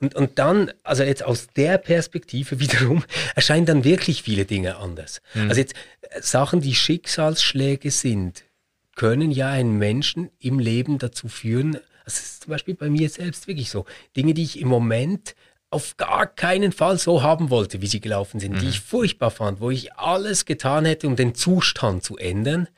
Und, 0.00 0.14
und 0.14 0.38
dann, 0.38 0.72
also 0.82 1.02
jetzt 1.02 1.22
aus 1.22 1.48
der 1.54 1.78
Perspektive 1.78 2.58
wiederum, 2.60 3.04
erscheinen 3.34 3.66
dann 3.66 3.84
wirklich 3.84 4.22
viele 4.22 4.44
Dinge 4.44 4.76
anders. 4.76 5.20
Mhm. 5.34 5.48
Also 5.48 5.60
jetzt 5.60 5.74
äh, 6.02 6.20
Sachen, 6.20 6.60
die 6.60 6.74
Schicksalsschläge 6.74 7.90
sind, 7.90 8.44
können 8.96 9.30
ja 9.30 9.48
einen 9.50 9.78
Menschen 9.78 10.30
im 10.38 10.58
Leben 10.58 10.98
dazu 10.98 11.28
führen, 11.28 11.78
das 12.04 12.18
ist 12.18 12.42
zum 12.42 12.50
Beispiel 12.50 12.74
bei 12.74 12.90
mir 12.90 13.08
selbst 13.08 13.46
wirklich 13.46 13.70
so, 13.70 13.84
Dinge, 14.16 14.34
die 14.34 14.42
ich 14.42 14.58
im 14.60 14.68
Moment 14.68 15.36
auf 15.70 15.96
gar 15.96 16.26
keinen 16.26 16.72
Fall 16.72 16.98
so 16.98 17.22
haben 17.22 17.48
wollte, 17.50 17.80
wie 17.80 17.86
sie 17.86 18.00
gelaufen 18.00 18.40
sind, 18.40 18.54
mhm. 18.54 18.58
die 18.58 18.68
ich 18.68 18.80
furchtbar 18.80 19.30
fand, 19.30 19.60
wo 19.60 19.70
ich 19.70 19.92
alles 19.94 20.44
getan 20.44 20.84
hätte, 20.84 21.06
um 21.06 21.14
den 21.14 21.34
Zustand 21.34 22.02
zu 22.02 22.16
ändern, 22.16 22.68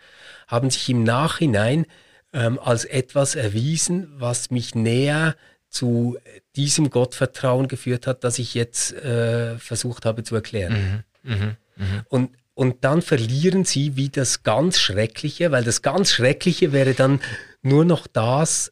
haben 0.47 0.69
sich 0.69 0.91
im 0.91 1.03
Nachhinein 1.03 1.87
ähm, 2.35 2.59
als 2.59 2.85
etwas 2.85 3.35
erwiesen, 3.35 4.13
was 4.17 4.51
mich 4.51 4.75
näher 4.75 5.37
zu 5.73 6.19
diesem 6.55 6.91
Gottvertrauen 6.91 7.67
geführt 7.67 8.07
hat, 8.07 8.25
das 8.25 8.39
ich 8.39 8.55
jetzt 8.55 8.93
äh, 8.93 9.59
versucht 9.59 10.05
habe 10.05 10.23
zu 10.23 10.35
erklären. 10.35 11.05
Mhm, 11.23 11.33
mh, 11.33 11.57
mh. 11.77 12.05
Und, 12.11 12.31
und 12.55 12.85
dann 12.85 13.01
verlieren 13.01 13.65
sie 13.65 13.97
wie 13.97 14.11
das 14.11 14.43
ganz 14.43 14.79
Schreckliche, 14.79 15.51
weil 15.51 15.65
das 15.65 15.81
ganz 15.81 16.13
Schreckliche 16.13 16.73
wäre 16.73 16.93
dann 16.93 17.21
nur 17.63 17.87
noch 17.87 18.07
das, 18.07 18.71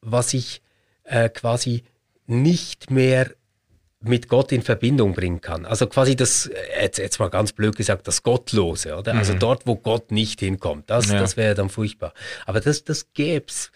was 0.00 0.34
ich 0.34 0.60
äh, 1.04 1.28
quasi 1.28 1.84
nicht 2.26 2.90
mehr 2.90 3.30
mit 4.02 4.28
Gott 4.28 4.50
in 4.50 4.62
Verbindung 4.62 5.14
bringen 5.14 5.40
kann. 5.40 5.66
Also 5.66 5.86
quasi 5.86 6.16
das, 6.16 6.50
jetzt, 6.80 6.98
jetzt 6.98 7.20
mal 7.20 7.28
ganz 7.28 7.52
blöd 7.52 7.76
gesagt, 7.76 8.08
das 8.08 8.22
Gottlose, 8.24 8.96
oder? 8.96 9.12
Also 9.12 9.12
mhm. 9.12 9.18
Also 9.18 9.34
dort, 9.34 9.66
wo 9.66 9.76
Gott 9.76 10.10
nicht 10.10 10.40
hinkommt. 10.40 10.90
Das, 10.90 11.10
ja. 11.10 11.20
das 11.20 11.36
wäre 11.36 11.54
dann 11.54 11.68
furchtbar. 11.68 12.12
Aber 12.46 12.60
das, 12.60 12.82
das 12.82 13.12
gäbe 13.12 13.46
es 13.48 13.70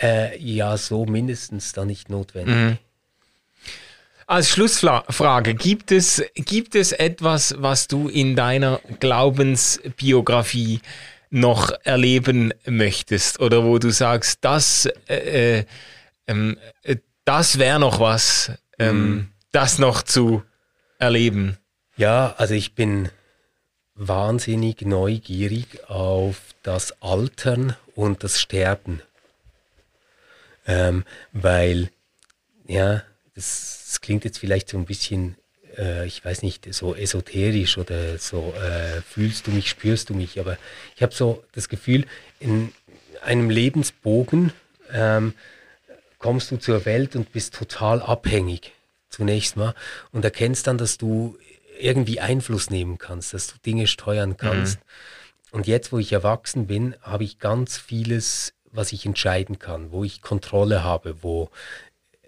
äh, 0.00 0.38
ja 0.38 0.76
so 0.76 1.06
mindestens 1.06 1.72
dann 1.72 1.88
nicht 1.88 2.10
notwendig. 2.10 2.54
Mhm. 2.54 2.78
Als 4.26 4.48
Schlussfrage, 4.48 5.54
gibt 5.54 5.92
es, 5.92 6.22
gibt 6.34 6.74
es 6.74 6.92
etwas, 6.92 7.54
was 7.58 7.88
du 7.88 8.08
in 8.08 8.36
deiner 8.36 8.80
Glaubensbiografie 8.98 10.80
noch 11.28 11.72
erleben 11.82 12.54
möchtest 12.64 13.40
oder 13.40 13.64
wo 13.64 13.78
du 13.78 13.90
sagst, 13.90 14.38
das, 14.40 14.86
äh, 15.08 15.58
äh, 15.58 15.64
ähm, 16.26 16.56
äh 16.82 16.96
das 17.26 17.58
wäre 17.58 17.80
noch 17.80 18.00
was, 18.00 18.52
ähm, 18.78 18.96
mhm. 18.96 19.28
das 19.52 19.78
noch 19.78 20.02
zu 20.02 20.42
erleben? 20.98 21.56
Ja, 21.96 22.34
also 22.36 22.54
ich 22.54 22.74
bin 22.74 23.08
wahnsinnig 23.94 24.82
neugierig 24.82 25.88
auf 25.88 26.36
das 26.62 27.00
Altern 27.02 27.76
und 27.94 28.24
das 28.24 28.40
Sterben 28.40 29.00
ähm, 30.66 31.04
weil, 31.32 31.90
ja, 32.66 33.02
das, 33.34 33.84
das, 33.86 34.00
klingt 34.00 34.24
jetzt 34.24 34.38
vielleicht 34.38 34.68
so 34.68 34.78
ein 34.78 34.84
bisschen, 34.84 35.36
äh, 35.76 36.06
ich 36.06 36.24
weiß 36.24 36.42
nicht, 36.42 36.72
so 36.72 36.94
esoterisch 36.94 37.78
oder 37.78 38.18
so, 38.18 38.54
äh, 38.54 39.02
fühlst 39.02 39.46
du 39.46 39.50
mich, 39.50 39.68
spürst 39.68 40.10
du 40.10 40.14
mich, 40.14 40.38
aber 40.40 40.56
ich 40.96 41.02
habe 41.02 41.14
so 41.14 41.44
das 41.52 41.68
Gefühl, 41.68 42.06
in 42.40 42.72
einem 43.22 43.50
Lebensbogen 43.50 44.52
ähm, 44.92 45.34
kommst 46.18 46.50
du 46.50 46.56
zur 46.56 46.84
Welt 46.84 47.16
und 47.16 47.32
bist 47.32 47.54
total 47.54 48.00
abhängig 48.02 48.72
zunächst 49.10 49.56
mal 49.56 49.74
und 50.12 50.24
erkennst 50.24 50.66
dann, 50.66 50.78
dass 50.78 50.98
du 50.98 51.38
irgendwie 51.78 52.20
Einfluss 52.20 52.70
nehmen 52.70 52.98
kannst, 52.98 53.34
dass 53.34 53.46
du 53.48 53.54
Dinge 53.64 53.86
steuern 53.86 54.36
kannst. 54.36 54.78
Mhm. 54.78 54.84
Und 55.58 55.66
jetzt, 55.66 55.92
wo 55.92 55.98
ich 55.98 56.12
erwachsen 56.12 56.66
bin, 56.66 56.96
habe 57.00 57.24
ich 57.24 57.38
ganz 57.38 57.78
vieles 57.78 58.54
was 58.74 58.92
ich 58.92 59.06
entscheiden 59.06 59.58
kann, 59.58 59.90
wo 59.92 60.04
ich 60.04 60.22
Kontrolle 60.22 60.82
habe, 60.82 61.22
wo 61.22 61.50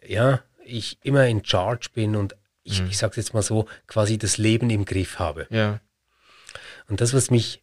ja, 0.06 0.42
ich 0.64 0.98
immer 1.02 1.26
in 1.26 1.44
Charge 1.44 1.88
bin 1.92 2.16
und 2.16 2.36
ich, 2.62 2.82
mhm. 2.82 2.88
ich 2.88 2.98
sage 2.98 3.14
jetzt 3.16 3.34
mal 3.34 3.42
so, 3.42 3.66
quasi 3.86 4.18
das 4.18 4.38
Leben 4.38 4.70
im 4.70 4.84
Griff 4.84 5.18
habe. 5.18 5.46
Ja. 5.50 5.80
Und 6.88 7.00
das, 7.00 7.14
was 7.14 7.30
mich 7.30 7.62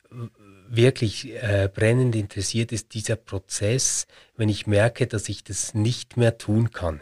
wirklich 0.67 1.31
äh, 1.31 1.69
brennend 1.73 2.15
interessiert, 2.15 2.71
ist 2.71 2.93
dieser 2.93 3.15
Prozess, 3.15 4.07
wenn 4.35 4.49
ich 4.49 4.65
merke, 4.65 5.07
dass 5.07 5.29
ich 5.29 5.43
das 5.43 5.73
nicht 5.73 6.17
mehr 6.17 6.37
tun 6.37 6.71
kann. 6.71 7.01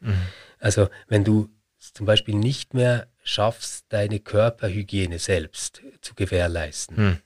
Mhm. 0.00 0.20
Also 0.58 0.88
wenn 1.08 1.24
du 1.24 1.48
zum 1.78 2.06
Beispiel 2.06 2.34
nicht 2.34 2.74
mehr 2.74 3.08
schaffst, 3.22 3.86
deine 3.88 4.20
Körperhygiene 4.20 5.18
selbst 5.18 5.82
zu 6.00 6.14
gewährleisten, 6.14 6.96
mhm. 6.96 7.18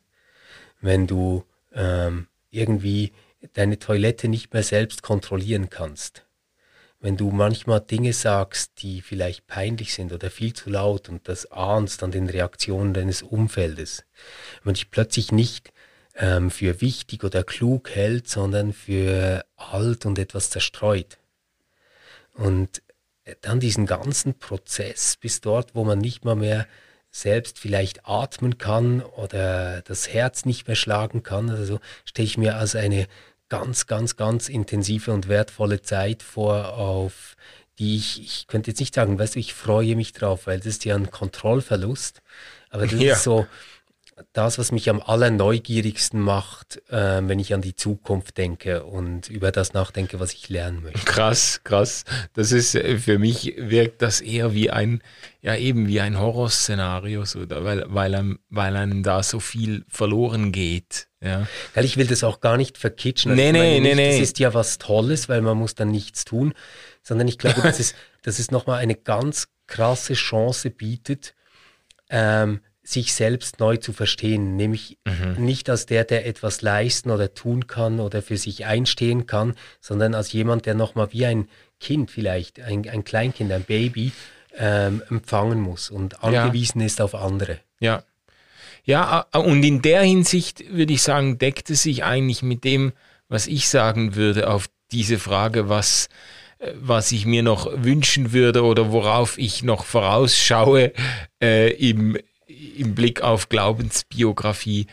wenn 0.80 1.07
du 1.07 1.44
ähm, 1.72 2.28
irgendwie 2.50 3.12
deine 3.53 3.78
Toilette 3.78 4.28
nicht 4.28 4.53
mehr 4.53 4.62
selbst 4.62 5.03
kontrollieren 5.03 5.70
kannst. 5.70 6.24
Wenn 7.01 7.16
du 7.16 7.30
manchmal 7.30 7.80
Dinge 7.80 8.14
sagst, 8.14 8.82
die 8.82 9.03
vielleicht 9.03 9.47
peinlich 9.47 9.92
sind 9.92 10.12
oder 10.12 10.30
viel 10.30 10.55
zu 10.55 10.70
laut 10.70 11.11
und 11.11 11.28
das 11.28 11.53
ahnst 11.53 12.03
an 12.03 12.11
den 12.11 12.28
Reaktionen 12.28 12.95
deines 12.95 13.22
Umfeldes. 13.22 14.05
Wenn 14.62 14.74
dich 14.74 14.90
plötzlich 14.90 15.30
nicht 15.30 15.72
ähm, 16.16 16.51
für 16.51 16.80
wichtig 16.80 17.22
oder 17.22 17.45
klug 17.45 17.90
hält, 17.90 18.28
sondern 18.28 18.72
für 18.72 19.45
alt 19.57 20.07
und 20.07 20.18
etwas 20.18 20.49
zerstreut. 20.49 21.18
Und 22.32 22.82
dann 23.40 23.61
diesen 23.61 23.86
ganzen 23.86 24.38
Prozess 24.38 25.16
bis 25.16 25.40
dort, 25.40 25.74
wo 25.74 25.84
man 25.84 25.99
nicht 25.99 26.24
mal 26.24 26.36
mehr 26.36 26.66
selbst 27.11 27.59
vielleicht 27.59 28.07
atmen 28.07 28.59
kann 28.59 29.01
oder 29.01 29.82
das 29.82 30.09
Herz 30.09 30.45
nicht 30.45 30.66
mehr 30.66 30.76
schlagen 30.76 31.22
kann. 31.22 31.49
Also 31.49 31.80
stelle 32.05 32.26
ich 32.26 32.38
mir 32.38 32.57
als 32.57 32.74
eine 32.74 33.07
ganz, 33.61 33.86
ganz, 33.86 34.16
ganz 34.16 34.48
intensive 34.48 35.12
und 35.12 35.28
wertvolle 35.28 35.82
Zeit 35.82 36.22
vor, 36.22 36.74
auf 36.74 37.36
die 37.78 37.96
ich, 37.96 38.22
ich 38.22 38.46
könnte 38.46 38.70
jetzt 38.70 38.80
nicht 38.80 38.94
sagen, 38.94 39.18
weißt 39.18 39.34
du, 39.34 39.40
ich 39.40 39.55
freue 39.55 39.96
mich 39.96 40.12
drauf, 40.12 40.46
weil 40.46 40.59
das 40.59 40.66
ist 40.66 40.84
ja 40.84 40.94
ein 40.94 41.11
Kontrollverlust. 41.11 42.22
Aber 42.70 42.86
das 42.86 43.00
ja. 43.00 43.14
ist 43.14 43.22
so 43.24 43.46
das, 44.33 44.59
was 44.59 44.73
mich 44.73 44.89
am 44.91 45.01
allerneugierigsten 45.01 46.21
macht, 46.21 46.83
äh, 46.89 47.21
wenn 47.23 47.39
ich 47.39 47.53
an 47.55 47.62
die 47.62 47.75
Zukunft 47.75 48.39
denke 48.39 48.85
und 48.85 49.29
über 49.29 49.51
das 49.51 49.73
nachdenke, 49.73 50.21
was 50.21 50.33
ich 50.33 50.49
lernen 50.49 50.83
möchte. 50.83 51.05
Krass, 51.05 51.61
krass. 51.65 52.05
Das 52.33 52.53
ist 52.53 52.75
äh, 52.75 52.99
für 52.99 53.19
mich 53.19 53.55
wirkt 53.57 54.03
das 54.03 54.21
eher 54.21 54.55
wie 54.55 54.71
ein, 54.71 55.03
ja 55.41 55.57
eben 55.57 55.89
wie 55.89 56.01
ein 56.01 56.19
Horrorszenario, 56.19 57.25
so, 57.25 57.49
weil, 57.49 57.85
weil, 57.89 58.15
einem, 58.15 58.39
weil 58.51 58.77
einem 58.77 59.03
da 59.03 59.23
so 59.23 59.41
viel 59.41 59.85
verloren 59.89 60.53
geht. 60.53 61.09
Ja. 61.21 61.49
Weil 61.75 61.85
ich 61.85 61.97
will 61.97 62.07
das 62.07 62.23
auch 62.23 62.41
gar 62.41 62.57
nicht 62.57 62.79
verkitschen. 62.79 63.33
Also 63.33 63.43
nee, 63.43 63.53
nee, 63.53 63.81
nee, 63.81 63.95
nee. 63.95 64.19
Das 64.19 64.21
ist 64.21 64.39
ja 64.39 64.55
was 64.55 64.79
Tolles, 64.79 65.29
weil 65.29 65.41
man 65.41 65.57
muss 65.57 65.75
dann 65.75 65.91
nichts 65.91 66.25
tun, 66.25 66.55
sondern 67.03 67.27
ich 67.27 67.39
glaube, 67.39 67.61
dass 67.62 67.81
es, 67.81 67.95
dass 68.23 68.39
es 68.39 68.51
nochmal 68.51 68.79
eine 68.79 68.95
ganz 68.95 69.49
krasse 69.67 70.15
Chance 70.15 70.71
bietet, 70.71 71.35
ähm, 72.11 72.61
sich 72.85 73.14
selbst 73.14 73.61
neu 73.61 73.78
zu 73.78 73.93
verstehen, 73.93 74.57
nämlich 74.57 74.99
mhm. 75.05 75.45
nicht 75.45 75.70
als 75.70 75.87
der, 75.87 76.05
der 76.05 76.26
etwas 76.26 76.62
leisten 76.62 77.11
oder 77.11 77.35
tun 77.35 77.66
kann 77.66 77.99
oder 77.99 78.22
für 78.22 78.37
sich 78.37 78.66
einstehen 78.66 79.26
kann, 79.26 79.55
sondern 79.80 80.14
als 80.14 80.32
jemand, 80.32 80.66
der 80.66 80.74
nochmal 80.74 81.09
wie 81.12 81.24
ein 81.24 81.49
Kind 81.80 82.11
vielleicht, 82.11 82.61
ein, 82.61 82.89
ein 82.89 83.03
Kleinkind, 83.03 83.51
ein 83.51 83.64
Baby 83.64 84.12
ähm, 84.57 85.03
empfangen 85.09 85.61
muss 85.61 85.91
und 85.91 86.22
angewiesen 86.22 86.80
ja. 86.80 86.87
ist 86.87 87.01
auf 87.01 87.14
andere. 87.14 87.59
Ja, 87.80 88.05
ja, 88.85 89.26
und 89.32 89.62
in 89.62 89.80
der 89.80 90.03
Hinsicht 90.03 90.70
würde 90.70 90.93
ich 90.93 91.03
sagen, 91.03 91.39
deckt 91.39 91.70
es 91.70 91.85
sich 91.85 92.05
eigentlich 92.05 92.43
mit 92.43 92.64
dem, 92.64 92.93
was 93.28 93.47
ich 93.47 93.68
sagen 93.68 94.14
würde 94.14 94.51
auf 94.51 94.68
diese 94.93 95.18
Frage, 95.18 95.70
was, 95.70 96.09
äh, 96.59 96.72
was 96.74 97.11
ich 97.12 97.24
mir 97.24 97.43
noch 97.43 97.66
wünschen 97.74 98.32
würde 98.32 98.62
oder 98.62 98.93
worauf 98.93 99.39
ich 99.39 99.62
noch 99.62 99.85
vorausschaue 99.87 100.93
äh, 101.43 101.72
im, 101.72 102.18
im 102.76 102.94
Blick 102.94 103.22
auf 103.22 103.48
Glaubensbiografie. 103.48 104.86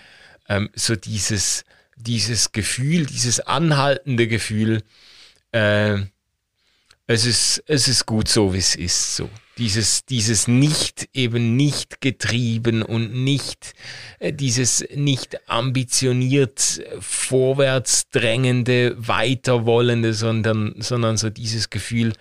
Ähm, 0.49 0.70
so 0.74 0.95
dieses, 0.95 1.64
dieses 1.95 2.51
Gefühl, 2.51 3.05
dieses 3.05 3.39
anhaltende 3.39 4.28
Gefühl, 4.28 4.84
äh, 5.51 5.99
es 7.07 7.26
ist, 7.26 7.64
es 7.68 7.88
ist 7.88 8.05
gut 8.05 8.28
so, 8.28 8.53
wie 8.53 8.59
es 8.59 8.76
ist. 8.76 9.18
So. 9.18 9.30
Dieses, 9.57 10.05
dieses 10.05 10.47
nicht 10.47 11.09
eben 11.14 11.57
nicht 11.57 11.99
getrieben 11.99 12.84
und 12.84 13.14
nicht, 13.14 13.74
äh, 14.20 14.32
dieses 14.32 14.86
nicht 14.95 15.49
ambitioniert 15.49 16.82
vorwärts 16.99 18.09
drängende, 18.09 18.95
weiterwollende, 18.97 20.14
sondern, 20.14 20.76
sondern 20.80 21.18
so 21.18 21.30
dieses 21.30 21.70
Gefühl, 21.70 22.14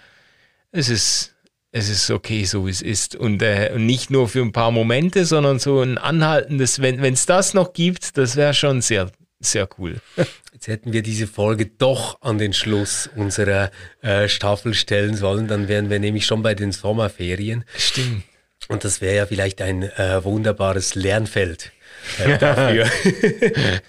es 0.73 0.89
ist, 0.89 1.35
es 1.73 1.89
ist 1.89 2.11
okay, 2.11 2.45
so 2.45 2.67
wie 2.67 2.71
es 2.71 2.83
ist. 2.83 3.15
Und 3.15 3.43
äh, 3.43 3.79
nicht 3.79 4.11
nur 4.11 4.29
für 4.29 4.41
ein 4.41 4.53
paar 4.53 4.71
Momente, 4.71 5.25
sondern 5.25 5.59
so 5.59 5.81
ein 5.81 5.99
anhaltendes, 5.99 6.81
wenn 6.81 7.03
es 7.05 7.27
das 7.27 7.55
noch 7.55 7.73
gibt, 7.73 8.17
das 8.17 8.37
wäre 8.37 8.55
schon 8.55 8.83
sehr, 8.83 9.11
sehr 9.39 9.69
cool. 9.79 10.01
Jetzt 10.53 10.67
hätten 10.67 10.93
wir 10.93 11.03
diese 11.03 11.27
Folge 11.27 11.67
doch 11.67 12.21
an 12.23 12.39
den 12.39 12.53
Schluss 12.53 13.09
unserer 13.15 13.71
äh, 14.03 14.29
Staffel 14.29 14.75
stellen 14.75 15.17
sollen, 15.17 15.49
dann 15.49 15.69
wären 15.69 15.91
wir 15.91 16.01
nämlich 16.01 16.27
schon 16.27 16.43
bei 16.43 16.55
den 16.55 16.73
Sommerferien. 16.73 17.65
Stimmt. 17.77 18.25
Und 18.69 18.85
das 18.85 19.01
wäre 19.01 19.17
ja 19.17 19.27
vielleicht 19.27 19.63
ein 19.63 19.83
äh, 19.83 20.23
wunderbares 20.23 20.95
Lernfeld. 20.95 21.73
Äh, 22.19 22.39
dafür. 22.39 22.91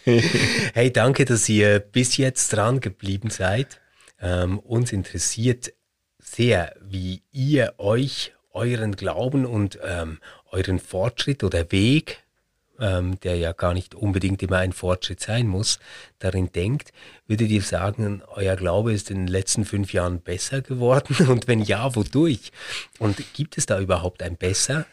hey, 0.74 0.92
danke, 0.92 1.26
dass 1.26 1.48
ihr 1.50 1.80
bis 1.80 2.18
jetzt 2.18 2.54
dran 2.54 2.80
geblieben 2.80 3.30
seid. 3.30 3.80
Ähm, 4.22 4.60
uns 4.60 4.92
interessiert 4.92 5.74
sehr, 6.32 6.74
wie 6.82 7.22
ihr 7.32 7.74
euch 7.78 8.34
euren 8.54 8.96
Glauben 8.96 9.46
und 9.46 9.80
ähm, 9.84 10.20
euren 10.52 10.80
Fortschritt 10.80 11.44
oder 11.44 11.72
Weg, 11.72 12.24
ähm, 12.80 13.20
der 13.22 13.36
ja 13.36 13.52
gar 13.52 13.74
nicht 13.74 13.96
unbedingt 13.96 14.42
immer 14.42 14.58
ein 14.58 14.72
Fortschritt 14.72 15.20
sein 15.20 15.48
muss, 15.48 15.80
darin 16.20 16.52
denkt. 16.52 16.94
Würdet 17.28 17.50
ihr 17.50 17.62
sagen, 17.62 18.24
euer 18.28 18.56
Glaube 18.56 18.94
ist 18.94 19.12
in 19.12 19.18
den 19.18 19.28
letzten 19.28 19.66
fünf 19.66 19.94
Jahren 19.94 20.22
besser 20.22 20.62
geworden? 20.62 21.16
Und 21.30 21.48
wenn 21.48 21.62
ja, 21.62 21.96
wodurch? 21.96 22.52
Und 22.98 23.34
gibt 23.34 23.58
es 23.58 23.66
da 23.66 23.80
überhaupt 23.80 24.24
ein 24.24 24.38
Besser? 24.38 24.86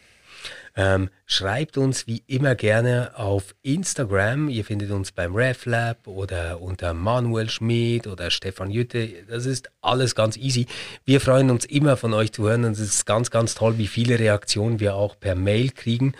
Ähm, 0.79 1.11
schreibt 1.27 1.77
uns 1.77 2.07
wie 2.07 2.23
immer 2.29 2.55
gerne 2.55 3.11
auf 3.17 3.57
Instagram. 3.63 4.49
Ihr 4.49 4.65
findet 4.65 4.93
uns 4.93 5.11
beim 5.11 5.35
RefLab 5.35 6.07
oder 6.07 6.63
unter 6.63 6.95
Manuel 6.95 7.51
Schmid 7.51 8.07
oder 8.07 8.31
Stefan 8.31 8.71
Jütte. 8.71 9.09
Das 9.29 9.45
ist 9.45 9.73
alles 9.81 10.15
ganz 10.15 10.37
easy. 10.37 10.67
Wir 11.05 11.21
freuen 11.21 11.51
uns 11.51 11.65
immer 11.65 11.97
von 11.97 12.15
euch 12.15 12.31
zu 12.31 12.45
hören 12.45 12.65
und 12.65 12.73
es 12.73 12.79
ist 12.79 13.07
ganz, 13.07 13.33
ganz 13.33 13.57
toll, 13.57 13.77
wie 13.77 13.89
viele 13.89 14.21
Reaktionen 14.21 14.79
wir 14.79 14.95
auch 14.95 15.19
per 15.19 15.35
Mail 15.35 15.71
kriegen. 15.71 16.13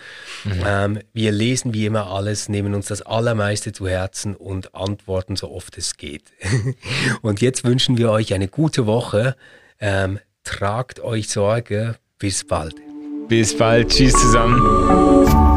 Mhm. 0.43 0.63
Ähm, 0.65 0.99
wir 1.13 1.31
lesen 1.31 1.73
wie 1.73 1.85
immer 1.85 2.07
alles, 2.11 2.49
nehmen 2.49 2.75
uns 2.75 2.87
das 2.87 3.01
Allermeiste 3.01 3.71
zu 3.71 3.87
Herzen 3.87 4.35
und 4.35 4.75
antworten 4.75 5.37
so 5.37 5.51
oft 5.51 5.77
es 5.77 5.95
geht. 5.95 6.33
und 7.21 7.39
jetzt 7.39 7.63
wünschen 7.63 7.97
wir 7.97 8.11
euch 8.11 8.33
eine 8.33 8.49
gute 8.49 8.85
Woche. 8.85 9.37
Ähm, 9.79 10.19
tragt 10.43 10.99
euch 10.99 11.29
Sorge. 11.29 11.95
Bis 12.17 12.45
bald. 12.45 12.88
Bis 13.29 13.55
bald. 13.55 13.89
Tschüss 13.89 14.13
zusammen. 14.13 15.48